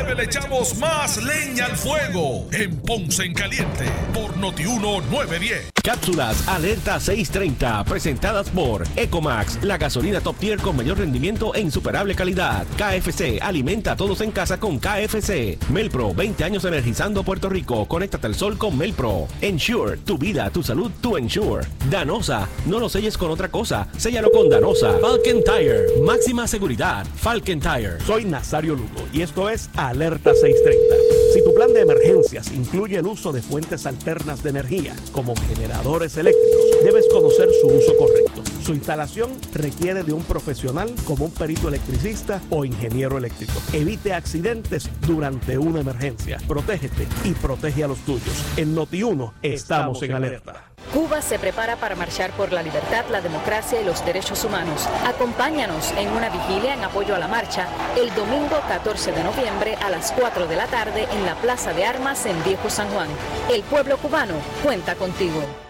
Le 0.00 0.24
echamos 0.24 0.76
más 0.78 1.22
leña 1.22 1.66
al 1.66 1.76
fuego 1.76 2.48
en 2.52 2.74
Ponce 2.80 3.22
en 3.22 3.34
Caliente 3.34 3.84
por 4.12 4.36
Notiuno 4.38 5.00
910. 5.02 5.70
Cápsulas 5.82 6.46
Alerta 6.46 7.00
630 7.00 7.84
presentadas 7.84 8.50
por 8.50 8.84
Ecomax, 8.96 9.62
la 9.62 9.78
gasolina 9.78 10.20
top 10.20 10.36
tier 10.36 10.58
con 10.58 10.76
mayor 10.76 10.98
rendimiento 10.98 11.54
e 11.54 11.60
insuperable 11.60 12.14
calidad. 12.14 12.66
KFC 12.76 13.40
alimenta 13.40 13.92
a 13.92 13.96
todos 13.96 14.20
en 14.20 14.30
casa 14.30 14.60
con 14.60 14.78
KFC. 14.78 15.58
Melpro, 15.70 16.12
20 16.12 16.44
años 16.44 16.64
energizando 16.64 17.22
Puerto 17.22 17.48
Rico. 17.48 17.86
Conéctate 17.86 18.26
al 18.26 18.34
sol 18.34 18.58
con 18.58 18.76
Melpro. 18.76 19.26
Ensure, 19.40 19.96
tu 19.98 20.18
vida, 20.18 20.50
tu 20.50 20.62
salud, 20.62 20.90
tu 21.00 21.16
Ensure. 21.16 21.66
Danosa, 21.88 22.48
no 22.66 22.78
lo 22.78 22.88
selles 22.88 23.16
con 23.16 23.30
otra 23.30 23.48
cosa, 23.48 23.88
séllalo 23.96 24.30
con 24.30 24.48
Danosa. 24.50 24.98
Falken 25.00 25.42
Tire, 25.44 25.86
máxima 26.04 26.46
seguridad. 26.46 27.06
Falken 27.16 27.60
Tire. 27.60 28.00
Soy 28.06 28.24
Nazario 28.24 28.74
Lugo 28.74 29.06
y 29.12 29.22
esto 29.22 29.48
es 29.48 29.70
Alerta 29.90 30.32
630. 30.36 30.94
Si 31.34 31.42
tu 31.42 31.52
plan 31.52 31.72
de 31.72 31.80
emergencias 31.80 32.52
incluye 32.52 32.96
el 32.96 33.06
uso 33.08 33.32
de 33.32 33.42
fuentes 33.42 33.86
alternas 33.86 34.40
de 34.40 34.50
energía 34.50 34.94
como 35.10 35.34
generadores 35.34 36.16
eléctricos, 36.16 36.84
debes 36.84 37.08
conocer 37.08 37.48
su 37.60 37.66
uso 37.66 37.96
correcto. 37.96 38.40
Su 38.62 38.72
instalación 38.72 39.32
requiere 39.52 40.04
de 40.04 40.12
un 40.12 40.22
profesional 40.22 40.94
como 41.04 41.24
un 41.24 41.32
perito 41.32 41.66
electricista 41.66 42.40
o 42.50 42.64
ingeniero 42.64 43.18
eléctrico. 43.18 43.54
Evite 43.72 44.12
accidentes 44.12 44.88
durante 45.08 45.58
una 45.58 45.80
emergencia. 45.80 46.38
Protégete 46.46 47.08
y 47.24 47.32
protege 47.32 47.82
a 47.82 47.88
los 47.88 47.98
tuyos. 48.00 48.44
En 48.56 48.76
Noti1 48.76 49.32
estamos, 49.42 50.00
en 50.04 50.12
alerta. 50.12 50.69
Cuba 50.92 51.22
se 51.22 51.38
prepara 51.38 51.76
para 51.76 51.94
marchar 51.94 52.32
por 52.32 52.52
la 52.52 52.62
libertad, 52.62 53.04
la 53.10 53.20
democracia 53.20 53.80
y 53.80 53.84
los 53.84 54.04
derechos 54.04 54.44
humanos. 54.44 54.88
Acompáñanos 55.06 55.92
en 55.92 56.08
una 56.08 56.28
vigilia 56.30 56.74
en 56.74 56.82
apoyo 56.82 57.14
a 57.14 57.18
la 57.20 57.28
marcha 57.28 57.68
el 57.96 58.12
domingo 58.14 58.60
14 58.66 59.12
de 59.12 59.22
noviembre 59.22 59.76
a 59.76 59.88
las 59.88 60.10
4 60.12 60.48
de 60.48 60.56
la 60.56 60.66
tarde 60.66 61.06
en 61.12 61.24
la 61.24 61.36
Plaza 61.36 61.72
de 61.72 61.84
Armas 61.84 62.26
en 62.26 62.42
Viejo 62.42 62.68
San 62.68 62.88
Juan. 62.90 63.08
El 63.48 63.62
pueblo 63.62 63.98
cubano 63.98 64.34
cuenta 64.64 64.96
contigo. 64.96 65.69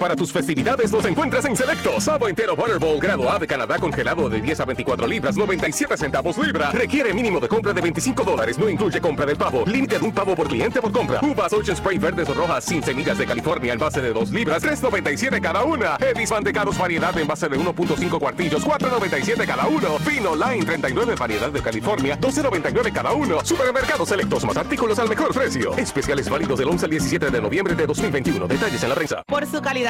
para 0.00 0.16
tus 0.16 0.32
festividades 0.32 0.90
los 0.90 1.04
encuentras 1.04 1.44
en 1.44 1.54
Selecto. 1.54 2.00
Sabo 2.00 2.26
entero 2.26 2.56
Butterball 2.56 2.98
grado 2.98 3.30
A 3.30 3.38
de 3.38 3.46
Canadá 3.46 3.78
congelado 3.78 4.28
de 4.30 4.40
10 4.40 4.60
a 4.60 4.64
24 4.64 5.06
libras, 5.06 5.36
97 5.36 5.96
centavos 5.96 6.38
libra. 6.38 6.70
Requiere 6.70 7.12
mínimo 7.12 7.38
de 7.38 7.46
compra 7.46 7.74
de 7.74 7.82
25 7.82 8.24
dólares. 8.24 8.58
No 8.58 8.68
incluye 8.68 9.00
compra 9.00 9.26
del 9.26 9.36
pavo. 9.36 9.64
Límite 9.66 9.98
de 9.98 10.04
un 10.04 10.12
pavo 10.12 10.34
por 10.34 10.48
cliente 10.48 10.80
por 10.80 10.90
compra. 10.90 11.20
Uvas 11.22 11.52
Ocean 11.52 11.76
Spray 11.76 11.98
verdes 11.98 12.28
o 12.30 12.34
rojas 12.34 12.64
sin 12.64 12.82
semillas 12.82 13.18
de 13.18 13.26
California 13.26 13.74
en 13.74 13.78
base 13.78 14.00
de 14.00 14.12
2 14.12 14.30
libras, 14.30 14.64
3.97 14.64 15.40
cada 15.40 15.64
una. 15.64 15.96
Edis 16.00 16.30
mantecados 16.30 16.78
variedad 16.78 17.16
en 17.18 17.28
base 17.28 17.48
de 17.48 17.58
1.5 17.58 18.18
cuartillos, 18.18 18.66
4.97 18.66 19.46
cada 19.46 19.66
uno. 19.66 19.98
Fino 19.98 20.34
Line 20.34 20.64
39 20.64 21.14
variedad 21.16 21.50
de 21.50 21.60
California, 21.60 22.18
12.99 22.18 22.90
cada 22.92 23.12
uno. 23.12 23.44
Supermercados 23.44 24.08
selectos 24.08 24.46
más 24.46 24.56
artículos 24.56 24.98
al 24.98 25.10
mejor 25.10 25.34
precio. 25.34 25.76
Especiales 25.76 26.30
válidos 26.30 26.58
del 26.58 26.68
11 26.68 26.86
al 26.86 26.90
17 26.90 27.30
de 27.30 27.40
noviembre 27.42 27.74
de 27.74 27.86
2021. 27.86 28.48
Detalles 28.48 28.82
en 28.82 28.88
la 28.88 28.94
prensa. 28.94 29.22
Por 29.26 29.46
su 29.46 29.60
calidad 29.60 29.89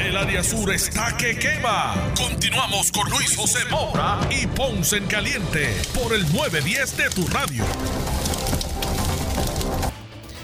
El 0.00 0.16
área 0.16 0.42
sur 0.42 0.72
está 0.72 1.16
que 1.18 1.36
quema. 1.36 2.12
Continuamos 2.16 2.90
con 2.90 3.08
Luis 3.10 3.36
José 3.36 3.58
Moura 3.70 4.20
y 4.30 4.46
Ponce 4.46 4.96
en 4.96 5.06
Caliente 5.06 5.68
por 5.92 6.14
el 6.14 6.22
910 6.32 6.96
de 6.96 7.10
tu 7.10 7.26
radio. 7.26 7.64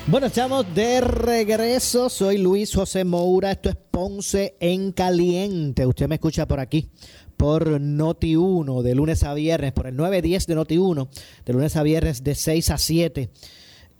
Bueno, 0.06 0.26
estamos 0.26 0.66
de 0.74 1.00
regreso. 1.00 2.11
Soy 2.11 2.38
Luis 2.38 2.74
José 2.74 3.04
Moura. 3.04 3.52
Esto 3.52 3.70
es 3.70 3.76
Ponce 3.90 4.56
en 4.61 4.92
Caliente. 4.92 5.87
Usted 5.87 6.08
me 6.08 6.16
escucha 6.16 6.46
por 6.46 6.61
aquí, 6.61 6.90
por 7.37 7.80
Noti 7.80 8.37
1, 8.37 8.82
de 8.82 8.94
lunes 8.94 9.22
a 9.22 9.32
viernes, 9.34 9.72
por 9.72 9.87
el 9.87 9.96
910 9.96 10.46
de 10.46 10.54
Noti 10.54 10.78
1, 10.78 11.08
de 11.46 11.52
lunes 11.52 11.76
a 11.76 11.82
viernes 11.82 12.22
de 12.22 12.34
6 12.34 12.70
a 12.70 12.78
7. 12.78 13.30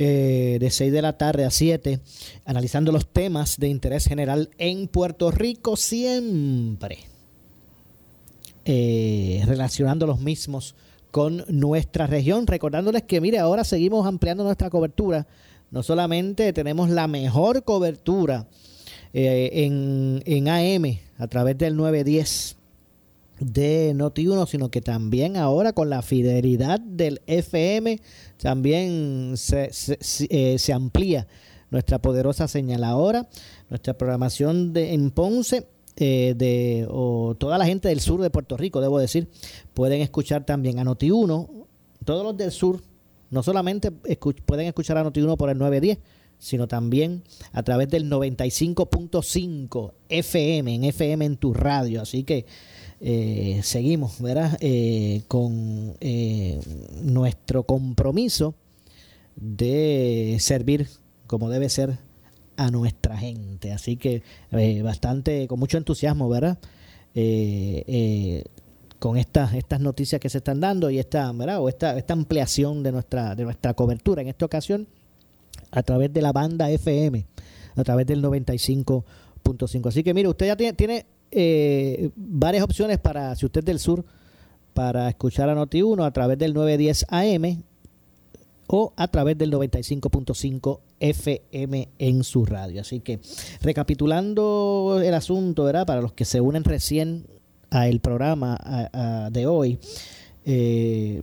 Eh, 0.01 0.59
de 0.61 0.71
6 0.71 0.93
de 0.93 1.03
la 1.03 1.19
tarde 1.19 1.45
a 1.45 1.51
7, 1.51 1.99
analizando 2.45 2.93
los 2.93 3.09
temas 3.09 3.59
de 3.59 3.67
interés 3.67 4.05
general 4.05 4.49
en 4.57 4.87
Puerto 4.87 5.33
Rico, 5.33 5.77
siempre 5.77 6.99
eh, 8.65 9.43
relacionando 9.45 10.07
los 10.07 10.21
mismos 10.21 10.77
con 11.11 11.45
nuestra 11.49 12.07
región. 12.07 12.47
Recordándoles 12.47 13.03
que, 13.03 13.21
mire, 13.21 13.41
ahora 13.41 13.65
seguimos 13.65 14.07
ampliando 14.07 14.45
nuestra 14.45 14.71
cobertura. 14.71 15.27
No 15.73 15.83
solamente 15.83 16.53
tenemos 16.53 16.91
la 16.91 17.09
mejor 17.09 17.65
cobertura 17.65 18.47
eh, 19.13 19.51
en, 19.53 20.23
en 20.27 20.49
AM 20.49 20.99
a 21.19 21.27
través 21.27 21.59
del 21.59 21.77
910 21.77 22.58
de 23.41 23.95
Noti1, 23.95 24.47
sino 24.47 24.71
que 24.71 24.81
también 24.81 25.37
ahora 25.37 25.73
con 25.73 25.91
la 25.91 26.03
fidelidad 26.03 26.81
del 26.81 27.21
FM 27.27 28.01
también 28.41 29.35
se, 29.37 29.73
se, 29.73 29.99
eh, 30.31 30.59
se 30.59 30.73
amplía 30.73 31.27
nuestra 31.71 32.01
poderosa 32.01 32.49
señal. 32.49 32.85
Ahora, 32.85 33.29
nuestra 33.69 33.95
programación 33.95 34.73
de, 34.73 34.95
en 34.95 35.11
Ponce, 35.11 35.67
eh, 35.97 36.35
de, 36.37 36.87
o 36.91 37.35
toda 37.39 37.59
la 37.59 37.67
gente 37.67 37.89
del 37.89 38.01
sur 38.01 38.21
de 38.21 38.31
Puerto 38.31 38.57
Rico, 38.57 38.81
debo 38.81 38.99
decir, 38.99 39.29
pueden 39.75 40.01
escuchar 40.01 40.45
también 40.45 40.79
a 40.79 40.85
Noti1, 40.85 41.67
todos 42.05 42.25
los 42.25 42.37
del 42.37 42.53
sur, 42.53 42.83
no 43.31 43.43
solamente 43.43 43.93
escuch 44.05 44.41
pueden 44.43 44.67
escuchar 44.67 44.97
a 44.97 45.05
Noti1 45.05 45.37
por 45.37 45.51
el 45.51 45.59
910, 45.59 45.99
sino 46.39 46.69
también 46.69 47.25
a 47.53 47.63
través 47.63 47.89
del 47.89 48.09
95.5 48.09 49.93
FM, 50.09 50.75
en 50.75 50.85
FM 50.85 51.25
en 51.25 51.37
tu 51.37 51.53
radio. 51.53 52.03
Así 52.03 52.23
que 52.23 52.47
eh, 53.01 53.61
seguimos, 53.63 54.21
¿verdad? 54.21 54.57
Eh, 54.61 55.23
con 55.29 55.97
eh, 56.01 56.61
nuestro 57.03 57.65
compromiso 57.65 58.55
de 59.37 60.37
servir 60.41 60.89
como 61.27 61.51
debe 61.51 61.69
ser 61.69 61.99
a 62.57 62.71
nuestra 62.71 63.17
gente. 63.17 63.73
Así 63.73 63.97
que 63.97 64.23
eh, 64.51 64.83
bastante, 64.83 65.47
con 65.47 65.59
mucho 65.59 65.79
entusiasmo, 65.79 66.29
¿verdad? 66.29 66.59
Eh, 67.15 68.45
con 68.99 69.17
estas 69.17 69.55
estas 69.55 69.81
noticias 69.81 70.21
que 70.21 70.29
se 70.29 70.39
están 70.39 70.61
dando 70.61 70.91
y 70.91 70.99
esta, 70.99 71.31
¿verdad? 71.33 71.61
O 71.61 71.69
esta, 71.69 71.97
esta 71.97 72.15
ampliación 72.15 72.83
de 72.83 72.93
nuestra, 72.93 73.35
de 73.35 73.45
nuestra 73.45 73.75
cobertura 73.75 74.23
en 74.23 74.29
esta 74.29 74.45
ocasión 74.45 74.89
a 75.71 75.83
través 75.83 76.13
de 76.13 76.23
la 76.23 76.33
banda 76.33 76.71
FM 76.71 77.27
a 77.79 77.85
través 77.85 78.07
del 78.07 78.23
95.5. 78.23 79.89
Así 79.89 80.03
que 80.03 80.13
mire, 80.15 80.29
usted 80.29 80.47
ya 80.47 80.57
tiene, 80.57 80.73
tiene 80.73 81.07
eh, 81.31 82.11
varias 82.17 82.65
opciones 82.65 82.99
para, 82.99 83.35
si 83.37 83.47
usted 83.47 83.61
es 83.61 83.65
del 83.65 83.79
sur, 83.79 84.05
para 84.75 85.09
escuchar 85.09 85.49
a 85.49 85.55
Noti1 85.55 86.05
a 86.05 86.11
través 86.13 86.39
del 86.39 86.55
910 86.55 87.07
AM 87.09 87.63
o 88.69 88.93
a 88.97 89.09
través 89.09 89.37
del 89.37 89.53
95.5 89.53 90.81
FM 91.01 91.89
en 91.99 92.25
su 92.25 92.45
radio. 92.45 92.83
Así 92.83 93.01
que 93.01 93.19
recapitulando 93.63 95.01
el 95.03 95.15
asunto, 95.15 95.65
¿verdad? 95.65 95.87
Para 95.87 96.03
los 96.03 96.13
que 96.13 96.25
se 96.25 96.41
unen 96.41 96.65
recién 96.65 97.27
al 97.71 98.01
programa 98.01 98.59
de 99.31 99.47
hoy, 99.47 99.79
eh, 100.45 101.23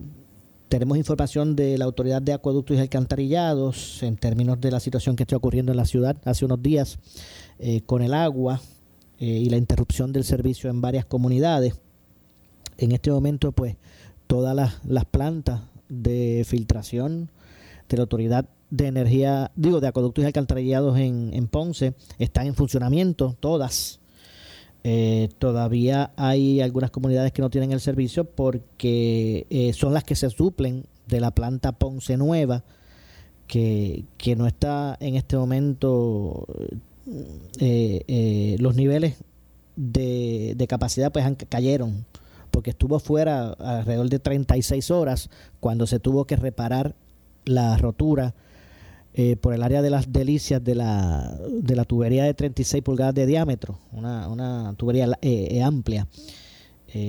tenemos 0.68 0.98
información 0.98 1.56
de 1.56 1.78
la 1.78 1.84
Autoridad 1.84 2.22
de 2.22 2.32
Acueductos 2.32 2.76
y 2.76 2.80
Alcantarillados 2.80 4.02
en 4.02 4.16
términos 4.16 4.60
de 4.60 4.70
la 4.70 4.80
situación 4.80 5.16
que 5.16 5.22
está 5.22 5.36
ocurriendo 5.36 5.72
en 5.72 5.78
la 5.78 5.84
ciudad 5.84 6.16
hace 6.24 6.44
unos 6.44 6.62
días 6.62 6.98
eh, 7.58 7.82
con 7.86 8.02
el 8.02 8.14
agua 8.14 8.60
eh, 9.18 9.24
y 9.26 9.48
la 9.48 9.56
interrupción 9.56 10.12
del 10.12 10.24
servicio 10.24 10.70
en 10.70 10.80
varias 10.80 11.04
comunidades. 11.04 11.74
En 12.78 12.92
este 12.92 13.10
momento, 13.10 13.52
pues, 13.52 13.76
todas 14.26 14.54
las, 14.54 15.04
plantas 15.06 15.62
de 15.88 16.44
filtración 16.46 17.30
de 17.88 17.96
la 17.96 18.02
Autoridad 18.02 18.48
de 18.70 18.88
Energía, 18.88 19.52
digo, 19.54 19.80
de 19.80 19.88
Acueductos 19.88 20.22
y 20.22 20.26
Alcantarillados 20.26 20.98
en, 20.98 21.30
en 21.32 21.46
Ponce 21.46 21.94
están 22.18 22.46
en 22.46 22.54
funcionamiento, 22.54 23.36
todas. 23.38 24.00
Eh, 24.88 25.30
todavía 25.38 26.12
hay 26.16 26.60
algunas 26.60 26.92
comunidades 26.92 27.32
que 27.32 27.42
no 27.42 27.50
tienen 27.50 27.72
el 27.72 27.80
servicio 27.80 28.24
porque 28.24 29.46
eh, 29.50 29.72
son 29.72 29.92
las 29.92 30.04
que 30.04 30.14
se 30.14 30.30
suplen 30.30 30.84
de 31.08 31.20
la 31.20 31.32
planta 31.32 31.72
Ponce 31.72 32.16
Nueva, 32.16 32.62
que, 33.48 34.04
que 34.16 34.36
no 34.36 34.46
está 34.46 34.96
en 35.00 35.16
este 35.16 35.36
momento, 35.36 36.46
eh, 37.58 38.56
los 38.58 38.74
niveles 38.74 39.16
de, 39.76 40.54
de 40.56 40.66
capacidad 40.66 41.12
pues 41.12 41.24
cayeron, 41.48 42.04
porque 42.50 42.70
estuvo 42.70 42.98
fuera 42.98 43.50
alrededor 43.50 44.08
de 44.08 44.18
36 44.18 44.90
horas 44.90 45.30
cuando 45.60 45.86
se 45.86 45.98
tuvo 45.98 46.26
que 46.26 46.36
reparar 46.36 46.94
la 47.44 47.76
rotura 47.76 48.34
eh, 49.18 49.34
por 49.36 49.54
el 49.54 49.62
área 49.62 49.80
de 49.80 49.88
las 49.88 50.12
delicias 50.12 50.62
de 50.62 50.74
la, 50.74 51.38
de 51.48 51.74
la 51.74 51.84
tubería 51.84 52.24
de 52.24 52.34
36 52.34 52.82
pulgadas 52.82 53.14
de 53.14 53.24
diámetro, 53.24 53.78
una, 53.92 54.28
una 54.28 54.74
tubería 54.76 55.06
eh, 55.22 55.48
eh, 55.52 55.62
amplia. 55.62 56.06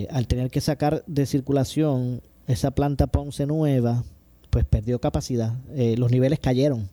al 0.10 0.26
tener 0.26 0.50
que 0.50 0.62
sacar 0.62 1.04
de 1.06 1.26
circulación 1.26 2.22
esa 2.48 2.72
planta 2.72 3.08
Ponce 3.08 3.46
nueva, 3.46 4.06
pues 4.50 4.64
perdió 4.64 5.00
capacidad, 5.00 5.54
los 5.98 6.10
niveles 6.10 6.40
cayeron. 6.40 6.90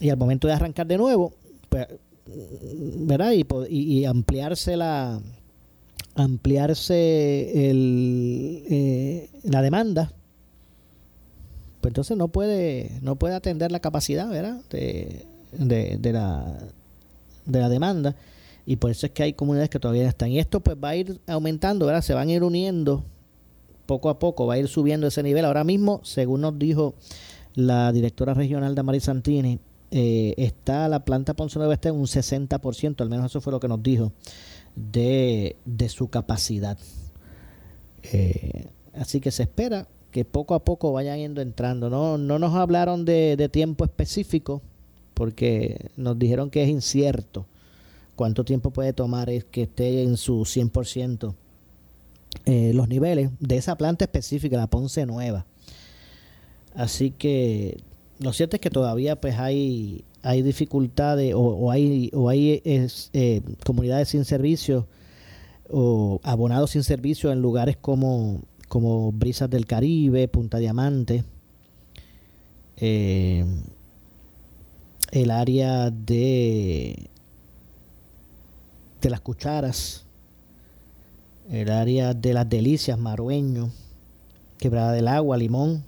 Y 0.00 0.10
al 0.10 0.16
momento 0.16 0.48
de 0.48 0.54
arrancar 0.54 0.86
de 0.86 0.98
nuevo, 0.98 1.32
pues, 1.68 1.86
¿verdad? 2.26 3.32
Y, 3.68 4.04
ampliarse 4.04 4.76
la 4.76 5.20
ampliarse 6.14 7.70
el, 7.70 9.28
la 9.44 9.62
demanda, 9.62 10.12
pues 11.80 11.90
entonces 11.90 12.16
no 12.16 12.28
puede, 12.28 12.98
no 13.00 13.16
puede 13.16 13.34
atender 13.34 13.72
la 13.72 13.80
capacidad, 13.80 14.28
¿verdad? 14.28 14.60
De, 14.70 15.26
de, 15.52 16.12
la, 16.12 16.58
de 17.46 17.60
la 17.60 17.68
demanda. 17.68 18.14
Y 18.66 18.76
por 18.76 18.90
eso 18.90 19.06
es 19.06 19.12
que 19.12 19.24
hay 19.24 19.32
comunidades 19.32 19.70
que 19.70 19.80
todavía 19.80 20.08
están. 20.08 20.30
Y 20.30 20.38
esto 20.38 20.60
pues 20.60 20.76
va 20.76 20.90
a 20.90 20.96
ir 20.96 21.20
aumentando, 21.26 21.86
¿verdad? 21.86 22.02
Se 22.02 22.14
van 22.14 22.28
a 22.28 22.32
ir 22.32 22.44
uniendo 22.44 23.04
poco 23.86 24.10
a 24.10 24.18
poco, 24.18 24.46
va 24.46 24.54
a 24.54 24.58
ir 24.58 24.68
subiendo 24.68 25.06
ese 25.06 25.22
nivel. 25.22 25.44
Ahora 25.44 25.64
mismo, 25.64 26.00
según 26.04 26.42
nos 26.42 26.58
dijo 26.58 26.94
la 27.54 27.90
directora 27.92 28.34
regional 28.34 28.74
de 28.74 29.00
Santini, 29.00 29.58
eh, 29.94 30.32
está 30.38 30.88
la 30.88 31.04
planta 31.04 31.34
Ponce 31.34 31.58
Nueva 31.58 31.74
está 31.74 31.90
en 31.90 31.96
un 31.96 32.06
60%, 32.06 33.02
al 33.02 33.10
menos 33.10 33.26
eso 33.26 33.42
fue 33.42 33.52
lo 33.52 33.60
que 33.60 33.68
nos 33.68 33.82
dijo, 33.82 34.12
de, 34.74 35.56
de 35.66 35.88
su 35.90 36.08
capacidad. 36.08 36.78
Eh, 38.02 38.68
así 38.94 39.20
que 39.20 39.30
se 39.30 39.42
espera 39.42 39.86
que 40.10 40.24
poco 40.24 40.54
a 40.54 40.64
poco 40.64 40.92
vayan 40.92 41.18
yendo 41.18 41.42
entrando. 41.42 41.90
No, 41.90 42.16
no 42.16 42.38
nos 42.38 42.54
hablaron 42.54 43.04
de, 43.04 43.50
tiempo 43.52 43.84
específico 43.84 44.62
porque 45.12 45.90
nos 45.98 46.18
dijeron 46.18 46.48
que 46.48 46.62
es 46.62 46.70
incierto 46.70 47.44
cuánto 48.16 48.44
tiempo 48.44 48.70
puede 48.70 48.94
tomar 48.94 49.28
es 49.28 49.44
que 49.44 49.64
esté 49.64 50.02
en 50.02 50.16
su 50.16 50.40
100% 50.40 51.34
eh, 52.46 52.72
los 52.72 52.88
niveles 52.88 53.30
de 53.40 53.58
esa 53.58 53.76
planta 53.76 54.06
específica, 54.06 54.56
la 54.56 54.68
Ponce 54.68 55.04
Nueva. 55.04 55.44
Así 56.74 57.10
que 57.10 57.82
lo 58.22 58.32
cierto 58.32 58.56
es 58.56 58.60
que 58.60 58.70
todavía 58.70 59.20
pues 59.20 59.38
hay 59.38 60.04
hay 60.22 60.42
dificultades 60.42 61.34
o, 61.36 61.70
hay 61.70 62.10
o 62.14 62.28
hay 62.28 62.62
eh, 62.64 63.40
comunidades 63.64 64.10
sin 64.10 64.24
servicio 64.24 64.86
o 65.68 66.20
abonados 66.22 66.70
sin 66.70 66.84
servicio 66.84 67.32
en 67.32 67.42
lugares 67.42 67.76
como 67.76 68.40
como 68.68 69.12
Brisas 69.12 69.50
del 69.50 69.66
Caribe, 69.66 70.28
Punta 70.28 70.56
Diamante, 70.56 71.24
eh, 72.78 73.44
el 75.10 75.30
área 75.30 75.90
de, 75.90 77.10
de 79.02 79.10
las 79.10 79.20
cucharas, 79.20 80.06
el 81.50 81.70
área 81.70 82.14
de 82.14 82.32
las 82.32 82.48
delicias, 82.48 82.98
Marueño, 82.98 83.70
Quebrada 84.56 84.92
del 84.92 85.08
Agua, 85.08 85.36
Limón, 85.36 85.84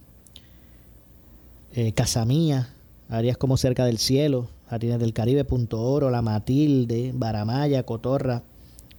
eh, 1.75 1.93
Casamía, 1.93 2.69
áreas 3.09 3.37
como 3.37 3.57
Cerca 3.57 3.85
del 3.85 3.99
Cielo, 3.99 4.49
Áreas 4.69 5.01
del 5.01 5.13
Caribe, 5.13 5.45
Punto 5.45 5.83
Oro, 5.83 6.09
La 6.11 6.23
Matilde, 6.23 7.11
Baramaya, 7.15 7.83
Cotorra, 7.83 8.45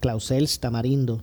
Clausels, 0.00 0.60
Tamarindo, 0.60 1.22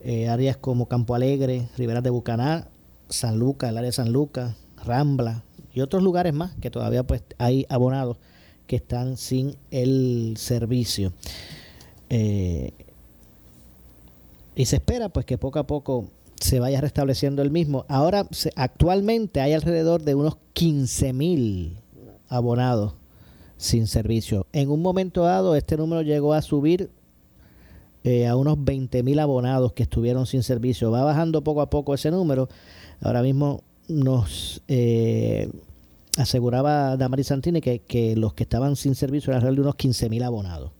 eh, 0.00 0.28
áreas 0.28 0.56
como 0.56 0.86
Campo 0.86 1.14
Alegre, 1.14 1.68
Riberas 1.76 2.02
de 2.02 2.10
Bucaná, 2.10 2.68
San 3.10 3.38
Lucas, 3.38 3.70
el 3.70 3.76
área 3.76 3.88
de 3.88 3.92
San 3.92 4.10
Lucas, 4.10 4.54
Rambla 4.84 5.44
y 5.74 5.82
otros 5.82 6.02
lugares 6.02 6.32
más 6.32 6.54
que 6.60 6.70
todavía 6.70 7.02
pues 7.02 7.22
hay 7.36 7.66
abonados 7.68 8.16
que 8.66 8.76
están 8.76 9.16
sin 9.16 9.54
el 9.70 10.34
servicio. 10.38 11.12
Eh, 12.08 12.72
y 14.54 14.64
se 14.64 14.76
espera 14.76 15.08
pues 15.10 15.26
que 15.26 15.36
poco 15.36 15.58
a 15.58 15.66
poco 15.66 16.06
se 16.40 16.60
vaya 16.60 16.80
restableciendo 16.80 17.42
el 17.42 17.50
mismo. 17.50 17.84
Ahora 17.88 18.26
actualmente 18.56 19.40
hay 19.40 19.52
alrededor 19.52 20.02
de 20.02 20.14
unos 20.14 20.36
15 20.52 21.12
mil 21.12 21.78
abonados 22.28 22.94
sin 23.56 23.86
servicio. 23.86 24.46
En 24.52 24.70
un 24.70 24.82
momento 24.82 25.22
dado 25.22 25.56
este 25.56 25.76
número 25.76 26.02
llegó 26.02 26.34
a 26.34 26.42
subir 26.42 26.90
eh, 28.04 28.26
a 28.26 28.36
unos 28.36 28.62
20 28.64 29.02
mil 29.02 29.18
abonados 29.18 29.72
que 29.72 29.82
estuvieron 29.82 30.26
sin 30.26 30.42
servicio. 30.42 30.90
Va 30.90 31.02
bajando 31.02 31.42
poco 31.42 31.60
a 31.60 31.70
poco 31.70 31.94
ese 31.94 32.10
número. 32.10 32.48
Ahora 33.00 33.22
mismo 33.22 33.62
nos 33.88 34.62
eh, 34.68 35.50
aseguraba 36.16 36.96
Damaris 36.96 37.28
Santini 37.28 37.60
que, 37.60 37.80
que, 37.80 38.16
los 38.16 38.34
que 38.34 38.44
estaban 38.44 38.76
sin 38.76 38.94
servicio 38.94 39.30
eran 39.30 39.40
alrededor 39.40 39.56
de 39.56 39.62
unos 39.62 39.74
15 39.74 40.08
mil 40.08 40.22
abonados 40.22 40.70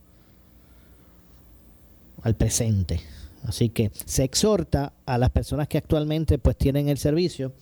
al 2.23 2.35
presente. 2.35 3.01
Así 3.49 3.71
que 3.71 3.91
se 4.05 4.25
exhorta 4.25 4.93
a 5.07 5.19
las 5.19 5.31
personas 5.31 5.69
que 5.69 5.79
actualmente 5.79 6.39
pues 6.39 6.57
tienen 6.57 6.89
el 6.89 6.99
servicio 6.99 7.53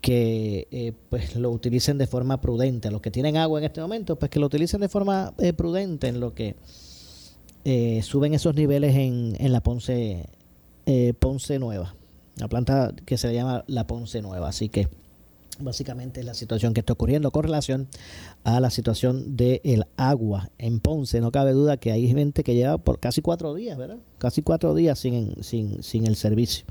que 0.00 0.66
eh, 0.70 0.92
pues 1.08 1.36
lo 1.36 1.50
utilicen 1.50 1.98
de 1.98 2.06
forma 2.06 2.40
prudente. 2.40 2.90
Los 2.90 3.00
que 3.00 3.10
tienen 3.10 3.36
agua 3.36 3.60
en 3.60 3.66
este 3.66 3.80
momento, 3.80 4.18
pues 4.18 4.30
que 4.30 4.40
lo 4.40 4.46
utilicen 4.46 4.80
de 4.80 4.88
forma 4.88 5.34
prudente 5.56 6.08
en 6.08 6.20
lo 6.20 6.34
que 6.34 6.56
eh, 7.64 8.00
suben 8.02 8.32
esos 8.32 8.54
niveles 8.54 8.96
en, 8.96 9.36
en 9.38 9.52
la 9.52 9.62
Ponce, 9.62 10.26
eh, 10.86 11.12
Ponce 11.18 11.58
Nueva, 11.58 11.94
la 12.36 12.48
planta 12.48 12.94
que 13.04 13.18
se 13.18 13.34
llama 13.34 13.64
la 13.66 13.86
Ponce 13.86 14.22
Nueva. 14.22 14.48
Así 14.48 14.70
que 14.70 14.88
básicamente 15.62 16.22
la 16.22 16.34
situación 16.34 16.74
que 16.74 16.80
está 16.80 16.92
ocurriendo 16.92 17.30
con 17.30 17.44
relación 17.44 17.88
a 18.44 18.60
la 18.60 18.70
situación 18.70 19.36
del 19.36 19.86
agua 19.96 20.50
en 20.58 20.80
Ponce. 20.80 21.20
No 21.20 21.32
cabe 21.32 21.52
duda 21.52 21.76
que 21.76 21.92
hay 21.92 22.08
gente 22.08 22.42
que 22.44 22.54
lleva 22.54 22.78
por 22.78 23.00
casi 23.00 23.22
cuatro 23.22 23.54
días, 23.54 23.76
¿verdad? 23.78 23.98
Casi 24.18 24.42
cuatro 24.42 24.74
días 24.74 24.98
sin, 24.98 25.42
sin, 25.42 25.82
sin 25.82 26.06
el 26.06 26.16
servicio. 26.16 26.64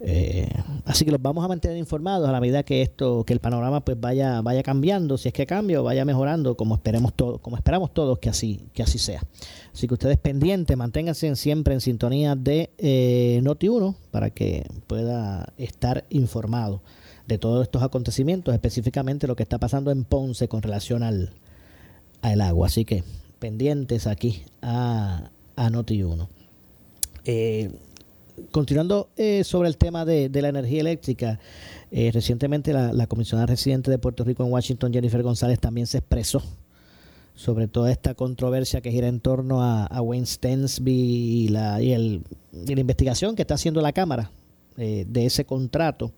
Eh, 0.00 0.50
así 0.84 1.06
que 1.06 1.10
los 1.10 1.22
vamos 1.22 1.42
a 1.44 1.48
mantener 1.48 1.78
informados 1.78 2.28
a 2.28 2.32
la 2.32 2.40
medida 2.40 2.62
que 2.62 2.82
esto, 2.82 3.24
que 3.24 3.32
el 3.32 3.40
panorama 3.40 3.80
pues 3.80 3.98
vaya, 3.98 4.42
vaya 4.42 4.62
cambiando, 4.62 5.16
si 5.16 5.28
es 5.28 5.34
que 5.34 5.46
cambia 5.46 5.80
o 5.80 5.84
vaya 5.84 6.04
mejorando, 6.04 6.54
como 6.54 6.74
esperemos 6.74 7.14
todos, 7.14 7.40
como 7.40 7.56
esperamos 7.56 7.94
todos 7.94 8.18
que 8.18 8.28
así, 8.28 8.68
que 8.74 8.82
así 8.82 8.98
sea. 8.98 9.22
Así 9.72 9.88
que 9.88 9.94
ustedes 9.94 10.18
pendientes, 10.18 10.76
manténganse 10.76 11.34
siempre 11.36 11.74
en 11.74 11.80
sintonía 11.80 12.34
de 12.34 12.70
eh, 12.78 13.40
Noti1 13.42 13.94
para 14.10 14.30
que 14.30 14.66
pueda 14.86 15.52
estar 15.56 16.04
informado 16.10 16.82
de 17.26 17.38
todos 17.38 17.62
estos 17.62 17.82
acontecimientos, 17.82 18.54
específicamente 18.54 19.26
lo 19.26 19.36
que 19.36 19.42
está 19.42 19.58
pasando 19.58 19.90
en 19.90 20.04
Ponce 20.04 20.48
con 20.48 20.62
relación 20.62 21.02
al, 21.02 21.32
agua. 22.22 22.66
Así 22.66 22.84
que 22.84 23.04
pendientes 23.38 24.06
aquí 24.06 24.42
a, 24.62 25.30
a 25.56 25.70
Noti1. 25.70 26.28
Eh, 27.24 27.70
continuando 28.50 29.08
eh, 29.16 29.44
sobre 29.44 29.68
el 29.68 29.76
tema 29.76 30.04
de, 30.04 30.28
la 30.30 30.48
energía 30.48 30.80
eléctrica, 30.80 31.38
eh, 31.90 32.10
recientemente 32.12 32.72
la, 32.72 33.06
comisionada 33.06 33.46
residente 33.46 33.90
de 33.90 33.98
Puerto 33.98 34.24
Rico 34.24 34.44
en 34.44 34.52
Washington, 34.52 34.92
Jennifer 34.92 35.22
González, 35.22 35.58
también 35.58 35.86
se 35.86 35.98
expresó 35.98 36.42
sobre 37.34 37.68
toda 37.68 37.92
esta 37.92 38.14
controversia 38.14 38.80
que 38.80 38.90
gira 38.90 39.08
en 39.08 39.20
torno 39.20 39.62
a, 39.62 40.00
Wayne 40.00 40.26
Stensby 40.26 40.92
y 40.92 41.48
la, 41.48 41.82
y, 41.82 41.92
el, 41.92 42.22
la 42.52 42.80
investigación 42.80 43.36
que 43.36 43.42
está 43.42 43.54
haciendo 43.54 43.80
la 43.82 43.92
Cámara 43.92 44.30
eh, 44.78 45.04
de 45.08 45.26
ese 45.26 45.44
contrato. 45.44 46.12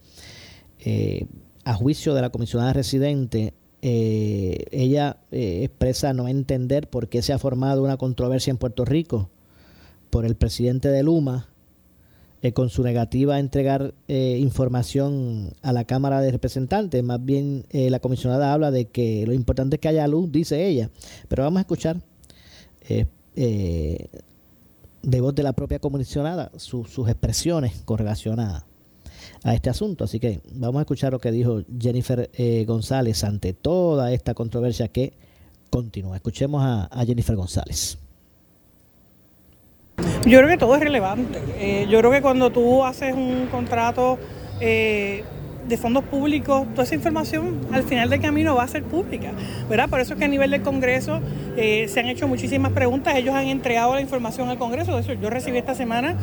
A 1.65 1.75
juicio 1.75 2.15
de 2.15 2.23
la 2.23 2.31
comisionada 2.31 2.73
residente, 2.73 3.55
ella 3.81 5.19
expresa 5.31 6.13
no 6.13 6.29
entender 6.29 6.89
por 6.89 7.09
qué 7.09 7.23
se 7.23 7.33
ha 7.33 7.39
formado 7.39 7.83
una 7.83 7.97
controversia 7.97 8.51
en 8.51 8.59
Puerto 8.59 8.85
Rico 8.85 9.31
por 10.11 10.25
el 10.25 10.37
presidente 10.37 10.89
de 10.89 11.03
Luma 11.03 11.49
eh, 12.41 12.53
con 12.53 12.69
su 12.71 12.85
negativa 12.85 13.35
a 13.35 13.41
entregar 13.41 13.95
eh, 14.07 14.39
información 14.41 15.55
a 15.63 15.73
la 15.73 15.85
Cámara 15.85 16.21
de 16.21 16.31
Representantes. 16.31 17.03
Más 17.03 17.25
bien 17.25 17.65
eh, 17.71 17.91
la 17.91 17.99
comisionada 17.99 18.53
habla 18.53 18.71
de 18.71 18.85
que 18.85 19.27
lo 19.27 19.33
importante 19.33 19.75
es 19.75 19.81
que 19.81 19.89
haya 19.89 20.07
luz, 20.07 20.31
dice 20.31 20.69
ella. 20.69 20.89
Pero 21.27 21.43
vamos 21.43 21.59
a 21.59 21.63
escuchar 21.63 21.97
de 25.03 25.21
voz 25.21 25.35
de 25.35 25.43
la 25.43 25.53
propia 25.53 25.81
comisionada 25.81 26.53
sus 26.57 27.09
expresiones 27.09 27.83
con 27.85 27.99
relación 27.99 28.39
a, 28.39 28.68
este 29.45 29.71
asunto. 29.71 30.05
Así 30.05 30.21
que 30.21 30.41
vamos 30.53 30.81
a 30.81 30.83
escuchar 30.83 31.13
lo 31.13 31.19
que 31.19 31.31
dijo 31.31 31.63
Jennifer 31.79 32.31
González 32.67 33.25
ante 33.25 33.53
toda 33.53 34.13
esta 34.13 34.35
controversia 34.35 34.89
que 34.89 35.13
continúa. 35.71 36.17
Escuchemos 36.17 36.63
a 36.65 37.05
Jennifer 37.07 37.37
González. 37.37 37.99
Yo 40.27 40.39
creo 40.39 40.49
que 40.49 40.59
todo 40.59 40.75
es 40.77 40.81
relevante. 40.81 41.41
Eh, 41.59 41.87
yo 41.89 41.99
creo 41.99 42.11
que 42.11 42.23
cuando 42.23 42.51
tú 42.51 42.85
haces 42.85 43.15
un 43.15 43.49
contrato 43.51 44.19
eh, 44.61 45.25
de 45.67 45.77
fondos 45.77 46.05
públicos, 46.05 46.67
toda 46.73 46.85
esa 46.85 46.95
información 46.95 47.61
al 47.73 47.83
final 47.83 48.09
del 48.11 48.21
camino 48.21 48.55
va 48.55 48.65
a 48.65 48.69
ser 48.69 48.85
pública, 48.85 49.33
¿verdad? 49.69 49.89
Por 49.89 50.01
eso 50.01 50.15
es 50.15 50.19
que 50.19 50.25
a 50.25 50.29
nivel 50.29 50.51
del 50.51 50.63
Congreso 50.63 51.21
eh, 51.57 51.89
se 51.89 52.01
han 52.01 52.07
hecho 52.07 52.29
muchísimas 52.29 52.73
preguntas, 52.73 53.17
ellos 53.17 53.35
han 53.35 53.47
entregado 53.47 53.95
la 53.95 54.01
información 54.01 54.49
al 54.49 54.59
Congreso, 54.59 55.01
yo 55.01 55.31
recibí 55.31 55.59
esta 55.59 55.75
semana 55.75 56.17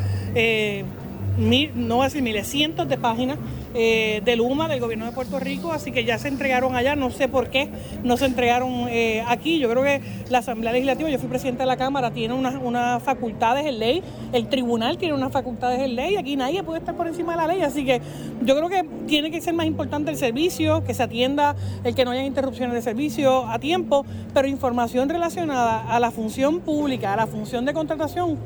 no 1.37 1.95
voy 1.95 2.01
a 2.01 2.05
decir 2.05 2.21
miles, 2.21 2.47
cientos 2.47 2.87
de 2.87 2.97
páginas 2.97 3.37
eh, 3.73 4.21
del 4.23 4.41
UMA, 4.41 4.67
del 4.67 4.79
gobierno 4.79 5.05
de 5.05 5.11
Puerto 5.11 5.39
Rico, 5.39 5.71
así 5.73 5.91
que 5.91 6.05
ya 6.05 6.17
se 6.17 6.29
entregaron 6.29 6.75
allá, 6.75 6.95
no 6.95 7.11
sé 7.11 7.27
por 7.27 7.49
qué 7.49 7.69
no 8.03 8.15
se 8.15 8.25
entregaron 8.25 8.87
eh, 8.89 9.23
aquí. 9.27 9.59
Yo 9.59 9.69
creo 9.69 9.83
que 9.83 10.01
la 10.29 10.37
Asamblea 10.37 10.71
Legislativa, 10.71 11.09
yo 11.09 11.19
fui 11.19 11.27
presidente 11.27 11.63
de 11.63 11.67
la 11.67 11.77
Cámara, 11.77 12.11
tiene 12.11 12.33
unas 12.33 13.03
facultades 13.03 13.65
en 13.65 13.79
ley, 13.79 14.03
el 14.31 14.47
tribunal 14.47 14.97
tiene 14.97 15.13
unas 15.13 15.31
facultades 15.31 15.81
en 15.81 15.95
ley, 15.95 16.15
aquí 16.15 16.35
nadie 16.37 16.63
puede 16.63 16.79
estar 16.79 16.95
por 16.95 17.07
encima 17.07 17.33
de 17.33 17.37
la 17.37 17.47
ley, 17.47 17.61
así 17.61 17.85
que 17.85 18.01
yo 18.43 18.55
creo 18.55 18.69
que 18.69 18.87
tiene 19.07 19.29
que 19.29 19.41
ser 19.41 19.53
más 19.53 19.65
importante 19.65 20.11
el 20.11 20.17
servicio, 20.17 20.83
que 20.83 20.93
se 20.93 21.03
atienda 21.03 21.55
el 21.83 21.95
que 21.95 22.05
no 22.05 22.11
haya 22.11 22.23
interrupciones 22.23 22.73
de 22.73 22.81
servicio 22.81 23.47
a 23.47 23.59
tiempo, 23.59 24.05
pero 24.33 24.47
información 24.47 25.09
relacionada 25.09 25.93
a 25.93 25.99
la 25.99 26.11
función 26.11 26.61
pública, 26.61 27.13
a 27.13 27.17
la 27.17 27.27
función 27.27 27.65
de 27.65 27.73
contratación 27.73 28.37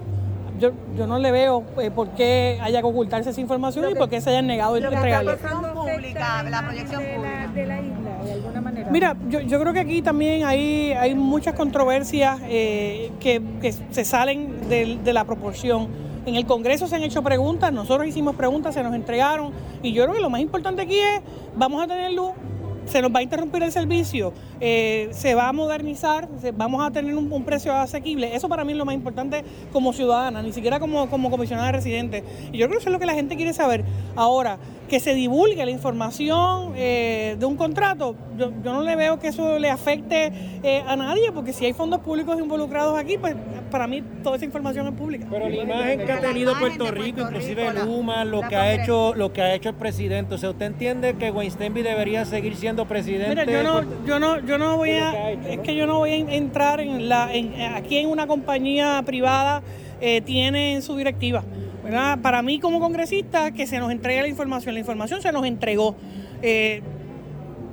yo, 0.60 0.72
yo 0.96 1.08
no 1.08 1.18
le 1.20 1.32
veo 1.32 1.64
eh, 1.82 1.92
por 1.92 2.10
qué 2.10 2.60
haya 2.62 2.82
que 2.82 2.88
ocultarse 2.88 3.30
esa 3.30 3.42
información 3.42 3.90
y 3.90 3.96
por 3.96 4.10
qué 4.10 4.22
se 4.22 4.30
hayan 4.30 4.48
negado 4.48 4.76
el 4.76 4.86
entregarla. 4.86 5.38
pública, 5.38 6.44
la 6.44 6.62
proyección 6.62 7.04
pública. 7.04 7.48
De 7.54 7.66
la 7.66 7.82
isla, 7.82 8.24
de 8.24 8.34
alguna 8.34 8.62
manera. 8.62 8.92
Mira, 8.92 9.16
yo, 9.30 9.40
yo 9.42 9.60
creo 9.60 9.74
que 9.74 9.80
aquí 9.80 10.02
también 10.02 10.44
hay, 10.46 10.94
hay 10.94 11.16
muchas 11.16 11.56
controversias 11.56 12.40
eh, 12.48 13.12
que, 13.20 13.42
que, 13.62 13.72
se 13.72 14.06
salen 14.06 14.70
de, 14.70 15.00
de 15.04 15.14
la 15.14 15.24
proporción. 15.24 15.88
En 16.26 16.36
el 16.36 16.46
Congreso 16.46 16.88
se 16.88 16.96
han 16.96 17.04
hecho 17.04 17.24
preguntas, 17.24 17.72
nosotros 17.74 18.08
hicimos 18.08 18.36
preguntas, 18.36 18.76
se 18.76 18.84
nos 18.84 18.94
entregaron 18.94 19.52
y 19.82 19.94
yo 19.94 20.04
creo 20.04 20.16
que 20.16 20.22
lo 20.22 20.30
más 20.30 20.42
importante 20.42 20.82
aquí 20.82 21.00
es, 21.00 21.22
vamos 21.56 21.84
a 21.84 21.88
tener 21.88 22.12
luz, 22.12 22.32
se 22.86 23.02
nos 23.02 23.14
va 23.14 23.20
a 23.20 23.24
interrumpir 23.24 23.64
el 23.64 23.72
servicio, 23.72 24.34
eh, 24.60 25.10
se 25.12 25.36
va 25.36 25.50
a 25.50 25.54
modernizar, 25.54 26.28
vamos 26.56 26.86
a 26.86 26.92
tener 26.92 27.16
un, 27.16 27.30
precio 27.44 27.74
asequible. 27.74 28.36
Eso 28.36 28.50
para 28.50 28.64
mí 28.64 28.74
es 28.74 28.78
lo 28.78 28.86
más 28.86 28.96
importante 28.96 29.44
como 29.72 29.94
ciudadana, 29.94 30.42
ni 30.42 30.52
siquiera 30.52 30.80
como, 30.80 31.10
como 31.10 31.32
comisionada 31.32 31.72
residente. 31.72 32.24
Y 32.52 32.58
yo 32.58 32.68
creo 32.68 32.78
que 32.78 32.82
eso 32.82 32.90
es 32.90 32.94
lo 32.94 33.00
que 33.00 33.06
la 33.06 33.14
gente 33.14 33.36
quiere 33.36 33.54
saber. 33.54 33.86
Ahora, 34.16 34.58
que 34.90 35.00
se 35.00 35.14
divulgue 35.14 35.64
la 35.64 35.72
información 35.72 36.74
eh, 36.76 37.38
de 37.40 37.46
un 37.46 37.56
contrato, 37.56 38.16
yo, 38.38 38.52
no 38.52 38.84
le 38.84 38.96
veo 38.96 39.20
que 39.20 39.30
eso 39.30 39.60
le 39.60 39.70
afecte 39.70 40.32
eh, 40.64 40.84
a 40.86 40.96
nadie, 40.96 41.32
porque 41.32 41.54
si 41.54 41.66
hay 41.66 41.74
fondos 41.74 42.02
públicos 42.02 42.38
involucrados 42.40 42.98
aquí, 42.98 43.18
pues 43.18 43.36
para 43.70 43.88
mí 43.88 44.04
toda 44.24 44.36
esa 44.36 44.46
información 44.46 44.88
es 44.88 44.94
pública. 44.94 45.28
Pero 45.30 45.50
la 45.50 45.56
imagen 45.56 46.06
que 46.06 46.12
ha 46.12 46.20
tenido 46.20 46.58
Puerto 46.58 46.92
Rico, 46.92 47.22
inclusive 47.22 47.74
Luma, 47.74 48.26
lo 48.26 48.42
que 48.42 48.56
ha 48.56 48.74
hecho, 48.74 49.14
lo 49.16 49.32
que 49.34 49.42
ha 49.42 49.54
hecho 49.54 49.70
el 49.70 49.76
presidente, 49.76 50.36
o 50.36 50.38
sea, 50.38 50.50
¿usted 50.50 50.66
entiende 50.66 51.16
que 51.16 51.32
Weinsteinby 51.32 51.82
debería 51.82 52.26
seguir 52.26 52.56
siendo 52.56 52.86
presidente? 52.86 53.30
Mira, 53.30 53.46
yo 53.46 53.64
no, 53.64 54.06
yo 54.06 54.20
no, 54.20 54.40
yo 54.46 54.58
no 54.58 54.78
voy 54.78 54.92
a, 54.92 55.32
es 55.32 55.60
que 55.60 55.76
yo 55.76 55.88
no 55.88 56.00
voy 56.00 56.12
a 56.12 56.16
entrar 56.16 56.80
en 56.80 57.10
la, 57.10 57.34
en, 57.34 57.54
aquí 57.62 57.98
en 57.98 58.10
una 58.10 58.28
compañía 58.28 59.02
privada 59.06 59.62
eh, 60.02 60.22
tiene 60.22 60.82
su 60.82 60.96
directiva. 60.96 61.44
Para 62.22 62.42
mí 62.44 62.60
como 62.60 62.80
congresista, 62.80 63.52
que 63.52 63.66
se 63.66 63.80
nos 63.80 63.92
entregue 63.92 64.22
la 64.22 64.28
información. 64.28 64.76
La 64.76 64.80
información 64.80 65.22
se 65.22 65.32
nos 65.32 65.46
entregó. 65.46 65.96
Eh, 66.42 66.82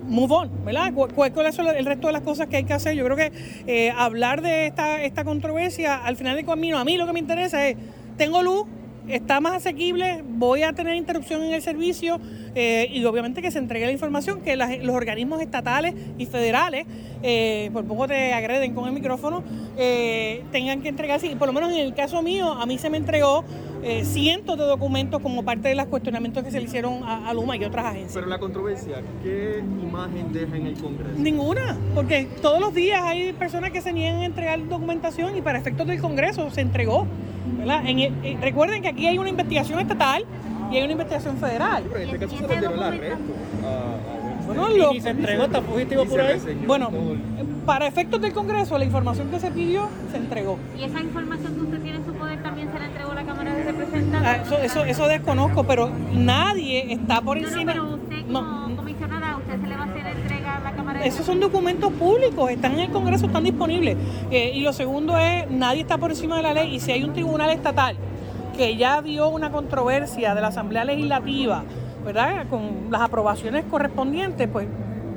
move 0.07 0.33
on, 0.33 0.65
¿verdad? 0.65 0.93
¿Cuál 0.95 1.47
es 1.47 1.59
el 1.59 1.87
resto 1.87 2.07
de 2.07 2.13
las 2.13 2.23
cosas 2.23 2.49
que 2.49 2.57
hay 2.57 2.65
que 2.65 2.75
hacer? 2.75 2.95
Yo 2.95 3.05
creo 3.05 3.17
que 3.17 3.33
eh, 3.67 3.91
hablar 3.91 4.43
de 4.43 4.67
esta, 4.67 5.03
esta 5.03 5.25
controversia, 5.25 5.97
al 5.97 6.17
final 6.17 6.37
del 6.37 6.47
camino, 6.47 6.79
a 6.79 6.85
mí 6.85 6.97
lo 6.97 7.07
que 7.07 7.13
me 7.13 7.19
interesa 7.19 7.67
es, 7.69 7.77
tengo 8.17 8.43
luz, 8.43 8.67
está 9.09 9.41
más 9.41 9.55
asequible, 9.55 10.23
voy 10.25 10.63
a 10.63 10.73
tener 10.73 10.95
interrupción 10.97 11.43
en 11.43 11.55
el 11.55 11.63
servicio 11.63 12.19
eh, 12.55 12.89
y 12.93 13.05
obviamente 13.05 13.43
que 13.43 13.51
se 13.51 13.59
entregue 13.59 13.87
la 13.87 13.93
información 13.93 14.41
que 14.41 14.57
los 14.57 14.95
organismos 14.95 15.41
estatales 15.41 15.95
y 16.19 16.27
federales, 16.27 16.87
eh, 17.23 17.71
por 17.73 17.85
poco 17.85 18.09
te 18.09 18.33
agreden 18.33 18.75
con 18.75 18.87
el 18.87 18.93
micrófono, 18.93 19.43
eh, 19.77 20.43
tengan 20.53 20.83
que 20.83 20.89
entregarse. 20.89 21.27
Y 21.27 21.35
por 21.37 21.49
lo 21.49 21.53
menos 21.53 21.73
en 21.73 21.79
el 21.79 21.95
caso 21.95 22.23
mío, 22.23 22.53
a 22.53 22.67
mí 22.67 22.79
se 22.79 22.91
me 22.91 22.97
entregó 22.97 23.45
cientos 24.05 24.59
de 24.59 24.65
documentos 24.65 25.21
como 25.21 25.45
parte 25.45 25.69
de 25.69 25.75
los 25.75 25.87
cuestionamientos 25.87 26.43
que 26.43 26.51
se 26.51 26.59
le 26.59 26.65
hicieron 26.65 27.03
a, 27.05 27.33
Luma 27.35 27.57
y 27.57 27.65
otras 27.65 27.87
agencias. 27.87 28.15
Pero 28.15 28.27
la 28.27 28.39
controversia, 28.39 29.03
¿qué 29.23 29.63
imagen 29.83 30.33
deja 30.33 30.57
en 30.57 30.67
el 30.67 30.75
Congreso? 30.75 31.19
Ninguna, 31.19 31.77
porque 31.95 32.29
todos 32.41 32.61
los 32.61 32.75
días 32.75 33.03
hay 33.03 33.33
personas 33.33 33.71
que 33.71 33.81
se 33.81 33.93
niegan 33.93 34.21
a 34.21 34.25
entregar 34.25 34.67
documentación 34.69 35.37
y 35.37 35.43
para 35.43 35.59
efectos 35.59 35.87
del 35.87 36.01
Congreso 36.01 36.51
se 36.51 36.63
entregó. 36.63 37.07
En 37.85 38.41
recuerden 38.41 38.83
que 38.83 38.89
aquí 38.89 39.07
hay 39.07 39.19
una 39.19 39.29
investigación 39.29 39.79
estatal 39.81 40.25
y 40.71 40.77
hay 40.77 40.83
una 40.83 40.93
investigación 40.93 41.37
federal. 41.37 41.85
Pero 41.89 42.01
en 42.01 42.07
este 42.07 42.19
caso 42.19 42.37
se 42.37 42.47
le 42.49 42.55
el 42.57 42.83
arresto. 42.83 44.16
Bueno, 44.47 44.69
lo, 44.69 44.93
¿Y 44.93 45.01
se 45.01 45.11
entregó? 45.11 45.45
¿Está 45.45 45.63
fugitivo 45.63 46.05
por 46.05 46.21
ahí? 46.21 46.41
Bueno, 46.67 46.91
para 47.67 47.87
efectos 47.87 48.21
del 48.21 48.33
Congreso, 48.33 48.79
la 48.79 48.85
información 48.85 49.29
que 49.31 49.41
se 49.41 49.51
pidió 49.51 49.89
se 50.11 50.19
entregó. 50.19 50.59
¿Y 50.79 50.85
esa 50.85 51.01
información 51.01 51.55
que 51.55 51.61
usted 51.63 51.81
tiene 51.83 51.99
en 51.99 52.07
su 52.07 52.13
poder 52.13 52.43
también 52.43 52.71
se 52.73 52.79
la 52.79 52.87
entregó 52.87 53.11
a 53.11 53.15
la 53.15 53.25
Cámara 53.25 53.55
de 53.55 53.65
Representantes? 53.65 54.23
Ah, 54.25 54.37
eso, 54.37 54.59
eso, 54.59 54.85
eso, 54.85 55.09
desconozco, 55.09 55.65
pero 55.65 55.91
nadie 56.13 56.93
está 56.93 57.21
por 57.21 57.39
encima. 57.39 57.75
No, 57.75 57.83
pero 57.83 57.95
usted 57.95 58.33
como 58.33 58.77
comisionada, 58.77 59.37
¿usted 59.37 59.61
se 59.61 59.67
le 59.67 59.77
va 59.77 59.83
a 59.83 59.87
hacer 59.87 60.07
entrega 60.07 60.57
a 60.57 60.61
la 60.61 60.73
Cámara 60.73 61.01
de 61.01 61.09
Esos 61.09 61.27
son 61.27 61.41
documentos 61.41 61.93
públicos, 61.93 62.51
están 62.51 62.75
en 62.75 62.81
el 62.81 62.91
Congreso, 62.91 63.27
están 63.27 63.45
disponibles. 63.45 63.97
Eh, 64.31 64.53
y 64.55 64.61
lo 64.61 64.73
segundo 64.73 65.19
es, 65.19 65.51
nadie 65.51 65.81
está 65.81 65.99
por 65.99 66.11
encima 66.11 66.37
de 66.37 66.43
la 66.43 66.55
ley 66.55 66.75
y 66.75 66.81
si 66.81 66.93
hay 66.93 67.03
un 67.03 67.13
tribunal 67.13 67.51
estatal 67.51 67.97
que 68.57 68.77
ya 68.77 69.03
dio 69.03 69.29
una 69.29 69.51
controversia 69.51 70.35
de 70.35 70.41
la 70.41 70.49
Asamblea 70.49 70.85
Legislativa, 70.85 71.65
¿verdad? 72.07 72.47
Con 72.49 72.87
las 72.91 73.03
aprobaciones 73.03 73.65
correspondientes, 73.69 74.49
pues 74.49 74.67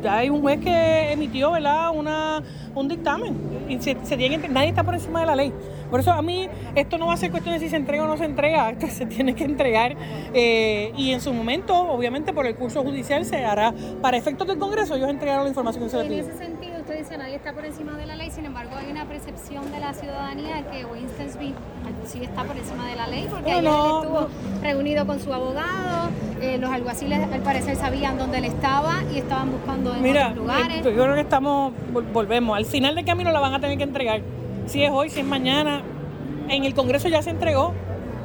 ya 0.01 0.17
hay 0.17 0.29
un 0.29 0.41
juez 0.41 0.59
que 0.59 1.11
emitió, 1.11 1.51
¿verdad? 1.51 1.91
Una, 1.93 2.41
un 2.73 2.87
dictamen. 2.87 3.35
Y 3.69 3.79
se, 3.79 3.93
nadie 3.93 4.69
está 4.69 4.83
por 4.83 4.95
encima 4.95 5.19
de 5.21 5.25
la 5.27 5.35
ley. 5.35 5.53
Por 5.91 5.99
eso 5.99 6.11
a 6.11 6.21
mí 6.21 6.49
esto 6.75 6.97
no 6.97 7.07
va 7.07 7.13
a 7.13 7.17
ser 7.17 7.31
cuestión 7.31 7.53
de 7.53 7.59
si 7.59 7.69
se 7.69 7.75
entrega 7.75 8.03
o 8.03 8.07
no 8.07 8.17
se 8.17 8.25
entrega, 8.25 8.69
esto 8.71 8.87
se 8.87 9.05
tiene 9.05 9.35
que 9.35 9.43
entregar 9.43 9.95
eh, 10.33 10.91
y 10.97 11.11
en 11.11 11.21
su 11.21 11.33
momento, 11.33 11.75
obviamente 11.75 12.33
por 12.33 12.45
el 12.45 12.55
curso 12.55 12.83
judicial 12.83 13.25
se 13.25 13.43
hará, 13.45 13.73
para 14.01 14.17
efectos 14.17 14.47
del 14.47 14.57
Congreso 14.57 14.95
ellos 14.95 15.09
entregaron 15.09 15.43
la 15.43 15.49
información 15.49 15.83
que 15.83 15.89
se 15.89 15.97
les 15.97 16.07
pidió. 16.07 16.68
Usted 16.89 17.03
dice 17.03 17.17
nadie 17.19 17.35
está 17.35 17.53
por 17.53 17.63
encima 17.63 17.95
de 17.99 18.07
la 18.07 18.15
ley, 18.15 18.31
sin 18.31 18.45
embargo 18.45 18.71
hay 18.75 18.89
una 18.89 19.05
percepción 19.05 19.71
de 19.71 19.79
la 19.79 19.93
ciudadanía 19.93 20.63
que 20.71 20.85
Winston 20.85 21.29
Smith 21.29 21.53
sí 22.07 22.23
está 22.23 22.43
por 22.43 22.57
encima 22.57 22.87
de 22.87 22.95
la 22.95 23.05
ley, 23.05 23.27
porque 23.29 23.51
ayer 23.51 23.63
estuvo 23.63 24.27
reunido 24.59 25.05
con 25.05 25.19
su 25.19 25.31
abogado, 25.31 26.09
eh, 26.41 26.57
los 26.57 26.71
alguaciles 26.71 27.19
al 27.31 27.41
parecer 27.41 27.75
sabían 27.75 28.17
dónde 28.17 28.39
él 28.39 28.45
estaba 28.45 29.03
y 29.13 29.19
estaban 29.19 29.51
buscando 29.51 29.93
en 29.93 30.01
Mira, 30.01 30.29
otros 30.29 30.37
lugares. 30.39 30.83
yo 30.83 30.91
creo 30.91 31.13
que 31.13 31.21
estamos, 31.21 31.73
volvemos, 32.11 32.57
al 32.57 32.65
final 32.65 32.95
del 32.95 33.05
camino 33.05 33.31
la 33.31 33.39
van 33.39 33.53
a 33.53 33.59
tener 33.59 33.77
que 33.77 33.83
entregar 33.83 34.21
si 34.65 34.83
es 34.83 34.89
hoy, 34.89 35.11
si 35.11 35.19
es 35.19 35.25
mañana. 35.27 35.83
En 36.47 36.65
el 36.65 36.73
Congreso 36.73 37.07
ya 37.07 37.21
se 37.21 37.29
entregó. 37.29 37.71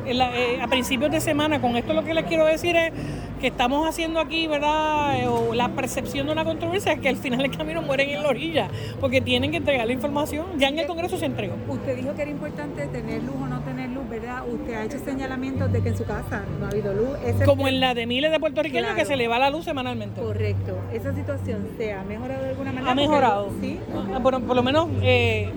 eh, 0.07 0.59
a 0.63 0.69
principios 0.69 1.11
de 1.11 1.21
semana. 1.21 1.61
Con 1.61 1.77
esto 1.77 1.93
lo 1.93 2.03
que 2.03 2.15
les 2.15 2.25
quiero 2.25 2.47
decir 2.47 2.77
es 2.77 2.93
que 3.41 3.49
estamos 3.49 3.89
haciendo 3.89 4.21
aquí, 4.21 4.47
¿verdad? 4.47 5.21
Eh, 5.21 5.29
o 5.29 5.55
la 5.55 5.69
percepción 5.69 6.27
de 6.27 6.33
una 6.33 6.45
controversia 6.45 6.93
es 6.93 7.01
que 7.01 7.09
al 7.09 7.17
final 7.17 7.41
del 7.41 7.57
camino 7.57 7.83
mueren 7.83 8.11
en 8.11 8.23
la 8.23 8.29
orilla, 8.29 8.69
porque 9.01 9.21
tienen 9.21 9.51
que 9.51 9.59
entregar 9.59 9.87
la 9.87 9.93
información. 9.93 10.47
Ya 10.59 10.69
en 10.69 10.79
el 10.79 10.87
Congreso 10.87 11.17
se 11.19 11.27
entregó. 11.27 11.55
Usted 11.69 11.97
dijo 11.97 12.15
que 12.15 12.23
era 12.23 12.31
importante 12.31 12.87
tener 12.87 13.23
luz 13.23 13.37
o 13.43 13.47
no 13.47 13.61
tener 13.61 13.91
luz, 13.91 14.09
¿verdad? 14.09 14.45
Usted 14.49 14.75
ha 14.75 14.85
hecho 14.85 14.99
señalamientos 14.99 15.73
de 15.73 15.83
que 15.83 15.89
en 15.91 15.97
su 15.97 16.05
casa 16.05 16.43
no 16.59 16.67
ha 16.67 16.69
habido 16.69 16.95
luz. 16.95 17.09
Como 17.45 17.69
en 17.69 17.81
la 17.81 17.95
de 17.95 18.07
miles 18.07 18.31
de 18.31 18.41
puertorriqueños 18.41 18.95
que 18.95 19.05
se 19.05 19.17
le 19.17 19.29
va 19.29 19.39
la 19.39 19.51
luz 19.51 19.65
semanalmente. 19.65 20.21
Correcto. 20.21 20.79
¿Esa 20.93 21.15
situación 21.15 21.69
se 21.77 21.93
ha 21.93 22.03
mejorado 22.03 22.43
de 22.43 22.51
alguna 22.51 22.73
manera? 22.73 22.93
Ha 22.93 22.95
mejorado. 22.95 23.51
Sí. 23.61 23.79
Ah, 24.15 24.19
bueno, 24.19 24.41
por 24.41 24.57
lo 24.57 24.63
menos... 24.63 24.89
Eh, 25.03 25.51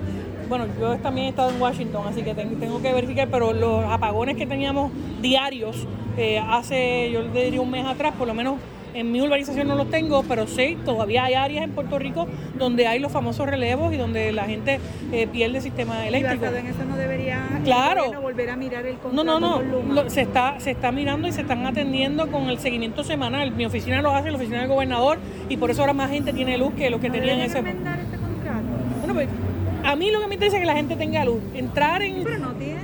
bueno, 0.47 0.65
yo 0.79 0.95
también 0.99 1.27
he 1.27 1.29
estado 1.29 1.49
en 1.49 1.61
Washington, 1.61 2.05
así 2.07 2.23
que 2.23 2.33
tengo 2.33 2.81
que 2.81 2.93
verificar, 2.93 3.27
pero 3.29 3.51
los 3.51 3.83
apagones 3.83 4.37
que 4.37 4.45
teníamos 4.45 4.91
diarios 5.21 5.85
eh, 6.17 6.39
hace, 6.39 7.11
yo 7.11 7.21
le 7.21 7.43
diría 7.45 7.61
un 7.61 7.71
mes 7.71 7.85
atrás, 7.85 8.13
por 8.17 8.27
lo 8.27 8.33
menos 8.33 8.55
en 8.93 9.11
mi 9.11 9.21
urbanización 9.21 9.67
no 9.67 9.75
los 9.75 9.91
tengo, 9.91 10.23
pero 10.23 10.47
sí, 10.47 10.75
todavía 10.83 11.25
hay 11.25 11.35
áreas 11.35 11.63
en 11.63 11.71
Puerto 11.71 11.99
Rico 11.99 12.27
donde 12.57 12.87
hay 12.87 12.99
los 12.99 13.11
famosos 13.11 13.47
relevos 13.47 13.93
y 13.93 13.97
donde 13.97 14.31
la 14.31 14.45
gente 14.45 14.79
eh, 15.11 15.27
pierde 15.27 15.57
el 15.57 15.63
sistema 15.63 16.07
eléctrico. 16.07 16.45
¿Y 16.45 16.57
en 16.57 16.67
eso 16.67 16.83
no 16.83 16.97
debería 16.97 17.61
claro. 17.63 18.19
volver 18.19 18.49
a 18.49 18.55
mirar 18.55 18.87
el 18.87 18.97
contrato 18.97 19.23
No, 19.23 19.39
no, 19.39 19.61
no. 19.61 20.09
se, 20.09 20.21
está, 20.21 20.59
se 20.59 20.71
está 20.71 20.91
mirando 20.91 21.27
y 21.27 21.31
se 21.31 21.41
están 21.41 21.65
atendiendo 21.67 22.31
con 22.31 22.49
el 22.49 22.57
seguimiento 22.57 23.03
semanal. 23.03 23.51
Mi 23.51 23.65
oficina 23.65 24.01
lo 24.01 24.15
hace, 24.15 24.31
la 24.31 24.37
oficina 24.37 24.59
del 24.61 24.69
gobernador, 24.69 25.19
y 25.47 25.57
por 25.57 25.69
eso 25.69 25.81
ahora 25.81 25.93
más 25.93 26.09
gente 26.09 26.33
tiene 26.33 26.57
luz 26.57 26.73
que 26.73 26.89
los 26.89 26.99
que 26.99 27.11
tenían 27.11 27.39
ese. 27.39 27.59
este 27.59 27.71
contrato? 28.17 28.63
Bueno, 28.99 29.13
pues 29.13 29.27
a 29.83 29.95
mí 29.95 30.11
lo 30.11 30.19
que 30.19 30.27
me 30.27 30.33
interesa 30.33 30.57
es 30.57 30.61
que 30.61 30.67
la 30.67 30.75
gente 30.75 30.95
tenga 30.95 31.23
luz. 31.23 31.39
Entrar 31.53 32.01
en. 32.01 32.23
Pero 32.23 32.39
no 32.39 32.53
tienen. 32.53 32.76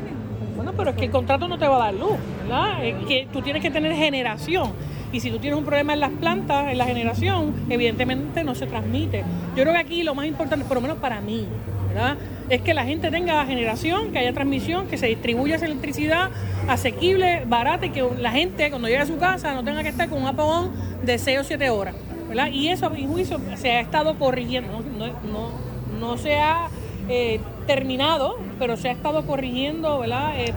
Pero 0.75 0.89
es 0.89 0.95
que 0.95 1.05
el 1.05 1.11
contrato 1.11 1.47
no 1.47 1.57
te 1.57 1.67
va 1.67 1.75
a 1.75 1.85
dar 1.85 1.93
luz, 1.93 2.17
¿verdad? 2.41 2.79
que 3.07 3.27
tú 3.31 3.41
tienes 3.41 3.61
que 3.61 3.71
tener 3.71 3.93
generación. 3.95 4.71
Y 5.11 5.19
si 5.19 5.29
tú 5.29 5.37
tienes 5.37 5.59
un 5.59 5.65
problema 5.65 5.93
en 5.93 5.99
las 5.99 6.09
plantas, 6.09 6.71
en 6.71 6.77
la 6.77 6.85
generación, 6.85 7.53
evidentemente 7.69 8.43
no 8.43 8.55
se 8.55 8.65
transmite. 8.65 9.23
Yo 9.55 9.61
creo 9.61 9.73
que 9.73 9.79
aquí 9.79 10.03
lo 10.03 10.15
más 10.15 10.25
importante, 10.25 10.65
por 10.65 10.75
lo 10.75 10.81
menos 10.81 10.97
para 10.97 11.21
mí, 11.21 11.47
¿verdad? 11.89 12.17
Es 12.49 12.61
que 12.61 12.73
la 12.73 12.83
gente 12.83 13.11
tenga 13.11 13.45
generación, 13.45 14.11
que 14.11 14.19
haya 14.19 14.33
transmisión, 14.33 14.87
que 14.87 14.97
se 14.97 15.05
distribuya 15.05 15.57
esa 15.57 15.67
electricidad 15.67 16.31
asequible, 16.67 17.43
barata 17.45 17.85
y 17.85 17.91
que 17.91 18.03
la 18.19 18.31
gente 18.31 18.71
cuando 18.71 18.87
llegue 18.87 19.01
a 19.01 19.05
su 19.05 19.17
casa 19.17 19.53
no 19.53 19.63
tenga 19.63 19.83
que 19.83 19.89
estar 19.89 20.09
con 20.09 20.19
un 20.19 20.27
apagón 20.27 20.71
de 21.03 21.19
6 21.19 21.39
o 21.39 21.43
7 21.43 21.69
horas. 21.69 21.95
¿verdad? 22.27 22.47
Y 22.51 22.69
eso, 22.69 22.87
a 22.87 22.89
mi 22.89 23.05
juicio, 23.05 23.39
se 23.55 23.71
ha 23.71 23.81
estado 23.81 24.17
corrigiendo. 24.17 24.81
No, 24.97 25.07
no, 25.31 25.51
no 25.99 26.17
se 26.17 26.39
ha 26.39 26.69
eh, 27.07 27.39
terminado, 27.65 28.37
pero 28.59 28.77
se 28.77 28.89
ha 28.89 28.91
estado 28.91 29.25
corrigiendo, 29.25 29.99
¿verdad? 29.99 30.33
Eh. 30.39 30.53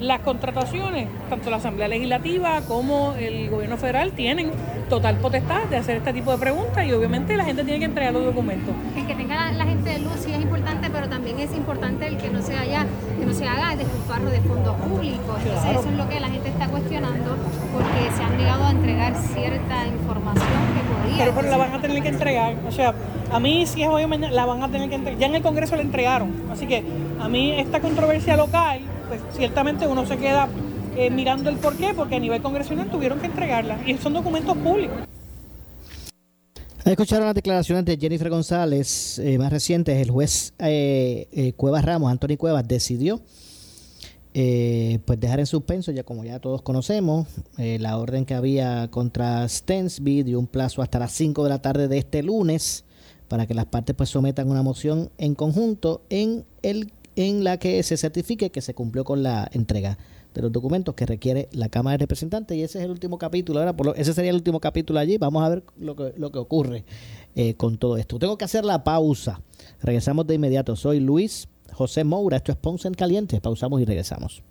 Las 0.00 0.20
contrataciones, 0.20 1.08
tanto 1.30 1.50
la 1.50 1.56
Asamblea 1.58 1.86
Legislativa 1.86 2.60
como 2.62 3.14
el 3.14 3.48
gobierno 3.48 3.76
federal, 3.76 4.12
tienen 4.12 4.50
total 4.88 5.16
potestad 5.16 5.64
de 5.64 5.76
hacer 5.76 5.96
este 5.98 6.12
tipo 6.12 6.32
de 6.32 6.38
preguntas 6.38 6.84
y 6.84 6.92
obviamente 6.92 7.36
la 7.36 7.44
gente 7.44 7.62
tiene 7.62 7.78
que 7.78 7.84
entregar 7.86 8.12
los 8.12 8.24
documentos. 8.24 8.74
El 8.96 9.06
que 9.06 9.14
tenga 9.14 9.52
la, 9.52 9.64
gente 9.64 9.90
de 9.90 9.98
luz 10.00 10.14
sí 10.18 10.32
es 10.32 10.40
importante, 10.42 10.83
pero 10.94 11.08
también 11.08 11.40
es 11.40 11.52
importante 11.54 12.06
el 12.06 12.16
que 12.16 12.30
no 12.30 12.40
se 12.40 12.56
haya, 12.56 12.86
que 13.18 13.26
no 13.26 13.34
se 13.34 13.46
haga 13.46 13.74
despilfarro 13.76 14.30
de 14.30 14.40
fondos 14.40 14.76
públicos. 14.76 15.36
Entonces 15.44 15.70
eso 15.70 15.88
es 15.90 15.96
lo 15.96 16.08
que 16.08 16.20
la 16.20 16.28
gente 16.28 16.48
está 16.48 16.68
cuestionando 16.68 17.36
porque 17.72 18.16
se 18.16 18.22
han 18.22 18.36
negado 18.38 18.64
a 18.64 18.70
entregar 18.70 19.14
cierta 19.16 19.86
información 19.86 20.46
que 20.74 21.10
podía. 21.10 21.18
Pero, 21.18 21.34
pero 21.34 21.50
la 21.50 21.56
van 21.56 21.74
a 21.74 21.80
tener 21.80 22.00
que 22.00 22.08
entregar. 22.08 22.54
O 22.66 22.70
sea, 22.70 22.94
a 23.32 23.40
mí 23.40 23.66
si 23.66 23.82
es 23.82 23.88
hoy 23.88 24.04
o 24.04 24.08
mañana 24.08 24.32
la 24.32 24.46
van 24.46 24.62
a 24.62 24.68
tener 24.68 24.88
que 24.88 24.94
entregar. 24.94 25.18
Ya 25.18 25.26
en 25.26 25.34
el 25.34 25.42
Congreso 25.42 25.74
la 25.74 25.82
entregaron. 25.82 26.32
Así 26.52 26.66
que 26.66 26.84
a 27.20 27.28
mí 27.28 27.52
esta 27.58 27.80
controversia 27.80 28.36
local 28.36 28.80
pues 29.08 29.20
ciertamente 29.32 29.86
uno 29.86 30.06
se 30.06 30.16
queda 30.16 30.48
eh, 30.96 31.10
mirando 31.10 31.50
el 31.50 31.56
porqué, 31.56 31.92
porque 31.94 32.14
a 32.14 32.20
nivel 32.20 32.40
congresional 32.40 32.88
tuvieron 32.88 33.18
que 33.18 33.26
entregarla 33.26 33.78
y 33.84 33.96
son 33.98 34.12
documentos 34.12 34.56
públicos. 34.56 34.96
Escucharon 36.84 37.24
las 37.24 37.34
declaraciones 37.34 37.86
de 37.86 37.96
Jennifer 37.96 38.28
González, 38.28 39.18
eh, 39.18 39.38
más 39.38 39.50
recientes. 39.50 39.96
El 39.96 40.10
juez 40.10 40.52
eh, 40.58 41.54
Cuevas 41.56 41.82
Ramos, 41.82 42.12
Antonio 42.12 42.36
Cuevas, 42.36 42.68
decidió 42.68 43.22
pues 44.34 45.20
dejar 45.20 45.38
en 45.38 45.46
suspenso, 45.46 45.92
ya 45.92 46.02
como 46.02 46.24
ya 46.24 46.40
todos 46.40 46.60
conocemos, 46.60 47.28
la 47.56 47.96
orden 47.96 48.26
que 48.26 48.34
había 48.34 48.90
contra 48.90 49.48
Stensby 49.48 50.24
dio 50.24 50.40
un 50.40 50.48
plazo 50.48 50.82
hasta 50.82 50.98
las 50.98 51.12
5 51.12 51.44
de 51.44 51.48
la 51.48 51.62
tarde 51.62 51.86
de 51.86 51.98
este 51.98 52.20
lunes 52.24 52.84
para 53.28 53.46
que 53.46 53.54
las 53.54 53.66
partes 53.66 53.94
pues 53.94 54.10
sometan 54.10 54.50
una 54.50 54.62
moción 54.62 55.10
en 55.18 55.36
conjunto 55.36 56.02
en 56.10 56.44
el 56.62 56.92
en 57.14 57.44
la 57.44 57.58
que 57.58 57.80
se 57.84 57.96
certifique 57.96 58.50
que 58.50 58.60
se 58.60 58.74
cumplió 58.74 59.04
con 59.04 59.22
la 59.22 59.48
entrega 59.52 59.98
de 60.34 60.42
los 60.42 60.52
documentos 60.52 60.94
que 60.94 61.06
requiere 61.06 61.48
la 61.52 61.68
Cámara 61.68 61.92
de 61.92 61.98
Representantes 61.98 62.56
y 62.56 62.62
ese 62.62 62.78
es 62.78 62.84
el 62.84 62.90
último 62.90 63.18
capítulo. 63.18 63.60
Ahora, 63.60 63.74
por 63.74 63.94
ese 63.96 64.12
sería 64.12 64.30
el 64.30 64.36
último 64.36 64.60
capítulo 64.60 64.98
allí. 64.98 65.16
Vamos 65.16 65.42
a 65.44 65.48
ver 65.48 65.62
lo 65.78 65.94
que, 65.94 66.12
lo 66.16 66.30
que 66.30 66.38
ocurre 66.38 66.84
eh, 67.36 67.54
con 67.54 67.78
todo 67.78 67.96
esto. 67.96 68.18
Tengo 68.18 68.36
que 68.36 68.44
hacer 68.44 68.64
la 68.64 68.84
pausa. 68.84 69.40
Regresamos 69.80 70.26
de 70.26 70.34
inmediato. 70.34 70.76
Soy 70.76 71.00
Luis 71.00 71.48
José 71.72 72.04
Moura. 72.04 72.36
Esto 72.36 72.52
es 72.52 72.58
Ponce 72.58 72.88
en 72.88 72.94
Caliente. 72.94 73.40
Pausamos 73.40 73.80
y 73.80 73.84
regresamos. 73.84 74.42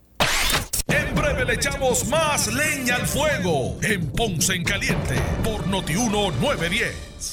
En 0.88 1.15
breve 1.15 1.45
le 1.45 1.53
echamos 1.53 2.07
más 2.07 2.53
leña 2.53 2.95
al 2.95 3.05
fuego 3.05 3.77
en 3.81 4.07
Ponce 4.07 4.53
en 4.55 4.63
Caliente 4.63 5.15
por 5.43 5.67
Notiuno 5.67 6.31
910 6.31 7.32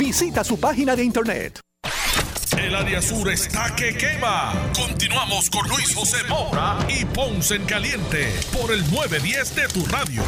Visita 0.01 0.43
su 0.43 0.59
página 0.59 0.95
de 0.95 1.03
internet. 1.03 1.59
El 2.57 2.73
área 2.73 2.99
sur 3.03 3.29
está 3.29 3.75
que 3.75 3.95
quema. 3.95 4.51
Continuamos 4.75 5.47
con 5.51 5.69
Luis 5.69 5.93
José 5.93 6.17
Moura 6.27 6.79
y 6.89 7.05
Ponce 7.05 7.53
en 7.53 7.65
Caliente 7.65 8.25
por 8.51 8.73
el 8.73 8.79
910 8.91 9.55
de 9.55 9.67
tu 9.67 9.85
radio. 9.85 10.23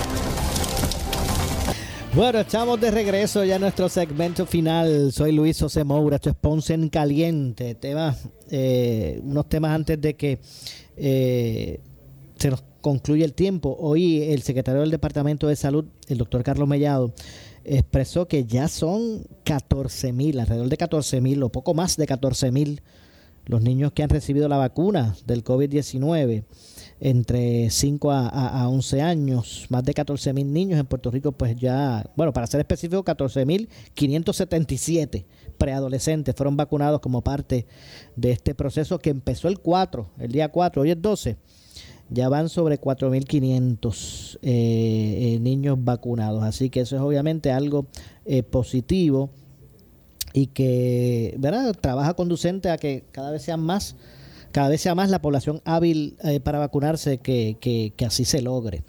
Bueno, 2.13 2.41
estamos 2.41 2.79
de 2.79 2.91
regreso 2.91 3.43
ya 3.43 3.55
a 3.55 3.59
nuestro 3.59 3.89
segmento 3.89 4.45
final. 4.45 5.11
Soy 5.11 5.31
Luis 5.31 5.59
José 5.59 5.83
Moura, 5.83 6.17
esto 6.17 6.29
es 6.29 6.35
Ponce 6.35 6.75
en 6.75 6.89
Caliente. 6.89 7.73
Tema, 7.73 8.15
eh, 8.51 9.19
unos 9.23 9.49
temas 9.49 9.71
antes 9.71 9.99
de 9.99 10.13
que 10.13 10.39
eh, 10.97 11.79
se 12.37 12.51
nos 12.51 12.63
concluya 12.79 13.25
el 13.25 13.33
tiempo. 13.33 13.75
Hoy 13.79 14.21
el 14.21 14.43
secretario 14.43 14.81
del 14.81 14.91
Departamento 14.91 15.47
de 15.47 15.55
Salud, 15.55 15.85
el 16.09 16.19
doctor 16.19 16.43
Carlos 16.43 16.67
Mellado, 16.67 17.11
expresó 17.65 18.27
que 18.27 18.45
ya 18.45 18.67
son 18.67 19.25
14 19.43 20.13
mil, 20.13 20.39
alrededor 20.39 20.69
de 20.69 20.77
14 20.77 21.21
mil 21.21 21.43
o 21.43 21.49
poco 21.49 21.73
más 21.73 21.97
de 21.97 22.05
14 22.07 22.51
mil 22.51 22.81
los 23.45 23.61
niños 23.61 23.91
que 23.91 24.03
han 24.03 24.09
recibido 24.09 24.47
la 24.47 24.57
vacuna 24.57 25.15
del 25.25 25.43
COVID-19 25.43 26.45
entre 27.01 27.69
5 27.69 28.11
a, 28.11 28.69
11 28.69 29.01
años, 29.01 29.65
más 29.69 29.83
de 29.83 29.93
14 29.93 30.31
mil 30.31 30.53
niños 30.53 30.79
en 30.79 30.85
Puerto 30.85 31.11
Rico, 31.11 31.33
pues 31.33 31.57
ya, 31.57 32.09
bueno, 32.15 32.31
para 32.31 32.47
ser 32.47 32.61
específico, 32.61 33.03
14 33.03 33.45
mil 33.45 33.67
577 33.93 35.25
preadolescentes 35.57 36.33
fueron 36.35 36.55
vacunados 36.55 37.01
como 37.01 37.21
parte 37.21 37.65
de 38.15 38.31
este 38.31 38.55
proceso 38.55 38.99
que 38.99 39.09
empezó 39.09 39.49
el 39.49 39.59
4, 39.59 40.11
el 40.19 40.31
día 40.31 40.49
4, 40.49 40.81
hoy 40.81 40.91
es 40.91 41.01
12 41.01 41.37
ya 42.13 42.29
van 42.29 42.47
sobre 42.47 42.79
4.500 42.79 44.37
eh, 44.41 44.41
eh, 44.43 45.39
niños 45.39 45.83
vacunados. 45.83 46.43
Así 46.43 46.69
que 46.69 46.81
eso 46.81 46.95
es 46.95 47.01
obviamente 47.01 47.51
algo 47.51 47.87
eh, 48.25 48.43
positivo 48.43 49.31
y 50.31 50.47
que 50.47 51.35
¿verdad? 51.39 51.75
trabaja 51.79 52.13
conducente 52.13 52.69
a 52.69 52.77
que 52.77 53.03
cada 53.11 53.31
vez 53.31 53.41
sean 53.41 53.61
más 53.61 53.95
cada 54.51 54.69
vez 54.69 54.81
sea 54.81 54.93
más 54.93 55.09
la 55.09 55.19
población 55.19 55.61
hábil 55.65 56.15
para 56.43 56.59
vacunarse, 56.59 57.17
que, 57.17 57.57
que, 57.59 57.91
que 57.97 58.05
así 58.05 58.23
se 58.23 58.43
logre. 58.43 58.83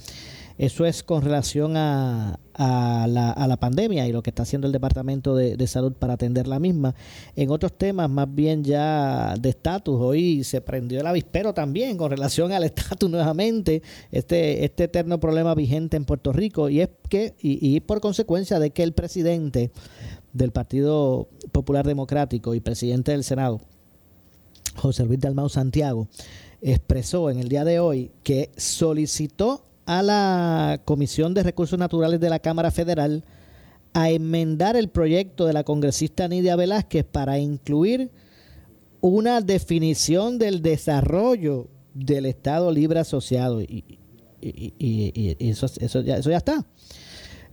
Eso 0.59 0.85
es 0.85 1.03
con 1.03 1.23
relación 1.23 1.79
a, 1.79 2.39
a, 2.55 3.07
la, 3.09 3.31
a, 3.31 3.47
la, 3.47 3.57
pandemia 3.57 4.07
y 4.07 4.13
lo 4.13 4.23
que 4.23 4.31
está 4.31 4.45
haciendo 4.45 4.67
el 4.67 4.73
Departamento 4.73 5.35
de, 5.35 5.57
de, 5.57 5.67
Salud 5.67 5.93
para 5.93 6.15
atender 6.15 6.47
la 6.47 6.59
misma. 6.59 6.95
En 7.35 7.51
otros 7.51 7.73
temas, 7.77 8.09
más 8.09 8.33
bien 8.33 8.63
ya 8.63 9.35
de 9.39 9.49
estatus, 9.49 10.01
hoy 10.01 10.45
se 10.45 10.61
prendió 10.61 11.01
el 11.01 11.07
avispero 11.07 11.53
también 11.53 11.97
con 11.97 12.11
relación 12.11 12.53
al 12.53 12.65
estatus 12.65 13.11
nuevamente, 13.11 13.83
este, 14.13 14.65
este 14.65 14.85
eterno 14.85 15.19
problema 15.19 15.55
vigente 15.55 15.97
en 15.97 16.05
Puerto 16.05 16.33
Rico, 16.33 16.69
y 16.69 16.81
es 16.81 16.91
que, 17.09 17.35
y, 17.41 17.75
y 17.75 17.81
por 17.81 18.01
consecuencia 18.01 18.59
de 18.59 18.71
que 18.71 18.83
el 18.83 18.93
presidente 18.93 19.71
del 20.33 20.51
Partido 20.53 21.29
Popular 21.53 21.87
Democrático 21.87 22.55
y 22.55 22.61
presidente 22.61 23.13
del 23.13 23.25
Senado, 23.25 23.61
José 24.77 25.05
Luis 25.05 25.21
Dalmau 25.21 25.49
Santiago, 25.49 26.09
expresó 26.61 27.31
en 27.31 27.39
el 27.39 27.49
día 27.49 27.65
de 27.65 27.79
hoy 27.79 28.11
que 28.23 28.51
solicitó 28.57 29.65
a 29.87 30.03
la 30.03 30.81
Comisión 30.85 31.35
de 31.35 31.43
Recursos 31.43 31.79
Naturales 31.79 32.21
de 32.21 32.31
la 32.31 32.39
Cámara 32.39 32.71
Federal 32.71 33.25
a 33.93 34.11
enmendar 34.11 34.77
el 34.77 34.89
proyecto 34.89 35.47
de 35.47 35.53
la 35.53 35.65
congresista 35.65 36.27
Nidia 36.27 36.57
Velázquez 36.57 37.05
para 37.05 37.39
incluir 37.39 38.11
una 39.01 39.41
definición 39.41 40.39
del 40.39 40.63
desarrollo 40.63 41.69
del 41.95 42.27
Estado 42.27 42.73
Libre 42.73 43.01
Asociado. 43.01 43.63
Y, 43.63 43.85
y, 44.41 44.75
y, 44.79 45.37
y 45.39 45.51
eso, 45.51 45.67
eso, 45.67 46.01
ya, 46.01 46.17
eso, 46.17 46.31
ya, 46.31 46.39
está. 46.39 46.67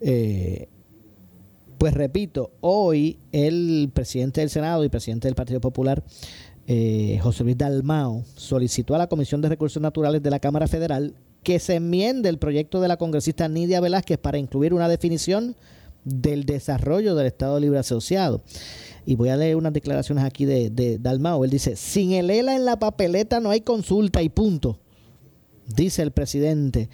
Eh, 0.01 0.67
pues 1.77 1.93
repito, 1.93 2.51
hoy 2.61 3.19
el 3.31 3.91
presidente 3.93 4.41
del 4.41 4.49
Senado 4.49 4.83
y 4.83 4.89
presidente 4.89 5.27
del 5.27 5.35
Partido 5.35 5.61
Popular, 5.61 6.03
eh, 6.67 7.19
José 7.21 7.43
Luis 7.43 7.57
Dalmao, 7.57 8.23
solicitó 8.35 8.95
a 8.95 8.97
la 8.97 9.07
Comisión 9.07 9.41
de 9.41 9.49
Recursos 9.49 9.81
Naturales 9.81 10.23
de 10.23 10.29
la 10.29 10.39
Cámara 10.39 10.67
Federal 10.67 11.15
que 11.43 11.59
se 11.59 11.75
enmiende 11.75 12.29
el 12.29 12.37
proyecto 12.37 12.81
de 12.81 12.87
la 12.87 12.97
congresista 12.97 13.47
Nidia 13.47 13.79
Velázquez 13.79 14.17
para 14.17 14.37
incluir 14.37 14.73
una 14.73 14.87
definición 14.87 15.55
del 16.03 16.45
desarrollo 16.45 17.15
del 17.15 17.27
Estado 17.27 17.59
Libre 17.59 17.79
Asociado. 17.79 18.41
Y 19.05 19.15
voy 19.15 19.29
a 19.29 19.37
leer 19.37 19.55
unas 19.55 19.73
declaraciones 19.73 20.23
aquí 20.23 20.45
de, 20.45 20.69
de 20.69 20.97
Dalmao. 20.99 21.43
Él 21.43 21.49
dice, 21.49 21.75
sin 21.75 22.11
el 22.11 22.29
ELA 22.29 22.55
en 22.55 22.65
la 22.65 22.77
papeleta 22.77 23.39
no 23.39 23.49
hay 23.49 23.61
consulta 23.61 24.21
y 24.21 24.29
punto. 24.29 24.79
Dice 25.67 26.01
el 26.01 26.11
presidente 26.11 26.89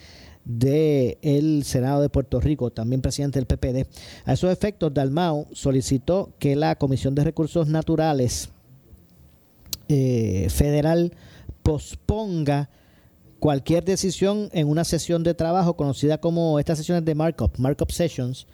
del 0.45 1.63
Senado 1.65 2.01
de 2.01 2.07
Puerto 2.07 2.39
Rico, 2.39 2.71
también 2.71 3.01
presidente 3.01 3.39
del 3.39 3.47
PPD. 3.47 3.85
A 4.23 4.33
esos 4.33 4.51
efectos, 4.51 4.93
Dalmao 4.93 5.47
solicitó 5.51 6.31
que 6.39 6.55
la 6.55 6.77
Comisión 6.77 7.15
de 7.15 7.25
Recursos 7.25 7.67
Naturales 7.67 8.49
eh, 9.89 10.47
federal 10.49 11.13
posponga 11.63 12.69
cualquier 13.39 13.83
decisión 13.83 14.49
en 14.53 14.67
una 14.67 14.83
sesión 14.83 15.23
de 15.23 15.33
trabajo 15.33 15.75
conocida 15.75 16.19
como 16.19 16.59
estas 16.59 16.77
sesiones 16.77 17.05
de 17.05 17.15
markup, 17.15 17.57
markup 17.57 17.91
sessions, 17.91 18.47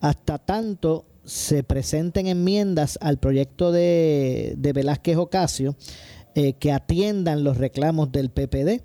hasta 0.00 0.38
tanto 0.38 1.06
se 1.24 1.62
presenten 1.62 2.26
enmiendas 2.26 2.98
al 3.02 3.18
proyecto 3.18 3.70
de, 3.72 4.54
de 4.56 4.72
Velázquez 4.72 5.16
Ocasio 5.16 5.76
eh, 6.34 6.52
que 6.52 6.72
atiendan 6.72 7.42
los 7.42 7.56
reclamos 7.56 8.12
del 8.12 8.30
PPD. 8.30 8.82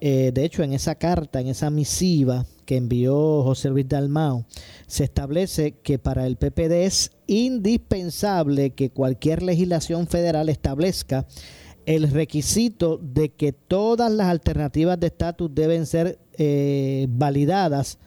Eh, 0.00 0.32
de 0.34 0.44
hecho, 0.44 0.62
en 0.62 0.72
esa 0.72 0.96
carta, 0.96 1.40
en 1.40 1.46
esa 1.46 1.70
misiva 1.70 2.46
que 2.66 2.76
envió 2.76 3.42
José 3.42 3.70
Luis 3.70 3.88
Dalmao, 3.88 4.44
se 4.86 5.04
establece 5.04 5.78
que 5.82 5.98
para 5.98 6.26
el 6.26 6.36
PPD 6.36 6.84
es 6.84 7.12
indispensable 7.26 8.70
que 8.70 8.90
cualquier 8.90 9.42
legislación 9.42 10.08
federal 10.08 10.48
establezca 10.48 11.26
el 11.86 12.10
requisito 12.10 12.98
de 12.98 13.30
que 13.30 13.52
todas 13.52 14.10
las 14.10 14.28
alternativas 14.28 14.98
de 14.98 15.08
estatus 15.08 15.54
deben 15.54 15.86
ser 15.86 16.18
eh, 16.38 17.06
validadas 17.10 17.98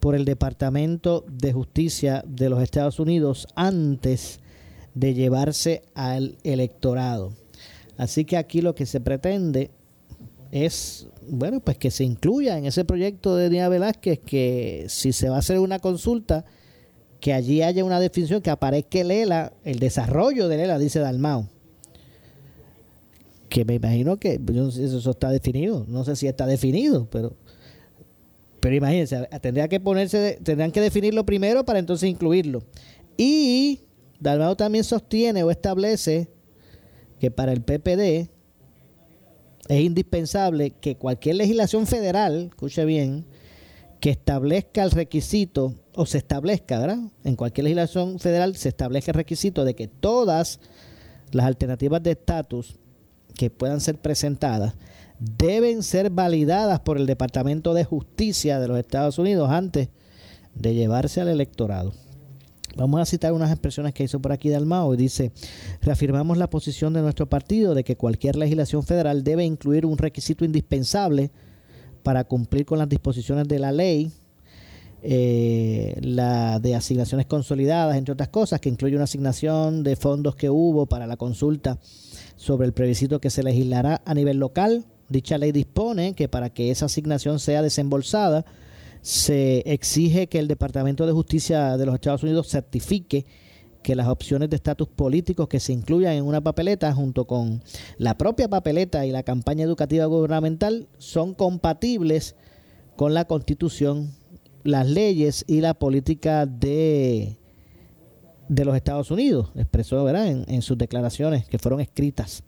por 0.00 0.14
el 0.14 0.24
Departamento 0.24 1.24
de 1.28 1.52
Justicia 1.52 2.24
de 2.26 2.48
los 2.48 2.62
Estados 2.62 3.00
Unidos 3.00 3.48
antes 3.56 4.40
de 4.94 5.14
llevarse 5.14 5.82
al 5.94 6.38
electorado. 6.44 7.32
Así 7.96 8.24
que 8.24 8.36
aquí 8.36 8.60
lo 8.60 8.74
que 8.74 8.86
se 8.86 9.00
pretende 9.00 9.70
es, 10.52 11.08
bueno, 11.28 11.60
pues 11.60 11.78
que 11.78 11.90
se 11.90 12.04
incluya 12.04 12.56
en 12.56 12.66
ese 12.66 12.84
proyecto 12.84 13.34
de 13.34 13.48
Dina 13.48 13.68
Velázquez 13.68 14.20
que 14.20 14.86
si 14.88 15.12
se 15.12 15.28
va 15.28 15.36
a 15.36 15.40
hacer 15.40 15.58
una 15.58 15.80
consulta, 15.80 16.44
que 17.20 17.32
allí 17.32 17.62
haya 17.62 17.84
una 17.84 17.98
definición, 17.98 18.42
que 18.42 18.50
aparezca 18.50 19.00
el 19.00 19.10
ELA, 19.10 19.52
el 19.64 19.78
desarrollo 19.78 20.48
del 20.48 20.60
ELA, 20.60 20.78
dice 20.78 21.00
Dalmau 21.00 21.48
que 23.48 23.64
me 23.64 23.74
imagino 23.74 24.16
que 24.16 24.40
eso 24.40 25.10
está 25.10 25.30
definido, 25.30 25.84
no 25.88 26.04
sé 26.04 26.16
si 26.16 26.26
está 26.26 26.46
definido, 26.46 27.08
pero 27.10 27.36
pero 28.66 28.74
imagínense, 28.74 29.28
tendría 29.40 29.68
que 29.68 29.78
ponerse, 29.78 30.40
tendrán 30.42 30.72
que 30.72 30.80
definirlo 30.80 31.24
primero 31.24 31.64
para 31.64 31.78
entonces 31.78 32.08
incluirlo. 32.08 32.64
Y 33.16 33.82
Dalmado 34.18 34.56
también 34.56 34.82
sostiene 34.82 35.44
o 35.44 35.52
establece 35.52 36.28
que 37.20 37.30
para 37.30 37.52
el 37.52 37.62
PPD 37.62 38.28
es 39.68 39.80
indispensable 39.80 40.70
que 40.70 40.96
cualquier 40.96 41.36
legislación 41.36 41.86
federal, 41.86 42.48
escuche 42.50 42.84
bien, 42.84 43.24
que 44.00 44.10
establezca 44.10 44.82
el 44.82 44.90
requisito 44.90 45.74
o 45.94 46.04
se 46.04 46.18
establezca, 46.18 46.80
¿verdad? 46.80 46.98
En 47.24 47.36
cualquier 47.36 47.64
legislación 47.64 48.18
federal 48.18 48.56
se 48.56 48.70
establezca 48.70 49.12
el 49.12 49.16
requisito 49.16 49.64
de 49.64 49.74
que 49.74 49.88
todas 49.88 50.60
las 51.30 51.46
alternativas 51.46 52.02
de 52.02 52.10
estatus 52.12 52.78
que 53.36 53.50
puedan 53.50 53.80
ser 53.80 53.98
presentadas 54.00 54.74
deben 55.18 55.82
ser 55.82 56.10
validadas 56.10 56.80
por 56.80 56.98
el 56.98 57.06
Departamento 57.06 57.74
de 57.74 57.84
Justicia 57.84 58.60
de 58.60 58.68
los 58.68 58.78
Estados 58.78 59.18
Unidos 59.18 59.50
antes 59.50 59.88
de 60.54 60.74
llevarse 60.74 61.20
al 61.20 61.28
electorado. 61.28 61.92
Vamos 62.76 63.00
a 63.00 63.06
citar 63.06 63.32
unas 63.32 63.50
expresiones 63.50 63.94
que 63.94 64.04
hizo 64.04 64.20
por 64.20 64.32
aquí 64.32 64.50
Dalmao 64.50 64.92
y 64.92 64.98
dice, 64.98 65.32
reafirmamos 65.80 66.36
la 66.36 66.50
posición 66.50 66.92
de 66.92 67.00
nuestro 67.00 67.26
partido 67.26 67.74
de 67.74 67.84
que 67.84 67.96
cualquier 67.96 68.36
legislación 68.36 68.82
federal 68.82 69.24
debe 69.24 69.44
incluir 69.44 69.86
un 69.86 69.96
requisito 69.96 70.44
indispensable 70.44 71.30
para 72.02 72.24
cumplir 72.24 72.66
con 72.66 72.78
las 72.78 72.88
disposiciones 72.88 73.48
de 73.48 73.58
la 73.58 73.72
ley, 73.72 74.12
eh, 75.02 75.98
la 76.02 76.58
de 76.60 76.74
asignaciones 76.74 77.24
consolidadas, 77.26 77.96
entre 77.96 78.12
otras 78.12 78.28
cosas, 78.28 78.60
que 78.60 78.68
incluye 78.68 78.94
una 78.94 79.04
asignación 79.04 79.82
de 79.82 79.96
fondos 79.96 80.36
que 80.36 80.50
hubo 80.50 80.84
para 80.84 81.06
la 81.06 81.16
consulta 81.16 81.78
sobre 82.36 82.66
el 82.66 82.72
plebiscito 82.72 83.20
que 83.20 83.30
se 83.30 83.42
legislará 83.42 84.02
a 84.04 84.14
nivel 84.14 84.38
local. 84.38 84.84
Dicha 85.08 85.38
ley 85.38 85.52
dispone 85.52 86.14
que 86.14 86.28
para 86.28 86.50
que 86.50 86.70
esa 86.70 86.86
asignación 86.86 87.38
sea 87.38 87.62
desembolsada, 87.62 88.44
se 89.02 89.58
exige 89.66 90.26
que 90.26 90.38
el 90.38 90.48
Departamento 90.48 91.06
de 91.06 91.12
Justicia 91.12 91.76
de 91.76 91.86
los 91.86 91.94
Estados 91.94 92.22
Unidos 92.22 92.48
certifique 92.48 93.24
que 93.82 93.94
las 93.94 94.08
opciones 94.08 94.50
de 94.50 94.56
estatus 94.56 94.88
políticos 94.88 95.46
que 95.46 95.60
se 95.60 95.72
incluyan 95.72 96.14
en 96.14 96.24
una 96.24 96.40
papeleta 96.40 96.92
junto 96.92 97.24
con 97.24 97.62
la 97.98 98.18
propia 98.18 98.48
papeleta 98.48 99.06
y 99.06 99.12
la 99.12 99.22
campaña 99.22 99.62
educativa 99.62 100.06
gubernamental 100.06 100.88
son 100.98 101.34
compatibles 101.34 102.34
con 102.96 103.14
la 103.14 103.26
constitución, 103.26 104.10
las 104.64 104.88
leyes 104.88 105.44
y 105.46 105.60
la 105.60 105.74
política 105.74 106.46
de 106.46 107.38
de 108.48 108.64
los 108.64 108.76
Estados 108.76 109.10
Unidos, 109.10 109.50
expresó 109.54 110.04
¿verdad? 110.04 110.26
En, 110.26 110.62
sus 110.62 110.78
declaraciones 110.78 111.46
que 111.46 111.58
fueron 111.58 111.80
escritas, 111.80 112.42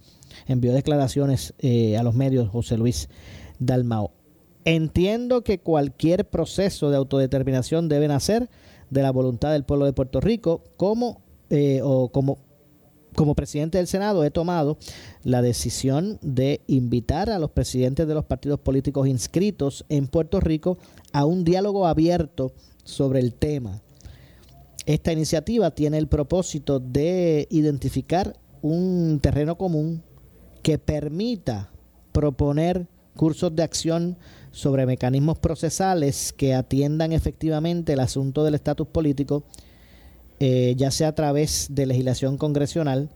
envió 0.47 0.73
declaraciones 0.73 1.55
eh, 1.59 1.97
a 1.97 2.03
los 2.03 2.15
medios 2.15 2.49
José 2.49 2.77
Luis 2.77 3.09
Dalmao. 3.59 4.13
Entiendo 4.65 5.43
que 5.43 5.61
cualquier 5.61 6.29
proceso 6.29 6.91
de 6.91 6.97
autodeterminación 6.97 7.89
debe 7.89 8.09
nacer 8.09 8.49
de 8.91 9.03
la 9.03 9.11
voluntad 9.11 9.53
del 9.53 9.65
pueblo 9.65 9.87
de 9.87 9.93
Puerto 9.93 10.21
Rico, 10.21 10.63
como, 10.77 11.23
eh, 11.51 11.81
o 11.83 12.11
como, 12.11 12.39
como 13.15 13.35
presidente 13.35 13.79
del 13.79 13.87
Senado 13.87 14.25
he 14.25 14.31
tomado 14.31 14.79
la 15.25 15.43
decisión 15.43 16.19
de 16.23 16.61
invitar 16.67 17.31
a 17.31 17.39
los 17.39 17.51
presidentes 17.51 18.07
de 18.07 18.15
los 18.15 18.25
partidos 18.25 18.61
políticos 18.61 19.09
inscritos 19.09 19.85
en 19.89 20.07
Puerto 20.07 20.41
Rico 20.41 20.79
a 21.13 21.25
un 21.25 21.45
diálogo 21.45 21.87
abierto 21.87 22.53
sobre 22.85 23.21
el 23.21 23.35
tema 23.35 23.83
esta 24.89 25.13
iniciativa 25.13 25.71
tiene 25.71 25.99
el 25.99 26.09
propósito 26.09 26.81
de 26.81 27.47
identificar 27.51 28.39
un 28.63 29.21
terreno 29.21 29.59
común 29.59 30.03
que 30.63 30.79
permita 30.79 31.71
proponer 32.11 32.87
cursos 33.15 33.55
de 33.55 33.65
acción 33.65 34.17
sobre 34.51 34.87
mecanismos 34.87 35.39
procesales 35.39 36.33
que 36.33 36.55
atiendan 36.55 37.13
efectivamente 37.13 37.93
el 37.93 38.01
asunto 38.01 38.45
del 38.45 38.55
estatus 38.55 38.89
político, 38.89 39.45
eh, 40.41 40.73
ya 40.79 40.91
sea 40.91 41.09
a 41.09 41.15
través 41.15 41.67
de 41.69 41.85
legislación 41.85 42.39
congresional 42.39 43.11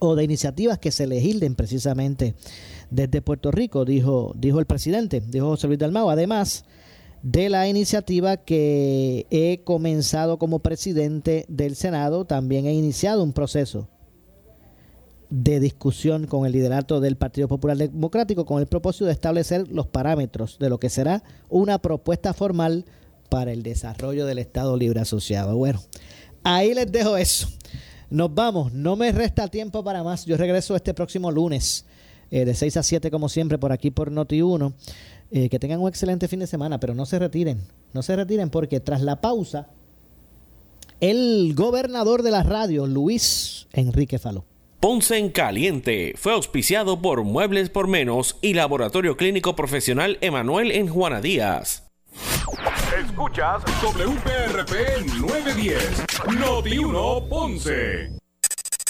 o 0.00 0.16
de 0.16 0.24
iniciativas 0.24 0.80
que 0.80 0.90
se 0.90 1.06
legislen 1.06 1.54
precisamente 1.54 2.34
desde 2.90 3.22
Puerto 3.22 3.52
Rico, 3.52 3.84
dijo, 3.84 4.32
dijo 4.36 4.58
el 4.58 4.66
presidente, 4.66 5.22
dijo 5.24 5.46
José 5.46 5.68
Luis 5.68 5.78
Dalmau. 5.78 6.10
Además, 6.10 6.64
de 7.22 7.48
la 7.48 7.68
iniciativa 7.68 8.36
que 8.36 9.26
he 9.30 9.62
comenzado 9.64 10.38
como 10.38 10.60
presidente 10.60 11.44
del 11.48 11.76
Senado, 11.76 12.24
también 12.24 12.66
he 12.66 12.72
iniciado 12.72 13.22
un 13.22 13.32
proceso 13.32 13.88
de 15.30 15.60
discusión 15.60 16.26
con 16.26 16.46
el 16.46 16.52
liderato 16.52 17.00
del 17.00 17.16
Partido 17.16 17.48
Popular 17.48 17.76
Democrático 17.76 18.46
con 18.46 18.60
el 18.60 18.66
propósito 18.66 19.06
de 19.06 19.12
establecer 19.12 19.68
los 19.68 19.86
parámetros 19.86 20.58
de 20.58 20.70
lo 20.70 20.78
que 20.78 20.88
será 20.88 21.22
una 21.48 21.78
propuesta 21.78 22.32
formal 22.32 22.86
para 23.28 23.52
el 23.52 23.62
desarrollo 23.62 24.24
del 24.24 24.38
Estado 24.38 24.76
Libre 24.76 25.00
Asociado. 25.00 25.56
Bueno, 25.56 25.82
ahí 26.44 26.72
les 26.72 26.90
dejo 26.90 27.16
eso. 27.16 27.48
Nos 28.10 28.34
vamos, 28.34 28.72
no 28.72 28.96
me 28.96 29.12
resta 29.12 29.48
tiempo 29.48 29.84
para 29.84 30.02
más. 30.02 30.24
Yo 30.24 30.36
regreso 30.38 30.74
este 30.74 30.94
próximo 30.94 31.30
lunes 31.30 31.84
eh, 32.30 32.46
de 32.46 32.54
6 32.54 32.78
a 32.78 32.82
7 32.82 33.10
como 33.10 33.28
siempre 33.28 33.58
por 33.58 33.72
aquí 33.72 33.90
por 33.90 34.10
Noti1. 34.10 34.72
Eh, 35.30 35.48
que 35.50 35.58
tengan 35.58 35.80
un 35.80 35.88
excelente 35.88 36.26
fin 36.26 36.40
de 36.40 36.46
semana, 36.46 36.80
pero 36.80 36.94
no 36.94 37.04
se 37.04 37.18
retiren, 37.18 37.60
no 37.92 38.02
se 38.02 38.16
retiren 38.16 38.48
porque 38.48 38.80
tras 38.80 39.02
la 39.02 39.20
pausa, 39.20 39.68
el 41.00 41.52
gobernador 41.54 42.22
de 42.22 42.30
la 42.30 42.42
radio, 42.42 42.86
Luis 42.86 43.68
Enrique 43.72 44.18
Faló. 44.18 44.44
Ponce 44.80 45.18
en 45.18 45.30
Caliente 45.30 46.14
fue 46.16 46.32
auspiciado 46.32 47.02
por 47.02 47.24
Muebles 47.24 47.68
por 47.68 47.88
Menos 47.88 48.36
y 48.40 48.54
Laboratorio 48.54 49.16
Clínico 49.16 49.54
Profesional 49.54 50.18
Emanuel 50.20 50.70
en 50.70 50.88
Juana 50.88 51.20
Díaz. 51.20 51.90
Escuchas 53.04 53.62
WPRP 53.82 55.04
910, 55.20 56.04
Noti 56.38 56.78
1 56.78 57.28
Ponce. 57.28 58.18